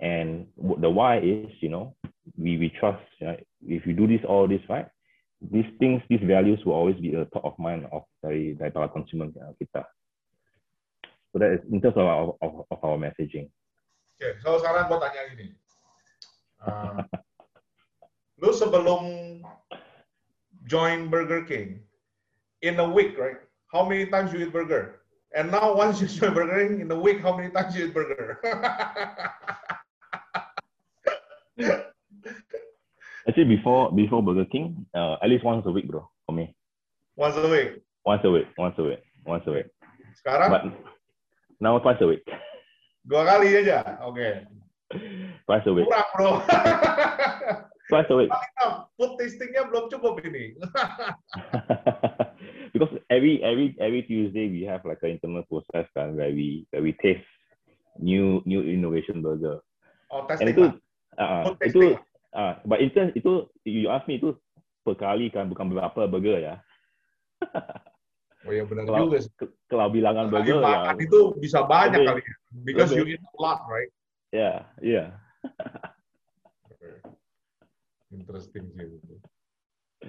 And 0.00 0.46
the 0.56 0.88
why 0.88 1.18
is, 1.18 1.50
you 1.60 1.68
know, 1.68 1.94
we, 2.36 2.56
we 2.56 2.72
trust, 2.78 3.02
right? 3.20 3.44
if 3.66 3.86
you 3.86 3.92
do 3.92 4.06
this, 4.06 4.20
all 4.26 4.46
this, 4.46 4.60
right? 4.68 4.86
These 5.38 5.70
things, 5.78 6.02
these 6.10 6.22
values 6.22 6.58
will 6.64 6.74
always 6.74 6.98
be 6.98 7.14
the 7.14 7.26
top 7.30 7.44
of 7.44 7.54
mind 7.58 7.86
of 7.92 8.02
dari, 8.22 8.58
dari 8.58 8.70
para 8.70 8.90
consumer 8.90 9.30
kita. 9.62 9.86
So 11.30 11.38
that 11.38 11.52
is 11.52 11.62
in 11.70 11.80
terms 11.80 11.94
of 11.94 12.06
our, 12.06 12.34
of, 12.42 12.66
of 12.70 12.78
our 12.82 12.98
messaging. 12.98 13.46
Oke, 14.18 14.18
okay, 14.18 14.32
so 14.42 14.58
sekarang 14.58 14.90
gue 14.90 14.98
tanya 14.98 15.22
gini. 15.30 15.46
Uh, 16.58 17.06
lu 18.42 18.50
sebelum 18.50 19.02
join 20.66 21.06
Burger 21.06 21.46
King, 21.46 21.86
in 22.62 22.78
a 22.80 22.88
week, 22.88 23.18
right? 23.18 23.38
How 23.72 23.86
many 23.86 24.06
times 24.06 24.32
you 24.32 24.40
eat 24.40 24.52
burger? 24.52 25.00
And 25.34 25.50
now 25.50 25.74
once 25.74 26.00
you 26.00 26.08
join 26.18 26.34
Burger 26.34 26.66
King, 26.66 26.80
in 26.80 26.90
a 26.90 26.98
week, 26.98 27.20
how 27.20 27.36
many 27.36 27.50
times 27.50 27.76
you 27.76 27.86
eat 27.86 27.94
burger? 27.94 28.42
Actually, 33.38 33.54
before 33.54 33.92
before 33.94 34.20
Burger 34.20 34.50
King, 34.50 34.84
uh, 34.98 35.14
at 35.22 35.30
least 35.30 35.44
once 35.44 35.62
a 35.64 35.70
week, 35.70 35.86
bro, 35.86 36.10
for 36.26 36.32
me. 36.34 36.56
Once 37.14 37.36
a 37.36 37.46
week. 37.46 37.78
Once 38.04 38.20
a 38.24 38.30
week, 38.32 38.48
once 38.58 38.74
a 38.78 38.82
week, 38.82 38.98
once 39.24 39.46
a 39.46 39.52
week. 39.52 39.66
Sekarang? 40.18 40.50
But 40.50 40.62
now 41.62 41.78
twice 41.78 42.02
a 42.02 42.06
week. 42.10 42.26
Dua 43.06 43.22
kali 43.22 43.54
aja, 43.54 44.02
oke. 44.02 44.18
Okay. 44.18 44.42
Twice 45.46 45.66
a 45.70 45.72
week. 45.72 45.86
Kurang 45.86 46.10
bro. 46.18 46.30
twice 47.86 48.10
a 48.10 48.16
week. 48.18 48.34
Food 48.98 49.22
tastingnya 49.22 49.70
belum 49.70 49.86
cukup 49.86 50.18
ini. 50.26 50.58
because 52.74 52.90
every 53.06 53.38
every 53.46 53.78
every 53.78 54.02
Tuesday 54.02 54.50
we 54.50 54.66
have 54.66 54.82
like 54.82 54.98
an 55.06 55.14
internal 55.14 55.46
process 55.46 55.86
kan 55.94 56.18
where 56.18 56.34
we 56.34 56.66
where 56.74 56.82
we 56.82 56.90
taste 56.98 57.22
new 58.02 58.42
new 58.42 58.66
innovation 58.66 59.22
burger. 59.22 59.62
Oh, 60.10 60.26
testing. 60.26 60.42
And 60.42 60.50
itu 60.50 60.64
uh, 61.22 61.54
itu 61.62 61.94
uh, 62.34 62.58
but 62.64 62.82
in 62.82 62.90
terms 62.92 63.14
itu 63.14 63.46
you 63.64 63.88
ask 63.88 64.04
me 64.10 64.18
itu 64.20 64.36
per 64.82 64.96
kali 64.96 65.28
kan 65.28 65.48
bukan 65.48 65.72
beberapa 65.72 66.08
burger 66.08 66.38
ya. 66.40 66.56
Oh 68.46 68.54
ya 68.54 68.62
benar 68.62 68.86
kalau, 68.86 69.10
juga. 69.10 69.18
Kalau 69.66 69.86
bilangan 69.90 70.30
burger 70.30 70.62
ya. 70.62 70.94
itu 70.96 71.34
bisa 71.42 71.66
banyak 71.66 72.06
lebih, 72.06 72.08
kali 72.08 72.22
ya. 72.22 72.34
Because 72.62 72.90
lebih. 72.94 73.18
you 73.18 73.18
eat 73.18 73.20
a 73.20 73.38
lot, 73.42 73.60
right? 73.66 73.90
Ya, 74.30 74.38
yeah, 74.38 74.56
iya. 74.78 75.04
Yeah. 76.78 77.08
Interesting 78.16 78.72
sih 78.72 78.86
itu. 78.88 79.14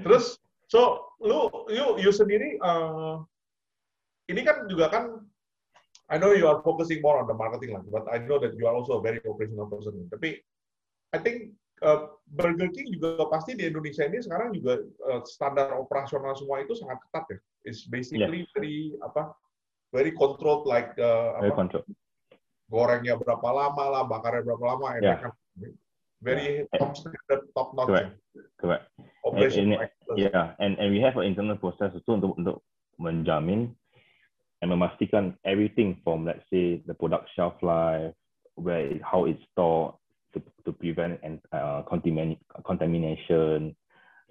Terus, 0.05 0.39
so 0.69 1.09
lu, 1.19 1.49
you, 1.67 1.99
you 1.99 2.11
sendiri, 2.13 2.55
uh, 2.63 3.19
ini 4.31 4.45
kan 4.45 4.69
juga 4.71 4.87
kan, 4.87 5.03
I 6.07 6.21
know 6.21 6.31
you 6.31 6.47
are 6.47 6.61
focusing 6.63 7.03
more 7.03 7.19
on 7.19 7.27
the 7.27 7.35
marketing 7.35 7.75
lah, 7.75 7.83
but 7.89 8.07
I 8.07 8.23
know 8.23 8.39
that 8.39 8.55
you 8.55 8.69
are 8.69 8.75
also 8.77 8.97
a 8.97 9.03
very 9.03 9.19
operational 9.25 9.67
person. 9.67 10.07
Tapi, 10.07 10.39
I 11.11 11.17
think 11.19 11.57
uh, 11.81 12.13
Burger 12.29 12.69
King 12.71 12.93
juga 12.93 13.25
pasti 13.27 13.55
di 13.55 13.67
Indonesia 13.67 14.05
ini 14.05 14.19
sekarang 14.21 14.55
juga 14.55 14.83
uh, 15.07 15.21
standar 15.25 15.75
operasional 15.75 16.35
semua 16.37 16.61
itu 16.63 16.75
sangat 16.77 16.99
ketat 17.07 17.25
ya. 17.31 17.37
It's 17.67 17.87
basically 17.87 18.45
yeah. 18.45 18.53
very 18.55 18.77
apa 19.03 19.33
very 19.91 20.13
controlled 20.13 20.69
like 20.69 20.93
uh, 21.01 21.39
very 21.41 21.51
apa, 21.51 21.59
controlled. 21.59 21.89
gorengnya 22.69 23.17
berapa 23.17 23.49
lama 23.49 23.85
lah, 23.89 24.03
bakarnya 24.05 24.45
berapa 24.45 24.63
lama, 24.77 24.87
yeah. 25.01 25.17
kan 25.17 25.33
very 26.21 26.69
yeah. 26.69 26.77
top 26.77 26.93
standard, 26.93 27.41
top 27.57 27.73
notch. 27.73 27.89
Correct. 27.89 28.11
Correct. 28.61 28.85
Operation 29.25 29.73
and, 29.73 29.89
and, 29.89 29.91
yeah, 30.15 30.53
and 30.61 30.77
and 30.77 30.93
we 30.93 31.01
have 31.01 31.17
an 31.17 31.25
internal 31.25 31.57
process 31.57 31.91
itu 31.97 32.11
untuk 32.13 32.37
untuk 32.37 32.61
menjamin 33.01 33.73
and 34.61 34.69
memastikan 34.69 35.33
everything 35.47 35.97
from 36.05 36.27
let's 36.27 36.45
say 36.53 36.79
the 36.85 36.93
product 36.93 37.25
shelf 37.33 37.57
life, 37.65 38.13
where 38.53 39.01
how 39.01 39.25
it's 39.25 39.41
stored, 39.51 39.97
to, 40.69 40.77
prevent 40.77 41.19
and 41.25 41.41
uh, 41.51 41.81
contamination. 41.89 43.75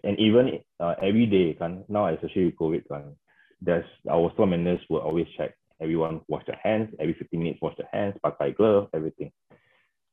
And 0.05 0.15
even 0.19 0.63
uh, 0.79 0.95
every 1.03 1.27
day 1.27 1.59
kan 1.59 1.83
now 1.91 2.07
especially 2.07 2.55
with 2.55 2.59
covid 2.59 2.83
kan 2.87 3.19
there's 3.59 3.87
our 4.07 4.31
store 4.39 4.47
managers 4.47 4.87
will 4.87 5.03
always 5.03 5.27
check. 5.35 5.59
Everyone 5.83 6.23
wash 6.31 6.47
their 6.47 6.59
hands 6.63 6.95
every 7.03 7.15
15 7.19 7.35
minutes 7.35 7.59
wash 7.63 7.75
their 7.75 7.91
hands 7.91 8.15
pakai 8.23 8.55
glove 8.55 8.87
everything. 8.95 9.35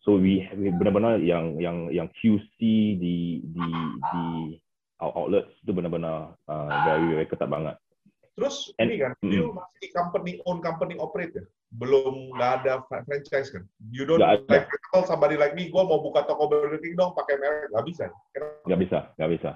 So 0.02 0.18
we, 0.18 0.46
we 0.54 0.70
benar-benar 0.70 1.22
yang 1.22 1.58
yang 1.62 1.90
yang 1.94 2.10
QC 2.22 2.58
di 2.98 3.42
di 3.42 3.68
di 4.14 4.26
outlets 5.02 5.54
itu 5.66 5.74
benar-benar 5.74 6.38
uh, 6.50 6.70
very 6.86 7.06
very 7.14 7.26
ketat 7.30 7.50
banget 7.50 7.78
terus 8.36 8.76
And, 8.78 8.92
ini 8.92 9.00
kan 9.00 9.12
mm, 9.24 9.32
you 9.32 9.56
masih 9.56 9.88
company 9.96 10.32
own 10.44 10.60
company 10.60 11.00
operate 11.00 11.32
ya 11.36 11.46
belum 11.76 12.36
nggak 12.36 12.52
ada 12.64 12.74
franchise 12.88 13.52
kan. 13.52 13.64
You 13.92 14.08
don't 14.08 14.24
gak 14.24 14.48
like 14.48 14.70
call 14.92 15.04
somebody 15.04 15.36
like 15.36 15.56
me, 15.58 15.68
gue 15.68 15.84
mau 15.84 16.00
buka 16.00 16.24
toko 16.24 16.48
Burger 16.48 16.80
King 16.80 16.96
dong 16.96 17.12
pakai 17.18 17.36
merek, 17.36 17.72
nggak 17.74 17.86
bisa. 17.86 18.06
Nggak 18.64 18.80
bisa, 18.80 19.00
nggak 19.20 19.32
bisa, 19.36 19.52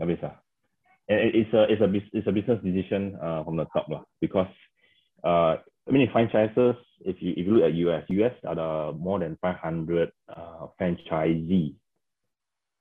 nggak 0.00 0.10
bisa. 0.16 0.28
It's 1.10 1.52
a 1.52 1.66
it's 1.66 1.82
a 1.82 1.88
it's 2.14 2.28
a 2.30 2.32
business 2.32 2.62
decision 2.62 3.18
uh, 3.18 3.42
from 3.42 3.58
the 3.58 3.66
top 3.74 3.90
lah, 3.90 4.06
because 4.22 4.50
uh, 5.26 5.58
I 5.58 5.90
mean 5.90 6.06
franchises. 6.14 6.78
If 7.00 7.18
you 7.18 7.32
if 7.34 7.48
you 7.48 7.52
look 7.56 7.66
at 7.66 7.74
US, 7.74 8.04
US 8.08 8.36
ada 8.44 8.92
more 8.94 9.18
than 9.18 9.34
500 9.42 10.12
uh, 10.30 10.68
franchisee, 10.78 11.74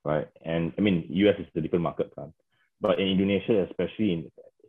right? 0.05 0.29
And 0.45 0.75
I 0.77 0.81
mean 0.83 1.09
US 1.25 1.41
is 1.41 1.49
the 1.55 1.63
different 1.63 1.87
market 1.87 2.13
kan, 2.13 2.29
but 2.77 3.01
in 3.01 3.17
Indonesia, 3.17 3.65
especially 3.65 4.13
in 4.13 4.19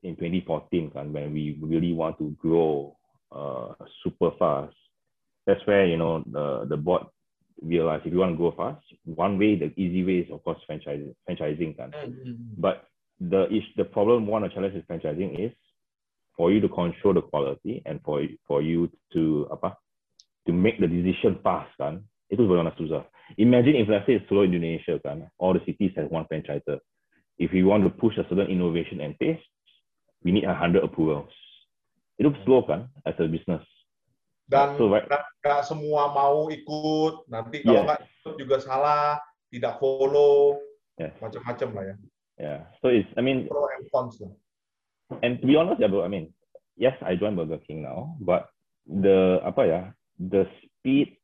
in 0.03 0.17
2014 0.17 0.91
kan, 0.91 1.13
when 1.13 1.33
we 1.33 1.59
really 1.61 1.93
want 1.93 2.19
to 2.19 2.31
grow 2.41 2.97
uh, 3.33 3.75
super 4.03 4.31
fast. 4.39 4.75
That's 5.47 5.65
where 5.67 5.87
you 5.87 5.97
know 5.97 6.23
the 6.27 6.67
the 6.69 6.77
board 6.77 7.07
realized 7.63 8.07
if 8.07 8.13
you 8.13 8.19
want 8.19 8.33
to 8.33 8.39
go 8.39 8.53
fast, 8.57 8.83
one 9.05 9.39
way, 9.39 9.57
the 9.57 9.73
easy 9.81 10.05
way 10.05 10.25
is 10.25 10.31
of 10.31 10.43
course 10.45 10.59
franchising. 10.69 11.15
Franchising, 11.29 11.77
kan. 11.77 11.91
Mm-hmm. 11.93 12.59
But 12.59 12.85
the 13.21 13.47
is 13.49 13.65
the 13.77 13.85
problem, 13.85 14.27
one 14.27 14.45
of 14.45 14.51
the 14.51 14.55
challenges 14.55 14.85
franchising 14.91 15.47
is 15.47 15.53
for 16.37 16.53
you 16.53 16.61
to 16.61 16.69
control 16.69 17.15
the 17.15 17.23
quality 17.23 17.83
and 17.85 18.01
for 18.05 18.23
for 18.47 18.63
you 18.63 18.91
to 19.13 19.49
apa 19.53 19.77
to 20.47 20.53
make 20.53 20.81
the 20.81 20.89
decision 20.89 21.39
fast, 21.43 21.71
kan. 21.79 22.05
Itu 22.31 22.47
benar 22.47 22.73
susah. 22.79 23.05
Imagine 23.39 23.83
if 23.83 23.89
let's 23.91 24.07
say 24.07 24.19
it's 24.19 24.27
Seluruh 24.31 24.47
Indonesia, 24.47 24.99
kan, 25.03 25.31
all 25.39 25.53
the 25.53 25.63
cities 25.67 25.93
have 25.97 26.11
one 26.11 26.27
franchiser. 26.31 26.79
If 27.39 27.53
we 27.53 27.65
want 27.65 27.85
to 27.85 27.91
push 27.91 28.15
a 28.19 28.27
certain 28.29 28.51
innovation 28.53 29.01
and 29.01 29.17
taste, 29.19 29.43
we 30.25 30.33
need 30.33 30.45
a 30.45 30.55
hundred 30.55 30.85
approvals 30.85 31.33
itu 32.21 32.29
slow 32.45 32.61
kan 32.65 32.89
as 33.09 33.17
a 33.17 33.27
business 33.27 33.65
dan 34.51 34.75
so, 34.77 34.91
right? 34.91 35.07
nggak 35.41 35.63
semua 35.65 36.13
mau 36.13 36.51
ikut 36.51 37.31
nanti 37.31 37.63
kalau 37.65 37.87
nggak 37.87 38.01
yeah. 38.03 38.19
ikut 38.21 38.35
juga 38.37 38.57
salah 38.61 39.17
tidak 39.49 39.79
follow 39.81 40.59
yeah. 41.01 41.15
macam-macam 41.23 41.69
lah 41.73 41.85
ya 41.87 41.97
yeah 42.37 42.61
so 42.83 42.93
it's 42.93 43.09
I 43.17 43.25
mean 43.25 43.49
pro 43.49 43.71
and 43.73 43.87
cons 43.89 44.21
lah. 44.21 44.33
and 45.25 45.41
to 45.41 45.45
be 45.49 45.57
honest 45.57 45.81
ya 45.81 45.89
bro 45.89 46.05
I 46.05 46.11
mean 46.13 46.35
yes 46.77 46.99
I 47.01 47.17
join 47.17 47.39
Burger 47.39 47.63
King 47.65 47.87
now 47.87 48.19
but 48.21 48.53
the 48.85 49.41
apa 49.47 49.63
ya 49.65 49.81
the 50.19 50.45
speed 50.61 51.17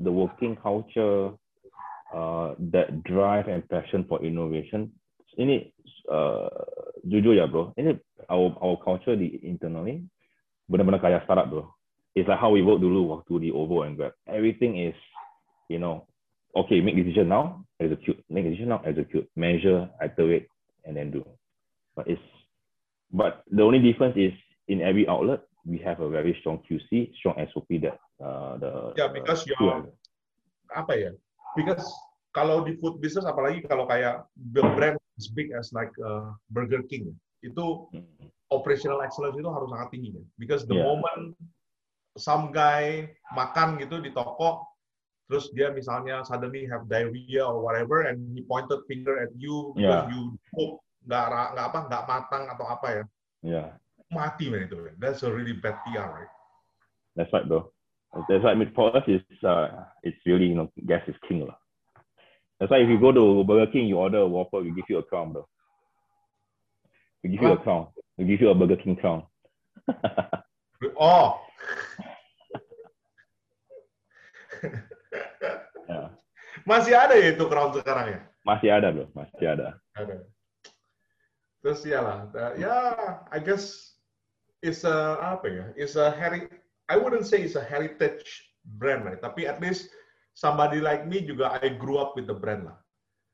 the 0.00 0.12
working 0.14 0.54
culture 0.56 1.34
uh, 2.14 2.54
that 2.72 3.02
drive 3.04 3.50
and 3.50 3.66
passion 3.68 4.06
for 4.06 4.22
innovation 4.24 4.94
ini 5.38 5.70
uh, 6.10 6.50
jujur 7.06 7.38
ya 7.38 7.46
bro 7.46 7.70
ini 7.78 7.94
our 8.28 8.52
our 8.58 8.76
culture 8.82 9.14
di 9.14 9.38
internally 9.46 10.02
benar-benar 10.68 11.00
kayak 11.00 11.24
startup 11.24 11.48
bro. 11.48 11.64
it's 12.18 12.28
like 12.28 12.38
how 12.38 12.50
we 12.50 12.62
work 12.62 12.82
dulu 12.82 13.06
waktu 13.14 13.48
di 13.48 13.50
OVO 13.54 13.86
and 13.86 13.94
Grab. 13.94 14.12
Everything 14.26 14.74
is, 14.74 14.96
you 15.70 15.78
know, 15.78 16.06
okay, 16.58 16.82
make 16.82 16.98
decision 16.98 17.30
now, 17.30 17.62
execute. 17.78 18.18
Make 18.26 18.50
decision 18.50 18.74
now, 18.74 18.82
execute. 18.82 19.30
Measure, 19.38 19.86
iterate, 20.02 20.50
and 20.82 20.98
then 20.98 21.14
do. 21.14 21.22
But 21.94 22.10
it's, 22.10 22.22
but 23.14 23.46
the 23.50 23.62
only 23.62 23.78
difference 23.78 24.18
is 24.18 24.34
in 24.66 24.82
every 24.82 25.06
outlet 25.06 25.46
we 25.62 25.78
have 25.84 26.00
a 26.00 26.08
very 26.08 26.36
strong 26.40 26.62
QC, 26.66 27.14
strong 27.18 27.38
SOP 27.54 27.68
that 27.86 27.98
uh, 28.18 28.58
the. 28.58 28.72
Yeah, 28.98 29.14
because 29.14 29.46
uh, 29.46 29.54
your 29.54 29.86
apa 30.74 30.92
ya? 30.98 31.10
Because 31.56 31.86
kalau 32.34 32.66
di 32.66 32.76
food 32.76 33.00
business 33.00 33.24
apalagi 33.24 33.64
kalau 33.64 33.88
kayak 33.88 34.28
brand 34.36 34.97
as 35.18 35.26
big 35.28 35.50
as 35.52 35.74
like 35.74 35.92
uh, 36.00 36.32
Burger 36.54 36.80
King 36.86 37.12
itu 37.42 37.66
hmm. 37.90 38.30
operational 38.54 39.02
excellence 39.02 39.36
itu 39.38 39.50
harus 39.50 39.68
sangat 39.70 39.88
tinggi 39.94 40.10
kan 40.14 40.24
because 40.38 40.62
the 40.66 40.74
yeah. 40.74 40.86
moment 40.86 41.34
some 42.18 42.50
guy 42.50 43.06
makan 43.34 43.78
gitu 43.78 44.02
di 44.02 44.10
toko 44.10 44.66
terus 45.28 45.52
dia 45.52 45.68
misalnya 45.70 46.24
suddenly 46.24 46.64
have 46.64 46.88
diarrhea 46.88 47.44
or 47.44 47.60
whatever 47.60 48.08
and 48.08 48.18
he 48.32 48.40
pointed 48.42 48.80
finger 48.88 49.20
at 49.20 49.30
you 49.36 49.76
yeah. 49.76 50.02
because 50.02 50.04
you 50.10 50.22
cook 50.56 50.72
nggak 51.06 51.24
nggak 51.54 51.66
apa 51.68 51.78
nggak 51.86 52.04
matang 52.08 52.44
atau 52.48 52.66
apa 52.66 52.86
ya 52.88 53.04
yeah. 53.44 53.68
mati 54.10 54.48
man 54.48 54.66
itu 54.66 54.88
that's 54.98 55.22
a 55.22 55.30
really 55.30 55.54
bad 55.54 55.76
PR 55.86 56.08
right 56.10 56.32
that's 57.14 57.30
right 57.30 57.46
bro 57.46 57.68
that's 58.26 58.42
right 58.42 58.56
for 58.72 58.90
us 58.96 59.04
is 59.06 59.22
uh, 59.44 59.84
it's 60.02 60.18
really 60.24 60.48
you 60.48 60.56
know 60.56 60.66
gas 60.88 61.04
is 61.06 61.18
king 61.28 61.44
lah 61.44 61.56
That's 62.58 62.70
why 62.70 62.78
if 62.78 62.88
you 62.88 62.98
go 62.98 63.12
to 63.12 63.44
Burger 63.44 63.70
King, 63.70 63.86
you 63.86 63.98
order 63.98 64.18
a 64.18 64.26
Whopper, 64.26 64.60
we 64.60 64.72
give 64.72 64.84
you 64.88 64.98
a 64.98 65.02
crown, 65.02 65.32
bro. 65.32 65.46
We 67.22 67.30
give 67.30 67.42
you 67.42 67.52
a 67.52 67.56
crown. 67.56 67.88
We 68.16 68.24
give 68.24 68.40
you 68.40 68.50
a 68.50 68.54
Burger 68.54 68.76
King 68.76 68.96
crown. 68.96 69.22
oh. 70.98 71.40
ya. 75.88 76.10
Masih 76.66 76.98
ada 76.98 77.14
ya 77.14 77.30
itu 77.32 77.46
crown 77.46 77.70
sekarang 77.78 78.18
ya? 78.18 78.20
Masih 78.42 78.68
ada, 78.74 78.90
bro. 78.90 79.06
Masih 79.14 79.46
ada. 79.46 79.78
Ada. 79.94 80.26
Terus 81.62 81.82
ya 81.82 82.00
lah, 82.02 82.18
ya 82.54 82.74
I 83.34 83.38
guess 83.42 83.94
it's 84.62 84.86
a 84.86 85.18
apa 85.18 85.46
ya? 85.46 85.64
It's 85.74 85.98
a 85.98 86.10
heri 86.10 86.46
I 86.86 86.96
wouldn't 86.96 87.26
say 87.26 87.42
it's 87.42 87.58
a 87.58 87.62
heritage 87.62 88.54
brand, 88.78 89.04
right? 89.04 89.18
Tapi 89.18 89.46
at 89.46 89.58
least 89.58 89.90
somebody 90.38 90.78
like 90.78 91.02
me 91.10 91.26
juga 91.26 91.58
I 91.58 91.74
grew 91.74 91.98
up 91.98 92.14
with 92.14 92.30
the 92.30 92.38
brand 92.38 92.70
lah 92.70 92.78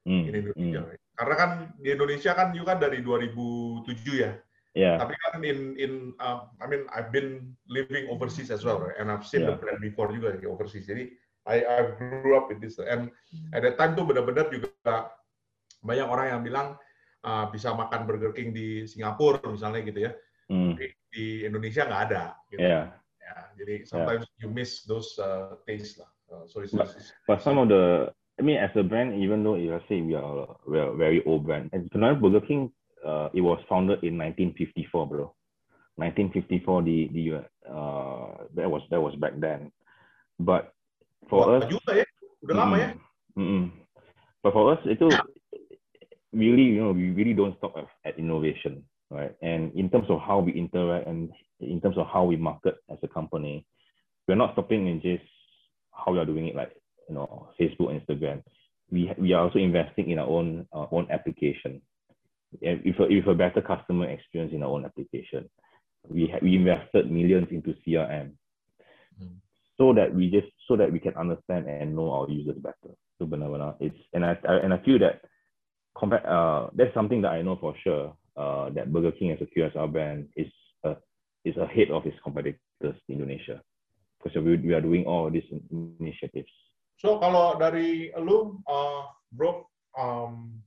hmm. 0.09 0.25
in 0.25 0.33
Indonesia. 0.33 0.81
Hmm. 0.89 0.97
Karena 1.15 1.35
kan 1.37 1.51
di 1.77 1.89
Indonesia 1.93 2.33
kan 2.33 2.57
juga 2.57 2.75
kan 2.75 2.79
dari 2.89 3.05
2007 3.05 4.25
ya. 4.25 4.33
Yeah. 4.75 4.99
Tapi 4.99 5.15
kan 5.15 5.45
in 5.45 5.79
in 5.79 5.93
uh, 6.19 6.49
I 6.59 6.67
mean 6.67 6.89
I've 6.91 7.13
been 7.13 7.55
living 7.71 8.11
overseas 8.11 8.51
as 8.51 8.67
well, 8.67 8.81
right? 8.83 8.97
and 8.99 9.13
I've 9.13 9.23
seen 9.23 9.47
yeah. 9.47 9.55
the 9.55 9.61
brand 9.61 9.79
before 9.79 10.11
juga 10.11 10.35
di 10.35 10.49
overseas. 10.49 10.89
Jadi 10.89 11.15
I 11.45 11.63
I 11.63 11.79
grew 11.95 12.35
up 12.35 12.49
with 12.49 12.59
this 12.65 12.81
and 12.81 13.13
at 13.53 13.63
that 13.63 13.77
time 13.77 13.95
tuh 13.95 14.09
benar-benar 14.09 14.49
juga 14.51 15.13
banyak 15.85 16.09
orang 16.09 16.27
yang 16.27 16.43
bilang 16.43 16.69
uh, 17.23 17.47
bisa 17.53 17.71
makan 17.77 18.09
Burger 18.09 18.33
King 18.35 18.51
di 18.51 18.89
Singapura 18.89 19.45
misalnya 19.47 19.85
gitu 19.87 20.11
ya. 20.11 20.13
Mm. 20.51 20.75
Di, 20.75 20.87
di 21.13 21.25
Indonesia 21.47 21.87
nggak 21.87 22.03
ada. 22.11 22.23
Gitu. 22.51 22.65
Yeah. 22.65 22.91
Ya, 23.25 23.37
jadi 23.57 23.75
sometimes 23.87 24.27
yeah. 24.27 24.41
you 24.43 24.49
miss 24.51 24.83
those 24.85 25.15
uh, 25.23 25.55
taste 25.65 26.03
lah. 26.03 26.11
Uh, 26.33 26.47
sorry, 26.49 26.68
sorry, 26.68 26.87
but, 26.87 26.97
but 27.27 27.43
some 27.43 27.59
of 27.59 27.68
the, 27.68 28.12
I 28.39 28.43
mean, 28.43 28.57
as 28.57 28.70
a 28.75 28.83
brand, 28.83 29.22
even 29.22 29.45
though 29.45 29.55
let's 29.55 29.85
say 29.89 30.01
we 30.01 30.14
are 30.14 30.57
we 30.66 30.79
are 30.79 30.93
very 30.95 31.25
old 31.25 31.47
brand, 31.47 31.70
and 31.72 31.91
Kenal 31.91 32.16
Burger 32.16 32.41
King, 32.41 32.72
uh, 33.07 33.29
it 33.33 33.41
was 33.41 33.61
founded 33.68 34.03
in 34.03 34.18
1954, 34.18 35.07
bro. 35.07 35.35
1954, 35.97 36.83
the 36.83 37.09
the 37.12 37.25
uh, 37.70 38.45
that 38.55 38.68
was 38.68 38.83
that 38.91 39.01
was 39.01 39.14
back 39.16 39.39
then. 39.39 39.70
But 40.41 40.72
for 41.31 41.47
Wah, 41.47 41.62
us, 41.62 41.70
juga 41.70 42.03
ya, 42.03 42.07
udah 42.43 42.55
lama 42.57 42.77
ya. 42.79 42.89
Mm, 43.39 43.70
but 44.43 44.53
for 44.53 44.75
us, 44.75 44.83
itu 44.91 45.07
really, 46.35 46.75
you 46.75 46.83
know, 46.83 46.93
we 46.93 47.14
really 47.14 47.35
don't 47.35 47.55
stop 47.59 47.79
at, 47.79 47.87
at 48.05 48.18
innovation, 48.18 48.83
right? 49.11 49.35
And 49.43 49.70
in 49.79 49.87
terms 49.91 50.11
of 50.11 50.18
how 50.18 50.43
we 50.43 50.53
interact 50.53 51.07
and 51.07 51.31
in 51.61 51.81
terms 51.81 51.97
of 51.97 52.11
how 52.11 52.27
we 52.27 52.37
market 52.37 52.77
as 52.91 52.99
a 53.03 53.09
company, 53.09 53.66
we're 54.27 54.39
not 54.39 54.53
stopping 54.59 54.91
in 54.91 54.99
just 55.01 55.22
how 55.95 56.13
we 56.13 56.19
are 56.19 56.27
doing 56.27 56.49
it, 56.49 56.57
like 56.57 56.73
you 57.09 57.15
know, 57.15 57.49
Facebook, 57.61 57.93
Instagram. 57.93 58.43
We 58.91 59.13
we 59.19 59.33
are 59.33 59.45
also 59.45 59.59
investing 59.59 60.11
in 60.11 60.19
our 60.19 60.29
own 60.29 60.67
our 60.73 60.89
own 60.93 61.09
application, 61.11 61.81
and 62.63 62.83
with 62.85 62.99
a, 62.99 63.15
with 63.15 63.27
a 63.27 63.35
better 63.35 63.63
customer 63.63 64.09
experience 64.11 64.53
in 64.53 64.63
our 64.63 64.71
own 64.71 64.85
application. 64.85 65.49
We 66.09 66.29
ha- 66.31 66.41
we 66.43 66.57
invested 66.57 67.11
millions 67.11 67.49
into 67.51 67.75
CRM, 67.87 68.33
mm. 69.23 69.37
so 69.79 69.95
that 69.95 70.15
we 70.15 70.31
just 70.31 70.49
so 70.69 70.77
that 70.77 70.93
we 70.93 70.99
can 71.01 71.15
understand 71.17 71.67
and 71.67 71.97
know 71.97 72.11
our 72.13 72.29
users 72.29 72.57
better. 72.57 72.95
So 73.19 73.29
it's 73.81 73.97
and 74.13 74.25
I, 74.25 74.37
I 74.49 74.55
and 74.57 74.75
I 74.75 74.79
feel 74.85 74.99
that 74.99 75.23
compare 75.99 76.29
uh 76.29 76.69
that's 76.75 76.93
something 76.95 77.23
that 77.23 77.33
I 77.33 77.43
know 77.43 77.57
for 77.57 77.75
sure. 77.83 78.17
Uh, 78.37 78.69
that 78.71 78.93
Burger 78.93 79.13
King 79.13 79.31
as 79.31 79.39
a 79.41 79.47
QSR 79.47 79.93
brand 79.93 80.29
is 80.35 80.49
a 80.83 80.97
is 81.45 81.57
ahead 81.57 81.93
of 81.93 82.05
its 82.05 82.17
competitors 82.25 82.59
in 82.83 82.93
Indonesia 83.09 83.63
because 84.25 84.43
we, 84.43 84.57
we 84.57 84.72
are 84.72 84.81
doing 84.81 85.05
all 85.05 85.31
these 85.31 85.45
initiatives. 86.01 86.51
So 86.97 87.20
kalau 87.20 87.61
dari 87.61 88.09
lu, 88.16 88.57
uh, 88.64 89.05
bro, 89.37 89.68
um, 90.01 90.64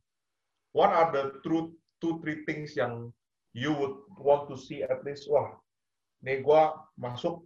what 0.78 0.93
are 0.93 1.10
the 1.10 1.41
two, 1.41 1.74
two, 1.97 2.22
three 2.22 2.45
things 2.45 2.78
yang 2.78 3.10
you 3.58 3.74
would 3.74 3.97
want 4.22 4.45
to 4.53 4.55
see 4.55 4.86
at 4.86 5.01
least? 5.01 5.26
Wah, 5.26 5.58
nih 6.22 6.45
gue 6.45 6.62
masuk, 7.01 7.41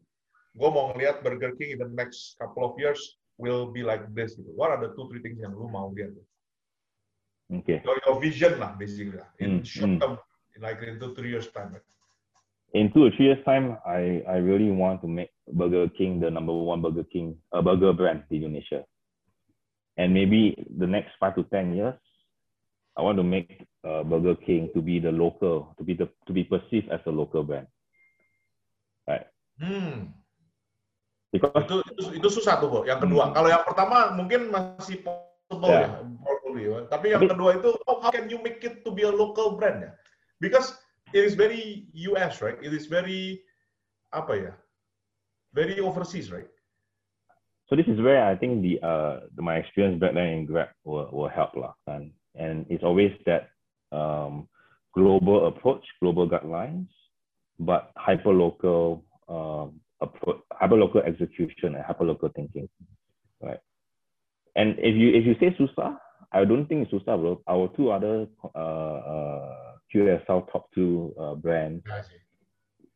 gue 0.59 0.69
mau 0.69 0.91
ngeliat 0.91 1.23
Burger 1.23 1.55
King 1.55 1.79
in 1.79 1.79
the 1.79 1.89
next 1.95 2.35
couple 2.35 2.67
of 2.67 2.75
years 2.75 2.99
will 3.39 3.71
be 3.71 3.79
like 3.79 4.03
this. 4.11 4.35
Gitu. 4.35 4.51
What 4.51 4.75
are 4.75 4.81
the 4.83 4.91
two, 4.99 5.07
three 5.07 5.23
things 5.23 5.39
yang 5.39 5.55
lu 5.55 5.71
mau 5.71 5.95
lihat? 5.95 6.11
Okay. 7.63 7.79
Your, 7.87 7.95
your 8.03 8.17
vision 8.19 8.59
lah, 8.59 8.75
basically. 8.75 9.19
In 9.39 9.63
mm, 9.63 9.67
short 9.67 9.99
term, 9.99 10.15
mm. 10.19 10.59
like 10.59 10.83
in 10.83 10.99
two, 10.99 11.15
three 11.15 11.31
years 11.31 11.47
time. 11.51 11.75
Right? 11.75 11.87
In 12.73 12.91
two 12.93 13.05
or 13.05 13.11
three 13.15 13.25
years 13.25 13.43
time, 13.45 13.77
I, 13.85 14.23
I 14.27 14.37
really 14.37 14.71
want 14.71 15.01
to 15.01 15.07
make 15.07 15.29
Burger 15.51 15.89
King 15.89 16.19
the 16.19 16.31
number 16.31 16.53
one 16.53 16.81
Burger 16.81 17.03
King, 17.03 17.35
a 17.53 17.57
uh, 17.57 17.61
burger 17.61 17.93
brand 17.93 18.23
in 18.29 18.43
Indonesia. 18.43 18.83
And 19.97 20.13
maybe 20.13 20.55
the 20.79 20.87
next 20.87 21.11
five 21.19 21.35
to 21.35 21.43
10 21.43 21.75
years, 21.75 21.95
I 22.97 23.01
want 23.01 23.17
to 23.17 23.23
make 23.23 23.67
uh, 23.83 24.03
Burger 24.03 24.35
King 24.35 24.69
to 24.73 24.81
be 24.81 24.99
the 24.99 25.11
local, 25.11 25.75
to 25.77 25.83
be 25.83 25.93
the, 25.93 26.07
to 26.27 26.33
be 26.33 26.43
perceived 26.43 26.89
as 26.89 27.01
a 27.05 27.11
local 27.11 27.43
brand. 27.43 27.67
Right. 29.07 29.27
Hmm. 29.59 30.15
Because, 31.31 31.63
itu, 31.63 31.77
itu, 31.95 32.03
itu 32.19 32.27
susah 32.27 32.59
tuh, 32.59 32.67
Bu. 32.67 32.79
Yang 32.87 33.07
kedua. 33.07 33.31
Hmm. 33.31 33.35
Kalau 33.35 33.49
yang 33.51 33.63
pertama 33.63 34.11
mungkin 34.15 34.51
masih 34.51 35.03
possible 35.03 35.71
yeah. 35.71 35.99
ya. 36.55 36.79
Tapi 36.91 37.15
yang 37.15 37.23
kedua 37.27 37.59
itu, 37.59 37.71
oh, 37.87 37.99
how 38.03 38.11
can 38.11 38.27
you 38.27 38.39
make 38.43 38.63
it 38.63 38.83
to 38.83 38.91
be 38.91 39.03
a 39.03 39.11
local 39.11 39.55
brand 39.55 39.83
ya? 39.83 39.91
Because 40.43 40.75
it 41.13 41.23
is 41.23 41.35
very 41.35 41.85
US, 41.93 42.41
right? 42.41 42.57
It 42.61 42.73
is 42.73 42.85
very 42.85 43.41
apa 44.13 44.33
ya? 44.35 44.51
Very 45.53 45.79
overseas, 45.79 46.31
right? 46.31 46.47
So 47.67 47.75
this 47.75 47.87
is 47.87 48.01
where 48.01 48.25
I 48.27 48.35
think 48.35 48.61
the 48.61 48.79
uh 48.83 49.19
the, 49.35 49.41
my 49.41 49.55
experience 49.55 49.99
back 49.99 50.13
then 50.13 50.27
in 50.27 50.45
Grab 50.45 50.69
will, 50.83 51.07
will 51.11 51.29
help 51.29 51.55
lah, 51.55 51.73
and 51.87 52.11
and 52.35 52.65
it's 52.69 52.83
always 52.83 53.11
that 53.25 53.49
um 53.91 54.47
global 54.93 55.47
approach, 55.47 55.83
global 56.01 56.27
guidelines, 56.27 56.91
but 57.59 57.91
hyper 57.95 58.33
local 58.33 59.03
um 59.29 59.79
approach, 60.01 60.43
hyper 60.51 60.75
local 60.75 61.01
execution 61.01 61.75
and 61.75 61.83
hyper 61.83 62.03
local 62.03 62.29
thinking, 62.35 62.67
right? 63.41 63.59
And 64.55 64.75
if 64.79 64.95
you 64.95 65.15
if 65.15 65.23
you 65.25 65.35
say 65.39 65.55
Susa, 65.57 65.95
I 66.33 66.43
don't 66.43 66.67
think 66.67 66.87
it's 66.87 66.91
susah, 66.91 67.15
bro. 67.19 67.41
Our 67.47 67.69
two 67.75 67.91
other 67.91 68.27
uh, 68.55 68.99
uh 69.15 69.60
QSR 69.93 70.51
top 70.51 70.71
two 70.73 71.13
uh, 71.19 71.35
brands, 71.35 71.83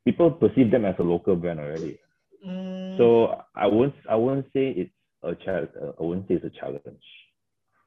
people 0.05 0.31
perceive 0.31 0.71
them 0.71 0.85
as 0.85 0.95
a 0.99 1.03
local 1.03 1.35
brand 1.35 1.59
already. 1.59 1.99
Mm. 2.45 2.97
So 2.97 3.41
I 3.55 3.67
won't 3.67 3.93
I 4.09 4.15
won't 4.15 4.45
say 4.53 4.69
it's 4.71 4.93
a 5.23 5.35
challenge. 5.35 5.69
Uh, 5.75 5.91
I 5.99 6.03
won't 6.03 6.27
say 6.27 6.35
it's 6.35 6.45
a 6.45 6.53
challenge. 6.59 7.05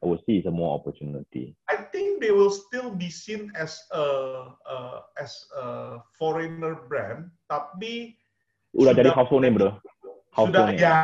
I 0.03 0.07
would 0.07 0.21
say 0.21 0.39
it's 0.39 0.47
a 0.47 0.51
more 0.51 0.79
opportunity. 0.79 1.57
I 1.69 1.77
think 1.77 2.23
they 2.23 2.31
will 2.31 2.51
still 2.51 2.91
be 2.91 3.11
seen 3.11 3.51
as 3.59 3.79
a 3.91 4.55
uh, 4.63 5.01
as 5.21 5.35
a 5.57 5.99
foreigner 6.19 6.87
brand, 6.87 7.31
tapi 7.51 8.15
udah 8.79 8.95
jadi 8.95 9.11
household 9.11 9.43
name 9.43 9.59
bro. 9.59 9.75
Household 10.31 10.55
sudah 10.55 10.65
name. 10.71 10.79
ya 10.79 10.99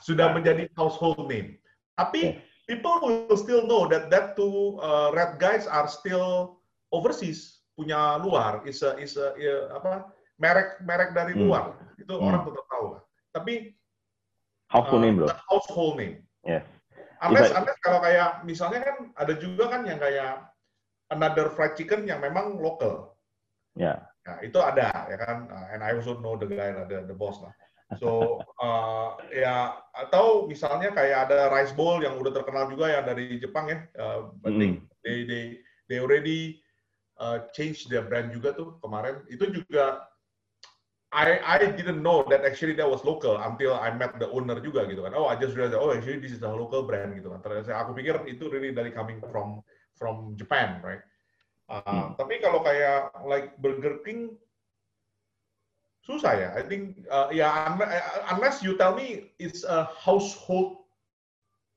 sudah 0.00 0.26
menjadi 0.32 0.64
household 0.80 1.28
name. 1.28 1.60
Tapi 2.00 2.40
yes. 2.40 2.40
people 2.64 3.04
will 3.04 3.36
still 3.36 3.68
know 3.68 3.84
that 3.84 4.08
that 4.08 4.32
two 4.32 4.80
uh, 4.80 5.12
red 5.12 5.36
guys 5.36 5.68
are 5.68 5.84
still 5.84 6.61
overseas 6.92 7.64
punya 7.72 8.20
luar 8.20 8.62
is 8.68 8.84
a, 8.84 8.94
is 9.00 9.16
a, 9.16 9.32
ya, 9.40 9.72
apa 9.72 10.12
merek 10.36 10.78
merek 10.84 11.10
dari 11.16 11.32
hmm. 11.32 11.42
luar 11.48 11.74
itu 11.96 12.12
hmm. 12.12 12.26
orang 12.28 12.42
tetap 12.44 12.64
tahu 12.68 12.86
lah 12.96 13.02
tapi 13.32 13.54
household 14.68 15.00
uh, 15.00 15.04
name 15.08 15.16
bro 15.16 15.28
household 15.48 15.94
name 15.96 16.16
yes 16.44 16.64
unless 17.24 17.50
I... 17.50 17.64
unless 17.64 17.78
kalau 17.80 18.00
kayak 18.04 18.44
misalnya 18.44 18.80
kan 18.84 18.96
ada 19.16 19.34
juga 19.40 19.72
kan 19.72 19.88
yang 19.88 19.98
kayak 19.98 20.46
another 21.08 21.48
fried 21.52 21.74
chicken 21.74 22.04
yang 22.04 22.20
memang 22.20 22.60
lokal 22.60 23.16
ya 23.72 23.96
yeah. 23.96 23.98
nah 24.28 24.36
itu 24.44 24.58
ada 24.60 25.08
ya 25.08 25.16
kan 25.16 25.48
uh, 25.48 25.66
and 25.72 25.80
I 25.80 25.96
also 25.96 26.20
know 26.20 26.36
the 26.36 26.46
guy 26.46 26.76
the, 26.76 27.08
the 27.08 27.16
boss 27.16 27.40
lah 27.40 27.52
So 28.00 28.40
uh, 28.60 29.20
ya 29.44 29.76
atau 29.92 30.48
misalnya 30.48 30.92
kayak 30.96 31.28
ada 31.28 31.52
rice 31.52 31.76
bowl 31.76 32.00
yang 32.00 32.16
udah 32.16 32.32
terkenal 32.32 32.68
juga 32.72 32.88
yang 32.88 33.04
dari 33.04 33.36
Jepang 33.36 33.68
ya. 33.68 33.78
Uh, 33.98 34.32
mm. 34.48 34.80
they 35.04 35.28
they 35.28 35.44
they 35.92 35.98
already 36.00 36.61
uh, 37.22 37.38
change 37.54 37.86
their 37.86 38.02
brand 38.02 38.34
juga 38.34 38.50
tuh 38.58 38.74
kemarin. 38.82 39.22
Itu 39.30 39.54
juga 39.54 40.10
I 41.12 41.38
I 41.44 41.56
didn't 41.76 42.00
know 42.00 42.24
that 42.32 42.42
actually 42.42 42.72
that 42.80 42.88
was 42.88 43.04
local 43.04 43.36
until 43.36 43.76
I 43.76 43.92
met 43.92 44.16
the 44.16 44.26
owner 44.32 44.58
juga 44.58 44.88
gitu 44.90 45.06
kan. 45.06 45.14
Oh 45.14 45.30
I 45.30 45.38
just 45.38 45.54
realized 45.54 45.78
oh 45.78 45.94
actually 45.94 46.18
this 46.18 46.34
is 46.34 46.42
a 46.42 46.50
local 46.50 46.88
brand 46.88 47.14
gitu 47.14 47.30
kan. 47.30 47.44
Ternyata 47.44 47.78
aku 47.78 47.94
pikir 47.94 48.16
itu 48.26 48.48
really 48.50 48.74
dari 48.74 48.90
coming 48.90 49.22
from 49.30 49.62
from 49.94 50.34
Japan 50.34 50.82
right. 50.82 51.04
Uh, 51.70 51.84
hmm. 51.84 52.08
Tapi 52.16 52.42
kalau 52.42 52.64
kayak 52.64 53.12
like 53.28 53.54
Burger 53.60 54.00
King 54.02 54.34
susah 56.02 56.32
ya. 56.32 56.48
I 56.56 56.64
think 56.64 57.04
uh, 57.12 57.28
ya 57.28 57.76
yeah, 57.78 58.24
unless 58.32 58.64
you 58.64 58.74
tell 58.80 58.96
me 58.96 59.30
it's 59.36 59.68
a 59.68 59.92
household 59.92 60.88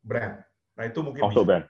brand. 0.07 0.41
Nah 0.79 0.87
itu 0.87 1.03
mungkin 1.03 1.27
household 1.27 1.51
brand. 1.51 1.67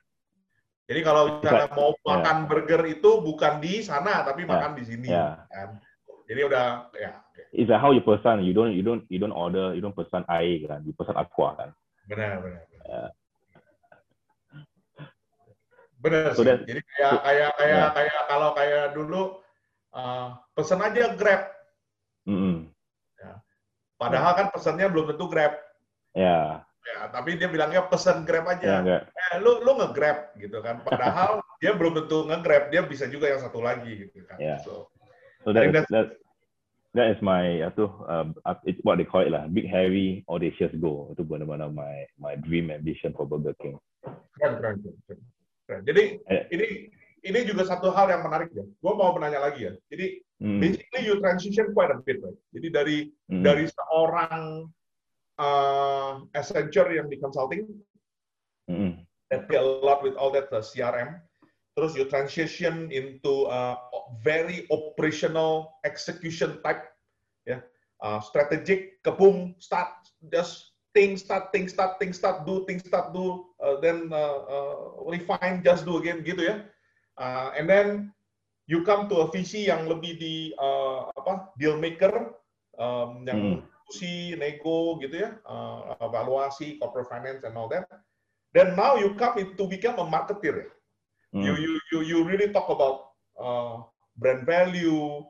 Jadi 0.86 1.00
kalau 1.02 1.42
misalnya 1.42 1.70
mau 1.74 1.98
yeah. 1.98 2.06
makan 2.06 2.38
burger 2.46 2.82
itu 2.86 3.10
bukan 3.26 3.58
di 3.58 3.82
sana 3.82 4.22
tapi 4.22 4.46
yeah. 4.46 4.52
makan 4.54 4.72
di 4.78 4.84
sini. 4.86 5.08
Yeah. 5.10 5.42
Kan? 5.50 5.82
Jadi 6.30 6.42
udah 6.46 6.66
ya. 6.94 7.12
It's 7.56 7.72
like 7.72 7.82
how 7.82 7.90
you 7.90 8.06
pesan. 8.06 8.46
You 8.46 8.54
don't 8.54 8.74
you 8.74 8.86
don't 8.86 9.04
you 9.10 9.18
don't 9.18 9.34
order 9.34 9.74
you 9.74 9.82
don't 9.82 9.98
pesan 9.98 10.26
air 10.30 10.62
kan. 10.70 10.86
You 10.86 10.94
pesan 10.94 11.18
aqua 11.18 11.58
kan. 11.58 11.70
Benar 12.06 12.46
benar. 12.46 12.64
benar. 12.70 12.86
Yeah. 12.86 13.10
Benar 16.06 16.24
so 16.38 16.46
sih. 16.46 16.54
Jadi 16.70 16.82
kayak 16.86 17.14
kayak 17.26 17.50
kayak 17.58 17.74
yeah. 17.74 17.90
kayak 17.90 18.22
kalau 18.30 18.50
kayak 18.54 18.86
dulu 18.94 19.22
uh, 19.94 20.38
pesan 20.54 20.82
aja 20.86 21.18
Grab 21.18 21.54
Mm 22.26 22.38
-hmm. 22.42 22.56
ya. 23.22 23.38
Padahal 24.02 24.34
kan 24.34 24.48
pesannya 24.50 24.90
belum 24.90 25.14
tentu 25.14 25.30
Grab. 25.30 25.62
Ya. 26.18 26.64
Ya, 26.86 27.10
tapi 27.10 27.34
dia 27.34 27.50
bilangnya 27.50 27.90
pesan 27.90 28.30
Grab 28.30 28.46
aja. 28.46 28.86
Ya, 28.86 29.00
eh, 29.10 29.38
lu 29.42 29.66
lu 29.66 29.82
nge-Grab 29.82 30.38
gitu 30.38 30.62
kan. 30.62 30.86
Padahal 30.86 31.42
dia 31.62 31.74
belum 31.74 31.98
tentu 31.98 32.30
nge-Grab, 32.30 32.70
dia 32.70 32.86
bisa 32.86 33.10
juga 33.10 33.26
yang 33.26 33.42
satu 33.42 33.58
lagi 33.60 34.06
gitu 34.06 34.22
kan. 34.30 34.38
Yeah. 34.38 34.62
So, 34.62 34.94
so 35.42 35.50
that, 35.50 35.74
is, 35.74 35.86
that, 35.90 36.22
that 36.94 37.08
is 37.10 37.20
my 37.26 37.66
itu 37.66 37.90
uh, 38.06 38.30
it's 38.70 38.78
what 38.86 39.02
they 39.02 39.08
call 39.08 39.26
it 39.26 39.34
lah, 39.34 39.50
big 39.50 39.66
heavy 39.66 40.22
audacious 40.30 40.72
goal. 40.78 41.10
Itu 41.10 41.26
benar-benar 41.26 41.74
my 41.74 42.06
my 42.22 42.38
dream 42.38 42.70
ambition 42.70 43.18
for 43.18 43.26
Burger 43.26 43.58
King. 43.58 43.82
Keren, 44.38 44.62
keren, 44.62 44.76
keren. 44.82 45.20
keren. 45.66 45.82
Jadi 45.90 46.04
eh. 46.30 46.44
ini 46.54 46.68
ini 47.26 47.40
juga 47.50 47.66
satu 47.66 47.90
hal 47.90 48.14
yang 48.14 48.22
menarik 48.22 48.54
ya. 48.54 48.62
Gue 48.62 48.94
mau 48.94 49.10
menanya 49.18 49.42
lagi 49.42 49.66
ya. 49.66 49.74
Jadi 49.90 50.22
hmm. 50.38 50.62
basically 50.62 51.02
you 51.10 51.18
transition 51.18 51.74
quite 51.74 51.90
a 51.90 51.98
bit, 52.06 52.22
right? 52.22 52.38
Jadi 52.54 52.68
dari 52.70 52.98
hmm. 53.34 53.42
dari 53.42 53.66
seorang 53.66 54.70
uh, 55.38 56.24
Accenture 56.36 56.94
yang 56.96 57.08
di 57.08 57.18
consulting, 57.18 57.68
hmm. 58.70 59.02
that 59.32 59.50
a 59.52 59.62
lot 59.62 60.04
with 60.04 60.16
all 60.16 60.32
that 60.32 60.52
uh, 60.52 60.62
CRM, 60.62 61.20
terus 61.76 61.96
you 61.96 62.06
transition 62.08 62.92
into 62.92 63.48
a 63.52 63.76
very 64.24 64.68
operational 64.72 65.76
execution 65.84 66.60
type, 66.64 66.88
ya, 67.44 67.60
yeah. 67.60 67.62
uh, 68.04 68.20
strategic, 68.20 69.02
kebum, 69.04 69.56
start, 69.60 69.92
just 70.32 70.76
think, 70.96 71.20
start, 71.20 71.52
think, 71.52 71.68
start, 71.68 72.00
think, 72.00 72.16
start, 72.16 72.48
do, 72.48 72.64
think, 72.64 72.80
start, 72.80 73.12
do, 73.12 73.52
uh, 73.60 73.80
then 73.84 74.08
uh, 74.16 74.40
uh, 74.48 74.76
refine, 75.04 75.60
just 75.60 75.84
do 75.84 76.00
again, 76.00 76.24
gitu 76.24 76.46
ya 76.46 76.58
uh, 77.20 77.52
and 77.58 77.70
then 77.70 78.12
you 78.68 78.84
come 78.84 79.08
to 79.10 79.24
a 79.24 79.28
visi 79.32 79.68
yang 79.70 79.88
lebih 79.88 80.18
di 80.18 80.36
uh, 80.58 81.08
apa 81.16 81.54
deal 81.60 81.78
maker 81.78 82.34
um, 82.80 83.24
yang 83.28 83.62
hmm. 83.62 83.74
Nego 84.38 84.98
gitu 85.00 85.26
ya, 85.26 85.30
uh, 85.46 85.96
evaluasi, 86.02 86.78
corporate 86.82 87.10
finance 87.10 87.46
and 87.46 87.56
all 87.58 87.70
that. 87.70 87.86
Then 88.54 88.76
now 88.76 88.96
you 88.96 89.14
come 89.16 89.36
to 89.38 89.64
become 89.68 90.00
a 90.00 90.06
marketer. 90.08 90.72
Hmm. 91.34 91.44
You 91.44 91.54
you 91.60 91.74
you 91.92 92.00
you 92.02 92.18
really 92.24 92.50
talk 92.50 92.72
about 92.72 93.14
uh, 93.36 93.84
brand 94.18 94.48
value, 94.48 95.24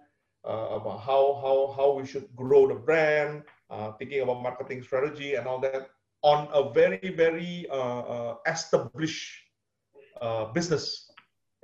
uh, 0.46 0.80
about 0.80 1.02
how 1.02 1.40
how 1.42 1.58
how 1.74 1.88
we 1.98 2.06
should 2.06 2.30
grow 2.38 2.70
the 2.70 2.78
brand, 2.78 3.44
uh, 3.74 3.98
thinking 3.98 4.22
about 4.22 4.46
marketing 4.46 4.86
strategy 4.86 5.36
and 5.36 5.50
all 5.50 5.60
that 5.60 5.90
on 6.22 6.48
a 6.54 6.70
very 6.74 7.14
very 7.14 7.66
uh, 7.70 8.04
uh, 8.06 8.34
established 8.46 9.30
uh, 10.22 10.50
business 10.54 11.06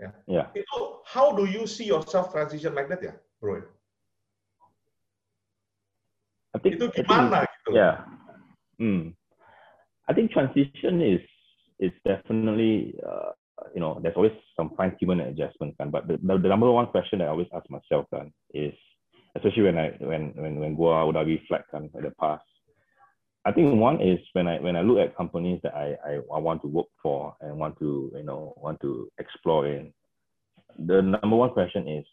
Ya. 0.01 0.09
Yeah. 0.25 0.47
Itu 0.57 1.05
how 1.05 1.37
do 1.37 1.45
you 1.45 1.69
see 1.69 1.85
yourself 1.85 2.33
transition 2.33 2.73
like 2.73 2.89
that 2.89 3.05
ya, 3.05 3.13
bro? 3.37 3.61
I 6.51 6.57
think, 6.59 6.75
itu 6.79 6.85
gimana 6.91 7.43
I 7.43 7.47
think, 7.47 7.51
gitu? 7.63 7.69
Yeah. 7.75 7.95
Hmm. 8.77 9.15
I 10.09 10.11
think 10.13 10.35
transition 10.35 10.99
is 10.99 11.23
is 11.79 11.93
definitely 12.03 12.97
uh, 12.99 13.31
you 13.71 13.79
know 13.79 13.99
there's 14.03 14.17
always 14.19 14.35
some 14.57 14.75
fine 14.75 14.93
tuning 14.99 15.23
and 15.23 15.31
adjustment 15.31 15.77
kan. 15.79 15.89
But 15.93 16.07
the, 16.11 16.19
the, 16.19 16.37
the 16.37 16.51
number 16.51 16.67
one 16.67 16.91
question 16.91 17.19
that 17.19 17.29
I 17.29 17.33
always 17.33 17.51
ask 17.55 17.63
myself 17.71 18.09
kan 18.11 18.33
is 18.51 18.75
especially 19.39 19.71
when 19.71 19.79
I 19.79 19.95
when 20.03 20.35
when 20.35 20.59
when 20.59 20.75
gua 20.75 21.07
udah 21.07 21.23
reflect 21.23 21.71
kan 21.71 21.87
at 21.95 22.03
the 22.03 22.11
past 22.19 22.43
I 23.45 23.51
think 23.51 23.79
one 23.79 24.01
is 24.01 24.19
when 24.33 24.47
I 24.47 24.59
when 24.59 24.75
I 24.75 24.81
look 24.81 24.99
at 24.99 25.17
companies 25.17 25.59
that 25.63 25.73
I, 25.73 25.97
I, 26.05 26.13
I 26.33 26.39
want 26.39 26.61
to 26.61 26.67
work 26.67 26.87
for 27.01 27.35
and 27.41 27.57
want 27.57 27.77
to 27.79 28.11
you 28.13 28.23
know 28.23 28.53
want 28.57 28.79
to 28.81 29.09
explore 29.17 29.65
in, 29.67 29.91
the 30.77 31.01
number 31.01 31.35
one 31.35 31.49
question 31.49 31.87
is 31.87 32.05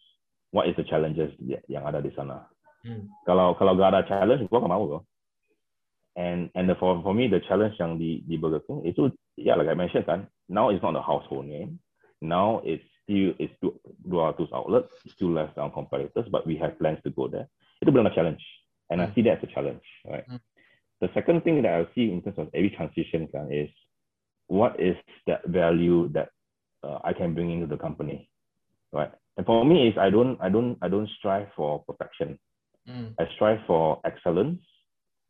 what 0.53 0.69
is 0.69 0.77
the 0.77 0.85
challenges 0.85 1.29
yang 1.69 1.85
ada 1.85 2.01
di 2.01 2.09
sana. 2.17 2.49
Hmm. 2.87 3.11
Kalau 3.27 3.59
kalau 3.59 3.75
gak 3.75 3.95
ada 3.95 4.07
challenge, 4.07 4.47
gua 4.47 4.63
gak 4.63 4.73
mau 4.73 4.85
loh. 4.87 5.03
And 6.19 6.51
and 6.59 6.67
the, 6.67 6.75
for 6.75 6.99
for 7.03 7.15
me 7.15 7.31
the 7.31 7.39
challenge 7.47 7.79
yang 7.79 7.99
di 7.99 8.27
di 8.27 8.35
Burger 8.35 8.63
King 8.67 8.83
itu 8.83 9.11
ya 9.39 9.55
yeah, 9.55 9.55
like 9.55 9.71
I 9.71 9.79
mentioned 9.79 10.07
kan, 10.07 10.27
now 10.51 10.71
it's 10.71 10.83
not 10.83 10.99
a 10.99 11.03
household 11.03 11.47
name. 11.47 11.79
Now 12.19 12.59
it's 12.67 12.83
still 13.07 13.35
it's 13.39 13.55
200 13.63 14.51
outlets, 14.51 14.91
still 15.15 15.31
less 15.31 15.51
than 15.55 15.71
competitors, 15.71 16.27
but 16.31 16.43
we 16.43 16.59
have 16.59 16.79
plans 16.79 16.99
to 17.07 17.15
go 17.15 17.31
there. 17.31 17.47
Itu 17.79 17.95
benar 17.95 18.11
challenge, 18.11 18.43
and 18.91 18.99
hmm. 18.99 19.07
I 19.07 19.15
see 19.15 19.23
that 19.31 19.39
as 19.39 19.47
a 19.47 19.51
challenge, 19.55 19.87
right? 20.11 20.27
Hmm. 20.27 20.43
The 20.99 21.11
second 21.15 21.47
thing 21.47 21.63
that 21.63 21.71
I 21.71 21.87
see 21.95 22.11
in 22.11 22.23
terms 22.23 22.43
of 22.43 22.51
every 22.51 22.75
transition 22.75 23.31
kan 23.31 23.55
is 23.55 23.71
what 24.51 24.75
is 24.83 24.99
that 25.31 25.47
value 25.47 26.11
that 26.19 26.35
uh, 26.83 26.99
I 27.05 27.15
can 27.15 27.35
bring 27.35 27.55
into 27.55 27.71
the 27.71 27.79
company, 27.79 28.27
right? 28.91 29.13
And 29.37 29.47
for 29.47 29.65
me 29.65 29.87
is 29.87 29.95
I 29.95 30.11
don't 30.11 30.35
I 30.43 30.49
don't 30.49 30.77
I 30.83 30.89
don't 30.89 31.09
strive 31.19 31.49
for 31.55 31.87
perfection. 31.87 32.39
Mm. 32.89 33.15
I 33.19 33.25
strive 33.35 33.61
for 33.67 34.01
excellence 34.05 34.61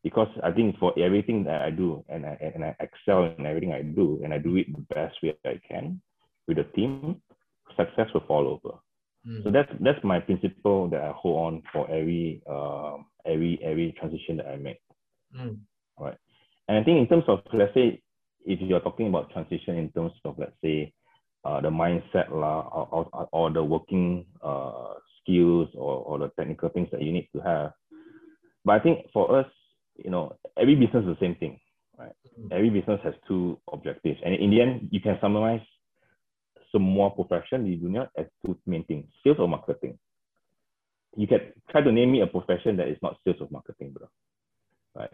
because 0.02 0.28
I 0.42 0.52
think 0.52 0.78
for 0.78 0.92
everything 0.98 1.44
that 1.44 1.62
I 1.62 1.70
do 1.70 2.04
and 2.08 2.24
I 2.24 2.38
and 2.54 2.64
I 2.64 2.76
excel 2.80 3.34
in 3.36 3.46
everything 3.46 3.72
I 3.72 3.82
do 3.82 4.20
and 4.22 4.32
I 4.32 4.38
do 4.38 4.56
it 4.56 4.66
the 4.72 4.94
best 4.94 5.16
way 5.22 5.36
I 5.44 5.60
can 5.68 6.00
with 6.46 6.58
the 6.58 6.64
team, 6.64 7.20
success 7.76 8.08
will 8.14 8.24
follow 8.28 8.60
over. 8.62 8.76
Mm. 9.26 9.44
So 9.44 9.50
that's 9.50 9.70
that's 9.80 10.02
my 10.04 10.20
principle 10.20 10.88
that 10.90 11.02
I 11.02 11.12
hold 11.12 11.46
on 11.46 11.62
for 11.72 11.90
every 11.90 12.42
uh, 12.48 12.98
every 13.26 13.58
every 13.62 13.94
transition 13.98 14.36
that 14.38 14.46
I 14.46 14.56
make. 14.56 14.80
Mm. 15.36 15.58
Right. 15.98 16.16
And 16.68 16.78
I 16.78 16.84
think 16.84 16.98
in 16.98 17.08
terms 17.08 17.24
of, 17.28 17.40
let's 17.52 17.74
say, 17.74 18.00
if 18.44 18.60
you're 18.60 18.80
talking 18.80 19.08
about 19.08 19.32
transition 19.32 19.76
in 19.76 19.90
terms 19.90 20.12
of, 20.24 20.38
let's 20.38 20.52
say, 20.62 20.92
uh, 21.44 21.60
the 21.60 21.70
mindset 21.70 22.30
la, 22.30 22.60
or, 22.60 23.08
or, 23.12 23.28
or 23.32 23.50
the 23.50 23.64
working 23.64 24.26
uh, 24.42 24.94
skills 25.28 25.68
or, 25.74 26.02
or 26.04 26.18
the 26.18 26.28
technical 26.38 26.68
things 26.70 26.88
that 26.92 27.02
you 27.02 27.12
need 27.12 27.28
to 27.34 27.40
have. 27.40 27.72
But 28.64 28.72
I 28.72 28.80
think 28.80 29.06
for 29.12 29.38
us, 29.38 29.46
you 29.96 30.10
know, 30.10 30.36
every 30.56 30.74
business 30.74 31.04
is 31.04 31.16
the 31.16 31.20
same 31.20 31.34
thing, 31.36 31.60
right? 31.98 32.12
Mm-hmm. 32.40 32.52
Every 32.52 32.70
business 32.70 33.00
has 33.04 33.14
two 33.26 33.58
objectives. 33.72 34.20
And 34.24 34.34
in 34.34 34.50
the 34.50 34.60
end, 34.60 34.88
you 34.90 35.00
can 35.00 35.18
summarize 35.20 35.60
some 36.72 36.82
semua 36.82 37.10
profession 37.14 37.64
di 37.64 37.76
dunia 37.76 38.08
as 38.16 38.26
two 38.44 38.56
main 38.66 38.84
things, 38.84 39.06
sales 39.24 39.38
or 39.38 39.48
marketing. 39.48 39.98
You 41.16 41.26
can 41.26 41.52
try 41.70 41.80
to 41.80 41.92
name 41.92 42.12
me 42.12 42.20
a 42.20 42.26
profession 42.26 42.76
that 42.76 42.88
is 42.88 42.98
not 43.02 43.16
sales 43.24 43.40
or 43.40 43.48
marketing, 43.50 43.92
bro 43.92 44.08
right? 44.98 45.10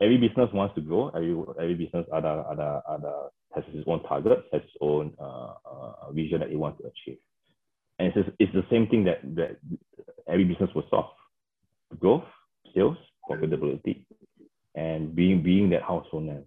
Every 0.00 0.18
business 0.18 0.50
wants 0.52 0.74
to 0.74 0.80
grow. 0.80 1.08
Every 1.08 1.34
every 1.58 1.74
business 1.74 2.06
other 2.12 2.44
other 2.50 2.82
other 2.88 3.14
has 3.54 3.64
its 3.72 3.88
own 3.88 4.02
target, 4.04 4.44
has 4.52 4.62
its 4.62 4.72
own 4.80 5.14
uh, 5.20 5.54
uh, 5.64 6.12
vision 6.12 6.40
that 6.40 6.50
it 6.50 6.56
wants 6.58 6.80
to 6.80 6.88
achieve. 6.88 7.18
And 7.98 8.12
it's, 8.14 8.28
it's 8.38 8.52
the 8.52 8.64
same 8.70 8.86
thing 8.88 9.04
that, 9.04 9.20
that 9.36 9.56
every 10.28 10.44
business 10.44 10.70
will 10.74 10.84
solve: 10.90 11.10
growth, 11.98 12.24
sales, 12.74 12.96
profitability, 13.28 14.04
and 14.74 15.14
being 15.14 15.42
being 15.42 15.70
that 15.70 15.82
household 15.82 16.24
name. 16.24 16.44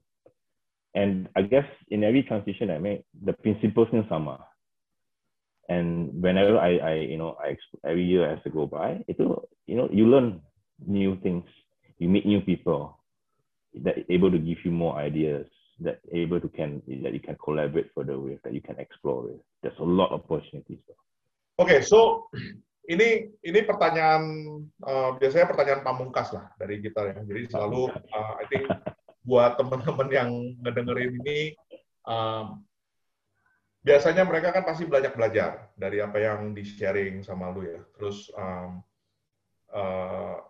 And 0.94 1.30
I 1.36 1.44
guess 1.44 1.66
in 1.90 2.04
every 2.04 2.24
transition 2.24 2.70
I 2.70 2.78
make, 2.78 3.06
the 3.24 3.34
principles 3.34 3.88
in 3.94 4.06
summer. 4.10 4.38
And 5.70 6.22
whenever 6.22 6.58
I, 6.58 6.78
I 6.78 6.94
you 6.96 7.18
know, 7.18 7.38
I 7.40 7.56
every 7.86 8.04
year 8.04 8.30
as 8.30 8.44
to 8.44 8.50
go 8.50 8.68
by, 8.68 9.04
it 9.08 9.18
will, 9.18 9.48
you 9.68 9.78
know, 9.78 9.88
you 9.92 10.06
learn 10.06 10.42
new 10.86 11.18
things 11.22 11.46
you 12.02 12.10
meet 12.10 12.26
new 12.26 12.42
people 12.42 12.98
that 13.84 13.96
able 14.10 14.32
to 14.32 14.40
give 14.40 14.58
you 14.66 14.72
more 14.72 14.98
ideas 14.98 15.46
that 15.80 16.00
able 16.12 16.40
to 16.42 16.50
can 16.50 16.82
that 17.04 17.14
you 17.14 17.20
can 17.20 17.38
collaborate 17.44 17.92
further 17.96 18.20
with 18.20 18.42
that 18.44 18.54
you 18.54 18.62
can 18.62 18.78
explore 18.80 19.22
with 19.24 19.40
there's 19.62 19.78
a 19.80 19.84
lot 19.84 20.12
of 20.12 20.22
opportunities 20.22 20.80
okay 21.62 21.80
so 21.86 22.28
ini 22.92 23.32
ini 23.46 23.60
pertanyaan 23.64 24.24
uh, 24.84 25.16
biasanya 25.16 25.48
pertanyaan 25.48 25.86
pamungkas 25.86 26.34
lah 26.36 26.52
dari 26.60 26.82
kita 26.84 27.14
ya. 27.14 27.18
Jadi 27.24 27.42
selalu 27.48 27.88
uh, 27.88 28.34
I 28.42 28.46
think 28.52 28.68
buat 29.24 29.56
teman-teman 29.56 30.10
yang 30.10 30.30
ngedengerin 30.66 31.16
ini 31.24 31.56
um, 32.10 32.66
biasanya 33.86 34.26
mereka 34.26 34.52
kan 34.52 34.66
pasti 34.66 34.90
belajar 34.90 35.14
belajar 35.14 35.52
dari 35.78 36.02
apa 36.02 36.18
yang 36.18 36.52
di 36.52 36.66
sharing 36.66 37.22
sama 37.22 37.54
lu 37.54 37.64
ya. 37.64 37.80
Terus 37.96 38.28
um, 38.34 38.84
uh, 39.72 40.42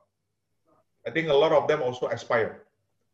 I 1.06 1.10
think 1.14 1.28
a 1.30 1.36
lot 1.36 1.52
of 1.54 1.70
them 1.70 1.86
also 1.86 2.08
aspire. 2.10 2.64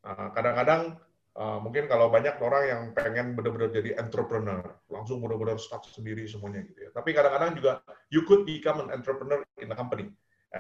Uh, 0.08 0.30
kadang-kadang 0.32 0.96
uh, 1.38 1.58
mungkin 1.62 1.86
kalau 1.86 2.10
banyak 2.10 2.36
orang 2.42 2.64
yang 2.68 2.82
pengen 2.98 3.38
benar-benar 3.38 3.70
jadi 3.70 3.96
entrepreneur, 4.02 4.66
langsung 4.90 5.22
benar-benar 5.22 5.62
start 5.62 5.86
sendiri 5.88 6.26
semuanya 6.26 6.66
gitu 6.66 6.90
ya. 6.90 6.92
Tapi 6.92 7.14
kadang-kadang 7.14 7.52
juga 7.56 7.72
you 8.10 8.26
could 8.26 8.44
become 8.44 8.82
an 8.82 8.90
entrepreneur 8.90 9.46
in 9.62 9.70
a 9.70 9.78
company, 9.78 10.10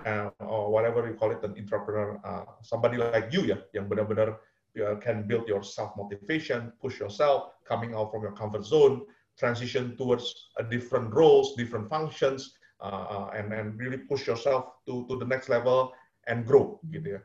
uh, 0.05 0.29
or 0.45 0.69
whatever 0.69 1.03
you 1.09 1.17
call 1.17 1.33
it, 1.33 1.41
an 1.41 1.57
entrepreneur, 1.57 2.21
uh, 2.21 2.45
somebody 2.61 3.01
like 3.01 3.33
you 3.33 3.43
ya, 3.49 3.57
yang 3.73 3.89
benar-benar 3.89 4.37
uh, 4.77 4.95
can 5.01 5.25
build 5.25 5.49
your 5.49 5.65
self 5.65 5.97
motivation, 5.97 6.69
push 6.77 7.01
yourself, 7.01 7.57
coming 7.65 7.97
out 7.97 8.13
from 8.13 8.21
your 8.21 8.35
comfort 8.37 8.63
zone, 8.63 9.01
transition 9.37 9.97
towards 9.97 10.53
a 10.61 10.63
different 10.63 11.09
roles, 11.13 11.57
different 11.57 11.89
functions, 11.89 12.57
uh, 12.81 13.33
and 13.33 13.53
and 13.53 13.77
really 13.81 13.97
push 13.97 14.29
yourself 14.29 14.77
to 14.85 15.05
to 15.09 15.17
the 15.17 15.25
next 15.25 15.49
level 15.49 15.93
and 16.27 16.45
grow 16.45 16.77
gitu 16.91 17.17
ya. 17.17 17.21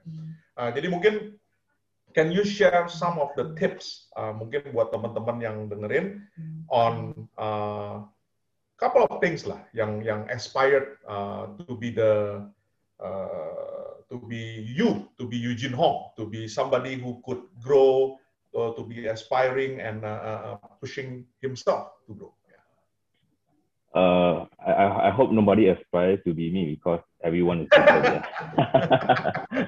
Uh, 0.57 0.70
jadi 0.72 0.88
mungkin 0.88 1.36
can 2.14 2.32
you 2.32 2.44
share 2.44 2.88
some 2.88 3.18
of 3.18 3.32
the 3.36 3.56
tips 3.56 4.12
uh, 4.16 4.32
mungkin 4.32 4.68
buat 4.72 4.92
teman-teman 4.92 5.38
yang 5.40 5.56
dengerin 5.68 6.24
on 6.68 7.12
uh, 7.36 8.04
couple 8.82 9.06
of 9.06 9.22
things 9.22 9.46
lah 9.46 9.62
yang 9.70 10.02
yang 10.02 10.26
aspired 10.26 10.98
uh, 11.06 11.46
to 11.62 11.78
be 11.78 11.94
the 11.94 12.42
uh, 12.98 14.02
to 14.10 14.18
be 14.26 14.66
you 14.66 15.06
to 15.14 15.24
be 15.24 15.38
Eugene 15.38 15.76
Hong 15.76 16.10
to 16.18 16.26
be 16.26 16.50
somebody 16.50 16.98
who 16.98 17.22
could 17.22 17.46
grow 17.62 18.18
uh, 18.58 18.74
to 18.74 18.82
be 18.82 19.06
aspiring 19.06 19.78
and 19.78 20.02
uh, 20.02 20.58
uh 20.58 20.58
pushing 20.82 21.24
himself 21.38 21.94
to 22.10 22.14
grow. 22.18 22.34
Uh, 23.92 24.48
I, 24.56 25.08
I 25.08 25.10
hope 25.12 25.36
nobody 25.36 25.68
aspires 25.68 26.18
to 26.24 26.32
be 26.32 26.48
me 26.48 26.80
because 26.80 27.04
everyone 27.22 27.60
is 27.60 27.68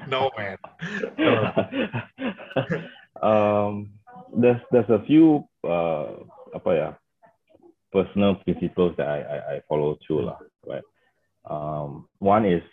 no 0.09 0.33
man. 0.33 0.57
um, 1.21 1.53
there's 4.75 4.91
a 4.91 4.99
few 5.07 5.47
uh, 5.63 6.19
apa 6.51 6.71
ya 6.75 6.89
personal 7.95 8.35
principles 8.43 8.91
that 8.99 9.07
I 9.07 9.19
I, 9.23 9.37
I 9.39 9.55
follow 9.71 9.95
too 10.03 10.19
lah, 10.27 10.35
right? 10.67 10.83
Um, 11.47 12.11
one 12.19 12.43
is 12.43 12.63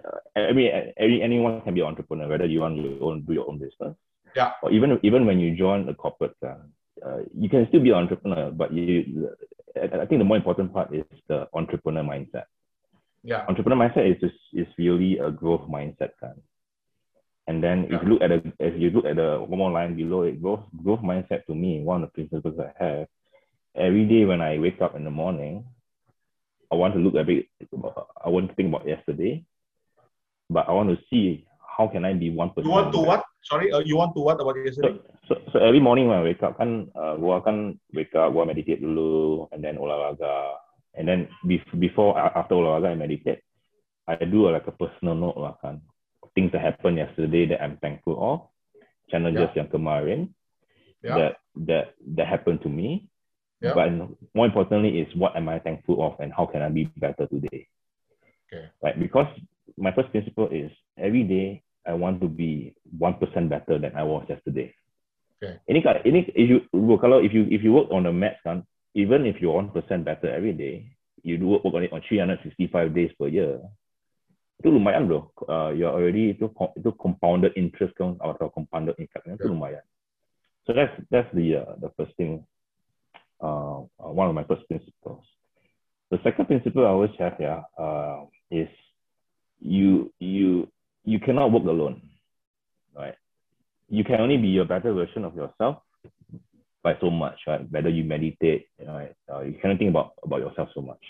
uh, 0.00 0.24
I 0.32 0.56
mean 0.56 0.72
any, 0.96 1.20
anyone 1.20 1.60
can 1.60 1.76
be 1.76 1.84
an 1.84 1.92
entrepreneur 1.92 2.24
whether 2.24 2.48
you 2.48 2.64
want 2.64 2.80
to 2.80 2.96
own, 3.04 3.28
do 3.28 3.36
your 3.36 3.44
own 3.44 3.60
business, 3.60 3.92
yeah, 4.32 4.56
or 4.64 4.72
even 4.72 4.96
even 5.04 5.28
when 5.28 5.36
you 5.36 5.52
join 5.52 5.84
a 5.92 5.94
corporate. 5.94 6.36
Uh, 6.40 6.64
uh, 7.04 7.20
you 7.36 7.52
can 7.52 7.68
still 7.68 7.84
be 7.84 7.92
an 7.92 8.08
entrepreneur, 8.08 8.48
but 8.48 8.72
you, 8.72 9.28
I 9.76 10.08
think 10.08 10.16
the 10.16 10.24
more 10.24 10.40
important 10.40 10.72
part 10.72 10.88
is 10.96 11.04
the 11.28 11.44
entrepreneur 11.52 12.00
mindset 12.00 12.48
yeah. 13.26 13.44
entrepreneur 13.48 13.76
mindset 13.76 14.08
is 14.08 14.16
just 14.22 14.38
is 14.54 14.70
really 14.78 15.18
a 15.18 15.30
growth 15.30 15.66
mindset 15.68 16.14
kan. 16.22 16.38
And 17.46 17.62
then 17.62 17.86
if 17.86 18.02
you 18.02 18.08
look 18.10 18.22
at 18.22 18.30
the 18.34 18.40
if 18.58 18.74
you 18.74 18.90
look 18.90 19.06
at 19.06 19.16
the 19.16 19.38
one 19.38 19.58
more 19.58 19.70
line 19.70 19.94
below 19.94 20.22
it, 20.22 20.42
growth 20.42 20.66
growth 20.82 21.00
mindset 21.00 21.46
to 21.46 21.54
me, 21.54 21.78
one 21.78 22.02
of 22.02 22.10
the 22.10 22.26
principles 22.26 22.58
I 22.58 22.74
have, 22.82 23.06
every 23.78 24.04
day 24.04 24.24
when 24.26 24.42
I 24.42 24.58
wake 24.58 24.82
up 24.82 24.96
in 24.96 25.04
the 25.04 25.14
morning, 25.14 25.62
I 26.72 26.74
want 26.74 26.94
to 26.94 27.00
look 27.00 27.14
a 27.14 27.22
bit 27.22 27.46
I 28.24 28.28
want 28.28 28.50
to 28.50 28.54
think 28.58 28.74
about 28.74 28.88
yesterday, 28.88 29.46
but 30.50 30.68
I 30.68 30.72
want 30.72 30.90
to 30.90 30.98
see 31.06 31.46
how 31.62 31.86
can 31.86 32.04
I 32.04 32.14
be 32.14 32.34
one 32.34 32.50
person. 32.50 32.66
percent. 32.66 32.66
You 32.66 32.74
want 32.74 32.92
to 32.94 33.00
what? 33.00 33.22
Sorry, 33.46 33.70
uh, 33.70 33.78
you 33.78 33.96
want 33.96 34.16
to 34.16 34.20
what 34.26 34.40
about 34.40 34.58
yesterday? 34.58 34.98
So, 35.30 35.38
so, 35.38 35.40
so 35.52 35.56
every 35.62 35.78
morning 35.78 36.08
when 36.08 36.18
I 36.18 36.26
wake 36.26 36.42
up 36.42 36.58
kan, 36.58 36.90
uh, 36.98 37.14
gua 37.14 37.46
kan 37.46 37.78
wake 37.94 38.10
up, 38.18 38.34
gua 38.34 38.42
meditate 38.42 38.82
dulu, 38.82 39.46
and 39.54 39.62
then 39.62 39.78
olahraga, 39.78 40.58
and 40.98 41.06
then 41.06 41.28
before 41.78 42.18
after 42.18 42.58
olahraga 42.58 42.90
I 42.90 42.98
meditate 42.98 43.46
I 44.08 44.18
do 44.24 44.50
like 44.50 44.66
a 44.66 44.74
personal 44.74 45.14
note 45.14 45.38
lah 45.38 45.54
kan 45.62 45.78
things 46.36 46.52
that 46.52 46.60
happened 46.60 47.00
yesterday 47.00 47.48
that 47.48 47.64
I'm 47.64 47.80
thankful 47.80 48.20
of 48.20 48.38
challenges 49.08 49.48
yeah. 49.50 49.58
yang 49.64 49.68
kemarin 49.72 50.20
yeah. 51.00 51.16
that 51.16 51.32
that 51.64 51.84
that 52.14 52.26
happened 52.28 52.60
to 52.62 52.70
me 52.70 53.08
yeah. 53.64 53.72
but 53.72 53.88
more 54.36 54.44
importantly 54.44 55.00
is 55.00 55.08
what 55.16 55.32
am 55.32 55.48
I 55.48 55.58
thankful 55.58 56.04
of 56.04 56.20
and 56.20 56.28
how 56.30 56.44
can 56.44 56.60
I 56.60 56.68
be 56.68 56.92
better 57.00 57.24
today 57.24 57.64
okay 58.46 58.68
right 58.84 59.00
because 59.00 59.30
my 59.80 59.90
first 59.96 60.12
principle 60.12 60.52
is 60.52 60.68
every 61.00 61.24
day 61.24 61.64
I 61.88 61.96
want 61.96 62.20
to 62.20 62.28
be 62.28 62.76
one 62.92 63.16
percent 63.16 63.48
better 63.48 63.80
than 63.80 63.96
I 63.96 64.04
was 64.04 64.28
yesterday 64.28 64.76
okay 65.40 65.56
ini 65.72 65.80
ini 66.04 66.20
if 66.36 66.46
you 66.52 66.58
kalau 67.00 67.24
if 67.24 67.32
you 67.32 67.48
if 67.48 67.64
you 67.64 67.72
work 67.72 67.88
on 67.88 68.04
the 68.04 68.12
maths 68.12 68.44
kan 68.44 68.68
even 68.96 69.28
if 69.28 69.36
you're 69.40 69.52
one 69.52 69.68
percent 69.68 70.04
better 70.08 70.32
every 70.32 70.56
day, 70.56 70.96
you 71.22 71.36
do 71.36 71.46
work, 71.46 71.64
work 71.64 71.74
on 71.74 71.84
it 71.84 71.92
on 71.92 72.00
365 72.08 72.94
days 72.96 73.12
per 73.20 73.28
year. 73.28 73.60
Itu 74.60 74.72
lumayan 74.72 75.04
bro. 75.06 75.28
Uh, 75.44 75.70
you're 75.76 75.92
already 75.92 76.32
itu 76.32 76.48
itu 76.76 76.90
compounded 76.96 77.52
interest 77.56 77.92
kan 77.96 78.16
atau 78.20 78.48
compounded 78.48 78.96
income 78.96 79.24
itu 79.28 79.52
lumayan. 79.52 79.84
So 80.64 80.72
that's 80.72 80.92
that's 81.12 81.28
the 81.36 81.62
uh, 81.62 81.74
the 81.78 81.90
first 81.94 82.16
thing. 82.16 82.42
Uh, 83.36 83.84
one 84.00 84.32
of 84.32 84.34
my 84.34 84.48
first 84.48 84.64
principles. 84.64 85.20
The 86.08 86.16
second 86.24 86.48
principle 86.48 86.88
I 86.88 86.94
always 86.94 87.12
have 87.20 87.36
yeah 87.36 87.68
uh, 87.76 88.24
is 88.48 88.70
you 89.60 90.08
you 90.18 90.72
you 91.04 91.20
cannot 91.20 91.52
work 91.52 91.68
alone, 91.68 92.00
right? 92.96 93.14
You 93.92 94.02
can 94.02 94.24
only 94.24 94.40
be 94.40 94.56
a 94.58 94.64
better 94.64 94.92
version 94.96 95.24
of 95.24 95.36
yourself 95.36 95.84
by 96.82 96.94
so 97.00 97.10
much, 97.10 97.38
right? 97.46 97.62
Whether 97.70 97.90
you 97.90 98.04
meditate, 98.04 98.66
you 98.78 98.86
know, 98.86 99.08
uh, 99.30 99.40
you 99.42 99.58
cannot 99.60 99.78
think 99.78 99.90
about, 99.90 100.14
about 100.22 100.40
yourself 100.40 100.70
so 100.74 100.80
much. 100.80 101.02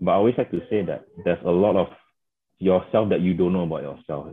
But 0.00 0.12
I 0.12 0.14
always 0.14 0.34
like 0.36 0.50
to 0.50 0.60
say 0.68 0.84
that 0.84 1.04
there's 1.24 1.40
a 1.44 1.50
lot 1.50 1.76
of 1.76 1.88
yourself 2.64 3.12
that 3.12 3.20
you 3.20 3.36
don't 3.36 3.52
know 3.52 3.68
about 3.68 3.84
yourself. 3.84 4.32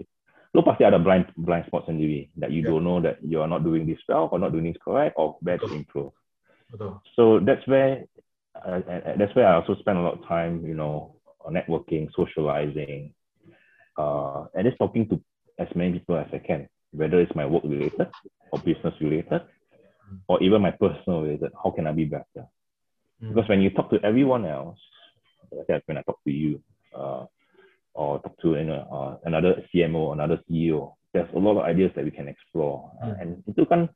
Lo 0.55 0.63
pasti 0.63 0.83
ada 0.83 0.99
blind 0.99 1.31
blind 1.35 1.63
spots 1.67 1.87
sendiri 1.87 2.27
that 2.35 2.51
you 2.51 2.63
yeah. 2.63 2.71
don't 2.71 2.83
know 2.83 2.99
that 2.99 3.19
you 3.23 3.39
are 3.39 3.47
not 3.47 3.63
doing 3.63 3.87
this 3.87 3.99
well 4.07 4.27
or 4.31 4.39
not 4.39 4.51
doing 4.51 4.67
this 4.67 4.79
correct 4.83 5.15
or 5.15 5.35
where 5.43 5.59
to 5.59 5.67
improve. 5.71 6.11
Betul. 6.71 6.99
So 7.15 7.39
that's 7.39 7.63
where 7.67 8.07
uh, 8.55 8.83
that's 9.15 9.35
where 9.35 9.47
I 9.47 9.55
also 9.59 9.75
spend 9.79 9.99
a 9.99 10.03
lot 10.03 10.19
of 10.19 10.27
time, 10.27 10.63
you 10.67 10.75
know, 10.75 11.15
networking, 11.47 12.11
socializing, 12.15 13.15
uh, 13.95 14.47
and 14.55 14.67
just 14.67 14.79
talking 14.79 15.07
to 15.09 15.19
as 15.59 15.67
many 15.75 15.99
people 15.99 16.19
as 16.19 16.27
I 16.33 16.39
can, 16.39 16.67
whether 16.91 17.19
it's 17.19 17.35
my 17.35 17.45
work 17.45 17.63
related 17.63 18.11
or 18.51 18.59
business 18.59 18.95
related, 18.99 19.41
or 20.27 20.41
even 20.43 20.61
my 20.61 20.71
personal 20.71 21.23
related, 21.23 21.51
how 21.63 21.71
can 21.71 21.87
I 21.87 21.91
be 21.91 22.05
better? 22.05 22.47
Mm. 23.23 23.33
Because 23.33 23.47
when 23.47 23.61
you 23.61 23.69
talk 23.71 23.89
to 23.91 23.99
everyone 24.03 24.45
else, 24.45 24.79
like 25.51 25.83
when 25.85 25.97
I 25.97 26.03
talk 26.03 26.19
to 26.23 26.31
you, 26.31 26.61
uh, 26.95 27.25
or 27.93 28.19
talk 28.21 28.39
to 28.41 28.55
you 28.55 28.63
know, 28.63 28.87
uh, 28.91 29.27
another 29.27 29.63
CMO, 29.73 30.13
another 30.13 30.39
CEO, 30.49 30.93
there's 31.13 31.29
a 31.35 31.39
lot 31.39 31.59
of 31.59 31.65
ideas 31.65 31.91
that 31.95 32.05
we 32.05 32.11
can 32.11 32.27
explore. 32.27 32.91
Mm. 33.03 33.21
And 33.21 33.29
itu 33.47 33.65
kan, 33.67 33.89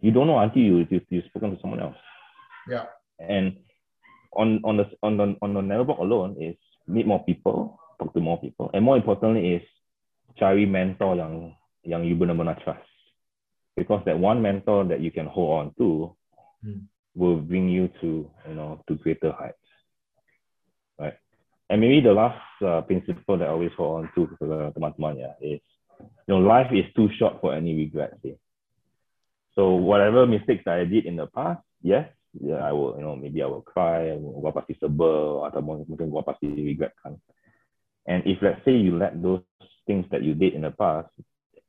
you 0.00 0.10
don't 0.10 0.26
know 0.26 0.38
until 0.38 0.62
you, 0.62 0.86
you, 0.88 1.00
you've 1.10 1.28
spoken 1.28 1.52
to 1.52 1.60
someone 1.60 1.80
else. 1.80 2.00
Yeah. 2.68 2.86
And 3.20 3.56
on, 4.32 4.60
on, 4.64 4.76
the, 4.78 4.86
on, 5.02 5.16
the, 5.16 5.36
on 5.42 5.54
the 5.54 5.60
network 5.60 5.98
alone 5.98 6.36
is 6.40 6.56
meet 6.88 7.06
more 7.06 7.22
people, 7.24 7.78
talk 7.98 8.12
to 8.14 8.20
more 8.20 8.40
people. 8.40 8.70
And 8.72 8.84
more 8.84 8.96
importantly 8.96 9.60
is 9.60 9.62
cari 10.38 10.66
mentor 10.66 11.16
yang, 11.16 11.54
yang 11.84 12.04
you 12.04 12.16
benar-benar 12.16 12.58
trust 12.64 12.88
because 13.76 14.02
that 14.06 14.18
one 14.18 14.42
mentor 14.42 14.84
that 14.84 15.00
you 15.00 15.10
can 15.10 15.26
hold 15.26 15.60
on 15.60 15.74
to 15.78 16.16
mm. 16.64 16.80
will 17.14 17.36
bring 17.36 17.68
you 17.68 17.88
to 18.00 18.30
you 18.48 18.54
know 18.54 18.80
to 18.88 18.94
greater 18.96 19.32
heights 19.32 19.63
and 21.70 21.80
maybe 21.80 22.00
the 22.00 22.12
last 22.12 22.40
uh, 22.62 22.80
principle 22.82 23.38
that 23.38 23.48
I 23.48 23.52
always 23.52 23.72
hold 23.76 24.04
on 24.04 24.10
to 24.14 24.22
uh, 24.44 24.70
teman-teman 24.72 25.18
yeah, 25.18 25.34
is 25.40 25.60
you 26.00 26.28
know 26.28 26.38
life 26.38 26.70
is 26.72 26.84
too 26.94 27.08
short 27.18 27.40
for 27.40 27.54
any 27.54 27.74
regrets 27.74 28.18
eh? 28.24 28.36
so 29.54 29.74
whatever 29.74 30.26
mistakes 30.26 30.66
I 30.66 30.84
did 30.84 31.06
in 31.06 31.16
the 31.16 31.26
past 31.26 31.62
yes 31.82 32.08
yeah, 32.34 32.56
I 32.56 32.72
will 32.72 32.96
you 32.98 33.04
know 33.04 33.16
maybe 33.16 33.42
I 33.42 33.46
will 33.46 33.62
cry 33.62 34.16
gua 34.18 34.52
pasti 34.52 34.76
and 38.06 38.20
if 38.26 38.38
let's 38.42 38.64
say 38.64 38.72
you 38.76 38.98
let 38.98 39.22
those 39.22 39.40
things 39.86 40.04
that 40.10 40.22
you 40.22 40.34
did 40.34 40.54
in 40.54 40.62
the 40.62 40.70
past 40.72 41.08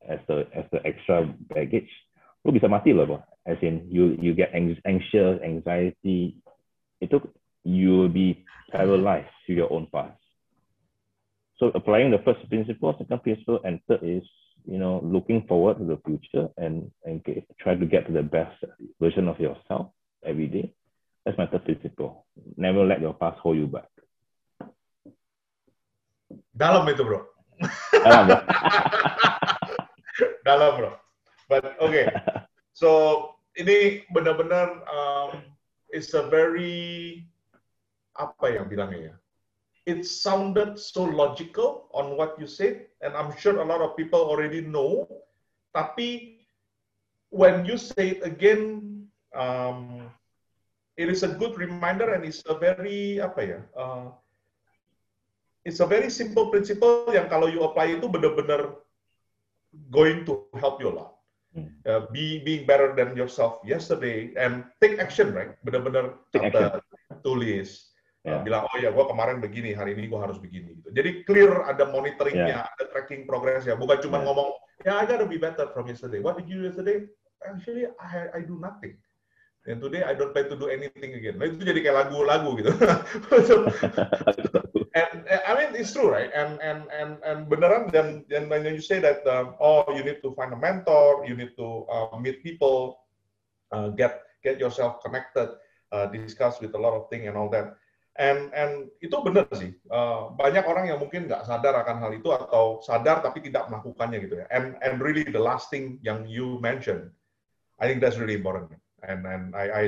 as 0.07 0.19
the 0.27 0.47
as 0.53 0.65
the 0.71 0.85
extra 0.85 1.25
baggage 1.49 1.89
bisa 2.45 2.69
mati 2.69 2.93
loh 2.93 3.09
bro 3.09 3.19
as 3.49 3.57
in 3.65 3.89
you 3.89 4.13
you 4.21 4.37
get 4.37 4.53
anxious 4.53 5.41
anxiety 5.41 6.37
itu 7.01 7.17
you 7.65 7.89
will 7.97 8.09
be 8.09 8.45
paralyzed 8.71 9.33
to 9.45 9.53
your 9.53 9.71
own 9.73 9.87
past 9.91 10.17
so 11.57 11.67
applying 11.75 12.11
the 12.11 12.21
first 12.23 12.47
principle 12.49 12.95
second 12.97 13.21
principle 13.23 13.59
and 13.65 13.79
third 13.87 13.99
is 14.01 14.23
you 14.65 14.77
know 14.77 15.01
looking 15.03 15.45
forward 15.47 15.77
to 15.77 15.85
the 15.85 15.99
future 16.05 16.47
and 16.57 16.89
and 17.03 17.23
get, 17.23 17.43
try 17.59 17.75
to 17.75 17.85
get 17.85 18.05
to 18.07 18.13
the 18.13 18.23
best 18.23 18.55
version 19.01 19.27
of 19.27 19.39
yourself 19.39 19.89
every 20.23 20.47
day 20.47 20.71
that's 21.25 21.37
my 21.37 21.45
third 21.47 21.65
principle 21.65 22.25
never 22.55 22.85
let 22.85 23.01
your 23.01 23.13
past 23.13 23.37
hold 23.39 23.57
you 23.57 23.67
back 23.67 23.89
Dalam 26.55 26.87
itu 26.87 27.03
bro. 27.03 27.19
Dalam 27.91 28.23
bro. 28.31 28.39
Dalam 30.47 30.71
bro. 30.79 30.91
But 31.51 31.75
okay. 31.83 32.07
So 32.71 32.89
ini 33.59 34.07
benar-benar 34.15 34.87
um, 34.87 35.43
it's 35.91 36.15
a 36.15 36.31
very 36.31 37.27
apa 38.15 38.55
yang 38.55 38.65
bilangnya 38.71 39.11
ya? 39.11 39.15
It 39.85 40.01
sounded 40.01 40.81
so 40.81 41.05
logical 41.05 41.85
on 41.93 42.17
what 42.17 42.41
you 42.41 42.49
said, 42.49 42.89
and 43.05 43.13
I'm 43.13 43.29
sure 43.37 43.61
a 43.61 43.67
lot 43.67 43.85
of 43.85 43.93
people 43.93 44.17
already 44.17 44.65
know. 44.65 45.05
Tapi 45.77 46.41
when 47.29 47.69
you 47.69 47.77
say 47.77 48.17
it 48.17 48.25
again, 48.25 49.05
um, 49.37 50.09
it 50.97 51.05
is 51.05 51.21
a 51.21 51.29
good 51.37 51.53
reminder 51.53 52.17
and 52.17 52.25
it's 52.25 52.41
a 52.49 52.57
very 52.57 53.21
apa 53.21 53.41
ya? 53.45 53.59
Uh, 53.77 54.09
it's 55.61 55.85
a 55.85 55.89
very 55.89 56.09
simple 56.09 56.49
principle 56.49 57.05
yang 57.13 57.29
kalau 57.29 57.45
you 57.45 57.61
apply 57.61 57.93
itu 57.93 58.09
benar-benar 58.09 58.81
going 59.93 60.25
to 60.25 60.49
help 60.57 60.81
you 60.81 60.89
a 60.89 60.95
lot. 60.95 61.11
Hmm. 61.55 61.71
Uh, 61.87 62.09
be 62.11 62.43
being 62.43 62.67
better 62.67 62.91
than 62.97 63.15
yourself 63.15 63.63
yesterday 63.63 64.35
and 64.35 64.67
take 64.83 64.99
action 64.99 65.31
right 65.31 65.55
benar-benar 65.63 66.19
tulis 67.23 67.94
yeah. 68.25 68.35
uh, 68.35 68.41
bilang 68.41 68.65
oh 68.65 68.77
ya 68.81 68.89
gue 68.89 69.05
kemarin 69.05 69.37
begini 69.39 69.77
hari 69.77 69.93
ini 69.93 70.09
gue 70.09 70.19
harus 70.19 70.41
begini 70.41 70.81
gitu 70.81 70.89
jadi 70.91 71.09
clear 71.23 71.63
ada 71.69 71.85
monitoringnya 71.87 72.65
yeah. 72.65 72.73
ada 72.75 72.89
tracking 72.89 73.29
progress 73.29 73.69
ya 73.69 73.77
bukan 73.77 74.01
cuma 74.01 74.19
yeah. 74.19 74.25
ngomong 74.25 74.49
ya 74.81 74.85
yeah, 74.89 74.95
I 74.99 75.03
gotta 75.05 75.29
be 75.29 75.37
better 75.37 75.69
from 75.71 75.85
yesterday 75.85 76.19
what 76.19 76.35
did 76.35 76.49
you 76.49 76.65
do 76.65 76.73
yesterday 76.73 77.05
actually 77.45 77.85
I 78.01 78.33
I 78.33 78.41
do 78.43 78.57
nothing 78.57 78.97
and 79.69 79.77
today 79.77 80.01
I 80.01 80.17
don't 80.17 80.33
plan 80.33 80.49
to 80.49 80.57
do 80.57 80.67
anything 80.73 81.13
again 81.13 81.37
nah, 81.37 81.45
itu 81.45 81.61
jadi 81.61 81.79
kayak 81.85 82.09
lagu-lagu 82.09 82.49
gitu 82.57 82.73
and, 84.95 85.27
and 85.27 85.41
I 85.45 85.51
mean 85.53 85.75
it's 85.75 85.91
true, 85.93 86.09
right? 86.09 86.31
And 86.33 86.57
and 86.63 86.87
and 86.89 87.19
and 87.21 87.39
beneran 87.51 87.91
dan 87.91 88.23
dan 88.31 88.47
when 88.47 88.63
you 88.63 88.81
say 88.81 89.03
that 89.03 89.27
um, 89.27 89.59
oh 89.59 89.83
you 89.91 90.01
need 90.01 90.23
to 90.23 90.31
find 90.33 90.55
a 90.55 90.59
mentor, 90.59 91.27
you 91.27 91.35
need 91.35 91.53
to 91.59 91.85
uh, 91.91 92.15
meet 92.17 92.41
people, 92.41 93.03
uh, 93.75 93.91
get 93.91 94.23
get 94.41 94.57
yourself 94.57 95.03
connected, 95.03 95.51
uh, 95.91 96.07
discuss 96.07 96.63
with 96.63 96.73
a 96.73 96.79
lot 96.79 96.95
of 96.95 97.11
thing 97.11 97.27
and 97.27 97.35
all 97.35 97.51
that. 97.51 97.75
And 98.15 98.47
and 98.55 98.87
itu 99.03 99.11
benar 99.19 99.51
sih. 99.51 99.75
Uh, 99.91 100.31
banyak 100.39 100.63
orang 100.63 100.87
yang 100.87 101.03
mungkin 101.03 101.27
nggak 101.27 101.43
sadar 101.43 101.75
akan 101.83 101.99
hal 101.99 102.11
itu 102.15 102.31
atau 102.31 102.79
sadar 102.79 103.19
tapi 103.19 103.43
tidak 103.43 103.67
melakukannya 103.67 104.23
gitu 104.23 104.39
ya. 104.39 104.47
And 104.55 104.79
and 104.79 105.03
really 105.03 105.27
the 105.27 105.41
last 105.41 105.67
thing 105.67 105.99
yang 105.99 106.23
you 106.23 106.55
mentioned, 106.63 107.11
I 107.75 107.91
think 107.91 107.99
that's 107.99 108.15
really 108.15 108.39
important. 108.39 108.71
And 109.03 109.27
and 109.27 109.51
I, 109.51 109.65
I 109.67 109.83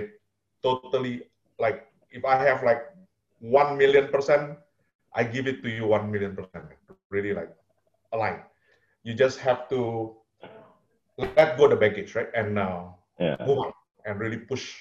totally 0.59 1.23
like 1.55 1.88
if 2.11 2.28
I 2.28 2.36
have 2.36 2.67
like 2.67 2.91
one 3.39 3.80
million 3.80 4.11
percent 4.11 4.59
I 5.15 5.23
give 5.23 5.47
it 5.47 5.63
to 5.63 5.69
you 5.71 5.88
one 5.88 6.11
million 6.11 6.36
percent. 6.36 6.67
Really 7.07 7.32
like 7.32 7.55
align. 8.11 8.43
You 9.07 9.15
just 9.15 9.39
have 9.39 9.71
to 9.71 10.11
let 11.15 11.55
go 11.55 11.71
the 11.71 11.80
baggage, 11.80 12.11
right? 12.11 12.28
And 12.36 12.51
now 12.51 12.99
yeah. 13.23 13.39
move 13.47 13.71
on 13.71 13.71
and 14.03 14.19
really 14.19 14.43
push 14.43 14.75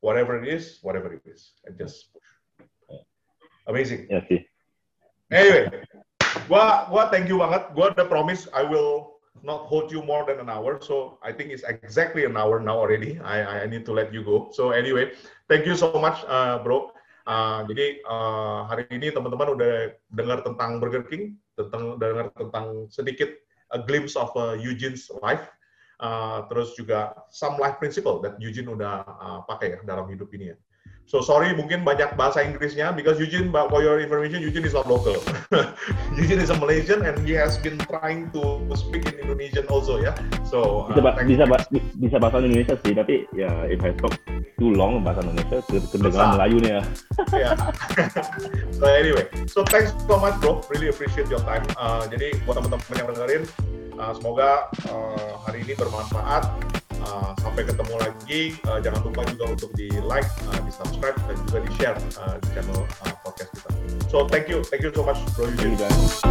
whatever 0.00 0.38
it 0.38 0.46
is, 0.46 0.78
whatever 0.86 1.12
it 1.12 1.26
is, 1.26 1.58
and 1.66 1.74
just. 1.74 2.11
Amazing. 3.66 4.10
Yeah, 4.10 4.26
see. 4.26 4.42
Anyway, 5.30 5.70
gua 6.50 6.90
gua 6.90 7.08
thank 7.08 7.30
you 7.30 7.38
banget. 7.38 7.70
Gua 7.72 7.94
the 7.94 8.06
promise 8.06 8.50
I 8.50 8.66
will 8.66 9.22
not 9.42 9.66
hold 9.66 9.90
you 9.90 10.02
more 10.02 10.26
than 10.26 10.42
an 10.42 10.50
hour. 10.50 10.78
So 10.82 11.18
I 11.22 11.32
think 11.32 11.50
it's 11.50 11.64
exactly 11.64 12.24
an 12.24 12.36
hour 12.36 12.60
now 12.60 12.78
already. 12.78 13.18
I 13.22 13.64
I 13.64 13.66
need 13.66 13.86
to 13.86 13.92
let 13.94 14.12
you 14.12 14.22
go. 14.22 14.50
So 14.54 14.70
anyway, 14.74 15.14
thank 15.48 15.64
you 15.66 15.74
so 15.78 15.94
much, 15.98 16.22
uh, 16.26 16.60
bro. 16.60 16.92
Uh, 17.22 17.62
jadi 17.70 18.02
uh, 18.02 18.66
hari 18.66 18.90
ini 18.90 19.14
teman-teman 19.14 19.54
udah 19.54 19.94
dengar 20.10 20.42
tentang 20.42 20.82
Burger 20.82 21.06
King, 21.06 21.38
tentang 21.54 21.94
dengar 22.02 22.34
tentang 22.34 22.90
sedikit 22.90 23.30
a 23.70 23.78
glimpse 23.78 24.18
of 24.18 24.34
uh, 24.34 24.58
Eugene's 24.58 25.06
life, 25.22 25.46
uh, 26.02 26.44
terus 26.50 26.74
juga 26.74 27.14
some 27.30 27.54
life 27.62 27.78
principle 27.78 28.18
that 28.20 28.34
Eugene 28.42 28.66
udah 28.74 29.06
uh, 29.06 29.40
pakai 29.46 29.78
ya 29.78 29.80
dalam 29.86 30.10
hidup 30.10 30.28
ini 30.34 30.50
ya. 30.50 30.56
So 31.12 31.20
sorry 31.20 31.52
mungkin 31.52 31.84
banyak 31.84 32.16
bahasa 32.16 32.40
Inggrisnya 32.40 32.94
because 32.96 33.20
Eugene, 33.20 33.52
for 33.52 33.84
your 33.84 34.00
information, 34.00 34.40
Eugene 34.40 34.64
is 34.64 34.72
not 34.72 34.88
local. 34.88 35.18
Eugene 36.18 36.40
is 36.40 36.48
a 36.48 36.56
Malaysian 36.56 37.04
and 37.04 37.20
he 37.26 37.36
has 37.36 37.60
been 37.60 37.76
trying 37.84 38.32
to 38.32 38.64
speak 38.72 39.04
in 39.04 39.20
Indonesian 39.20 39.68
also 39.68 40.00
ya. 40.00 40.16
So 40.48 40.88
uh, 40.88 40.96
bisa 41.20 41.44
bisa 41.44 41.44
bisa 42.00 42.16
bahasa 42.16 42.40
Indonesia 42.40 42.80
sih, 42.80 42.96
tapi 42.96 43.28
ya 43.36 43.50
if 43.68 43.84
I 43.84 43.92
talk 44.00 44.16
too 44.56 44.72
long 44.72 45.04
bahasa 45.04 45.20
Indonesia 45.26 45.60
kedengaran 45.68 46.40
Melayu 46.40 46.56
nih 46.64 46.70
ya. 46.72 46.82
yeah. 47.44 47.54
so 48.78 48.84
anyway, 48.88 49.26
so 49.50 49.66
thanks 49.68 49.92
so 50.08 50.16
much 50.16 50.38
bro, 50.40 50.64
really 50.72 50.88
appreciate 50.88 51.28
your 51.28 51.42
time. 51.44 51.66
Uh, 51.76 52.08
jadi 52.08 52.40
buat 52.48 52.56
teman-teman 52.56 52.94
yang 52.96 53.08
dengerin, 53.12 53.42
uh, 54.00 54.12
semoga 54.16 54.72
uh, 54.88 55.36
hari 55.44 55.66
ini 55.66 55.76
bermanfaat. 55.76 56.81
Eh, 57.02 57.32
sampai 57.42 57.62
ketemu 57.66 57.94
lagi. 57.98 58.42
Uh, 58.62 58.78
jangan 58.78 59.02
lupa 59.02 59.26
juga 59.26 59.44
untuk 59.50 59.70
di 59.74 59.90
like, 60.06 60.28
uh, 60.54 60.60
di 60.62 60.70
subscribe, 60.70 61.18
dan 61.26 61.36
juga 61.50 61.58
di 61.66 61.70
share 61.74 61.98
uh, 62.22 62.38
di 62.38 62.48
channel 62.54 62.86
uh, 63.02 63.14
podcast 63.26 63.50
kita. 63.58 63.70
So 64.06 64.30
thank 64.30 64.46
you, 64.46 64.62
thank 64.70 64.86
you 64.86 64.94
so 64.94 65.02
much, 65.02 65.18
bro. 65.34 65.50
Thank 65.50 65.66
you 65.66 65.74
guys. 65.74 66.22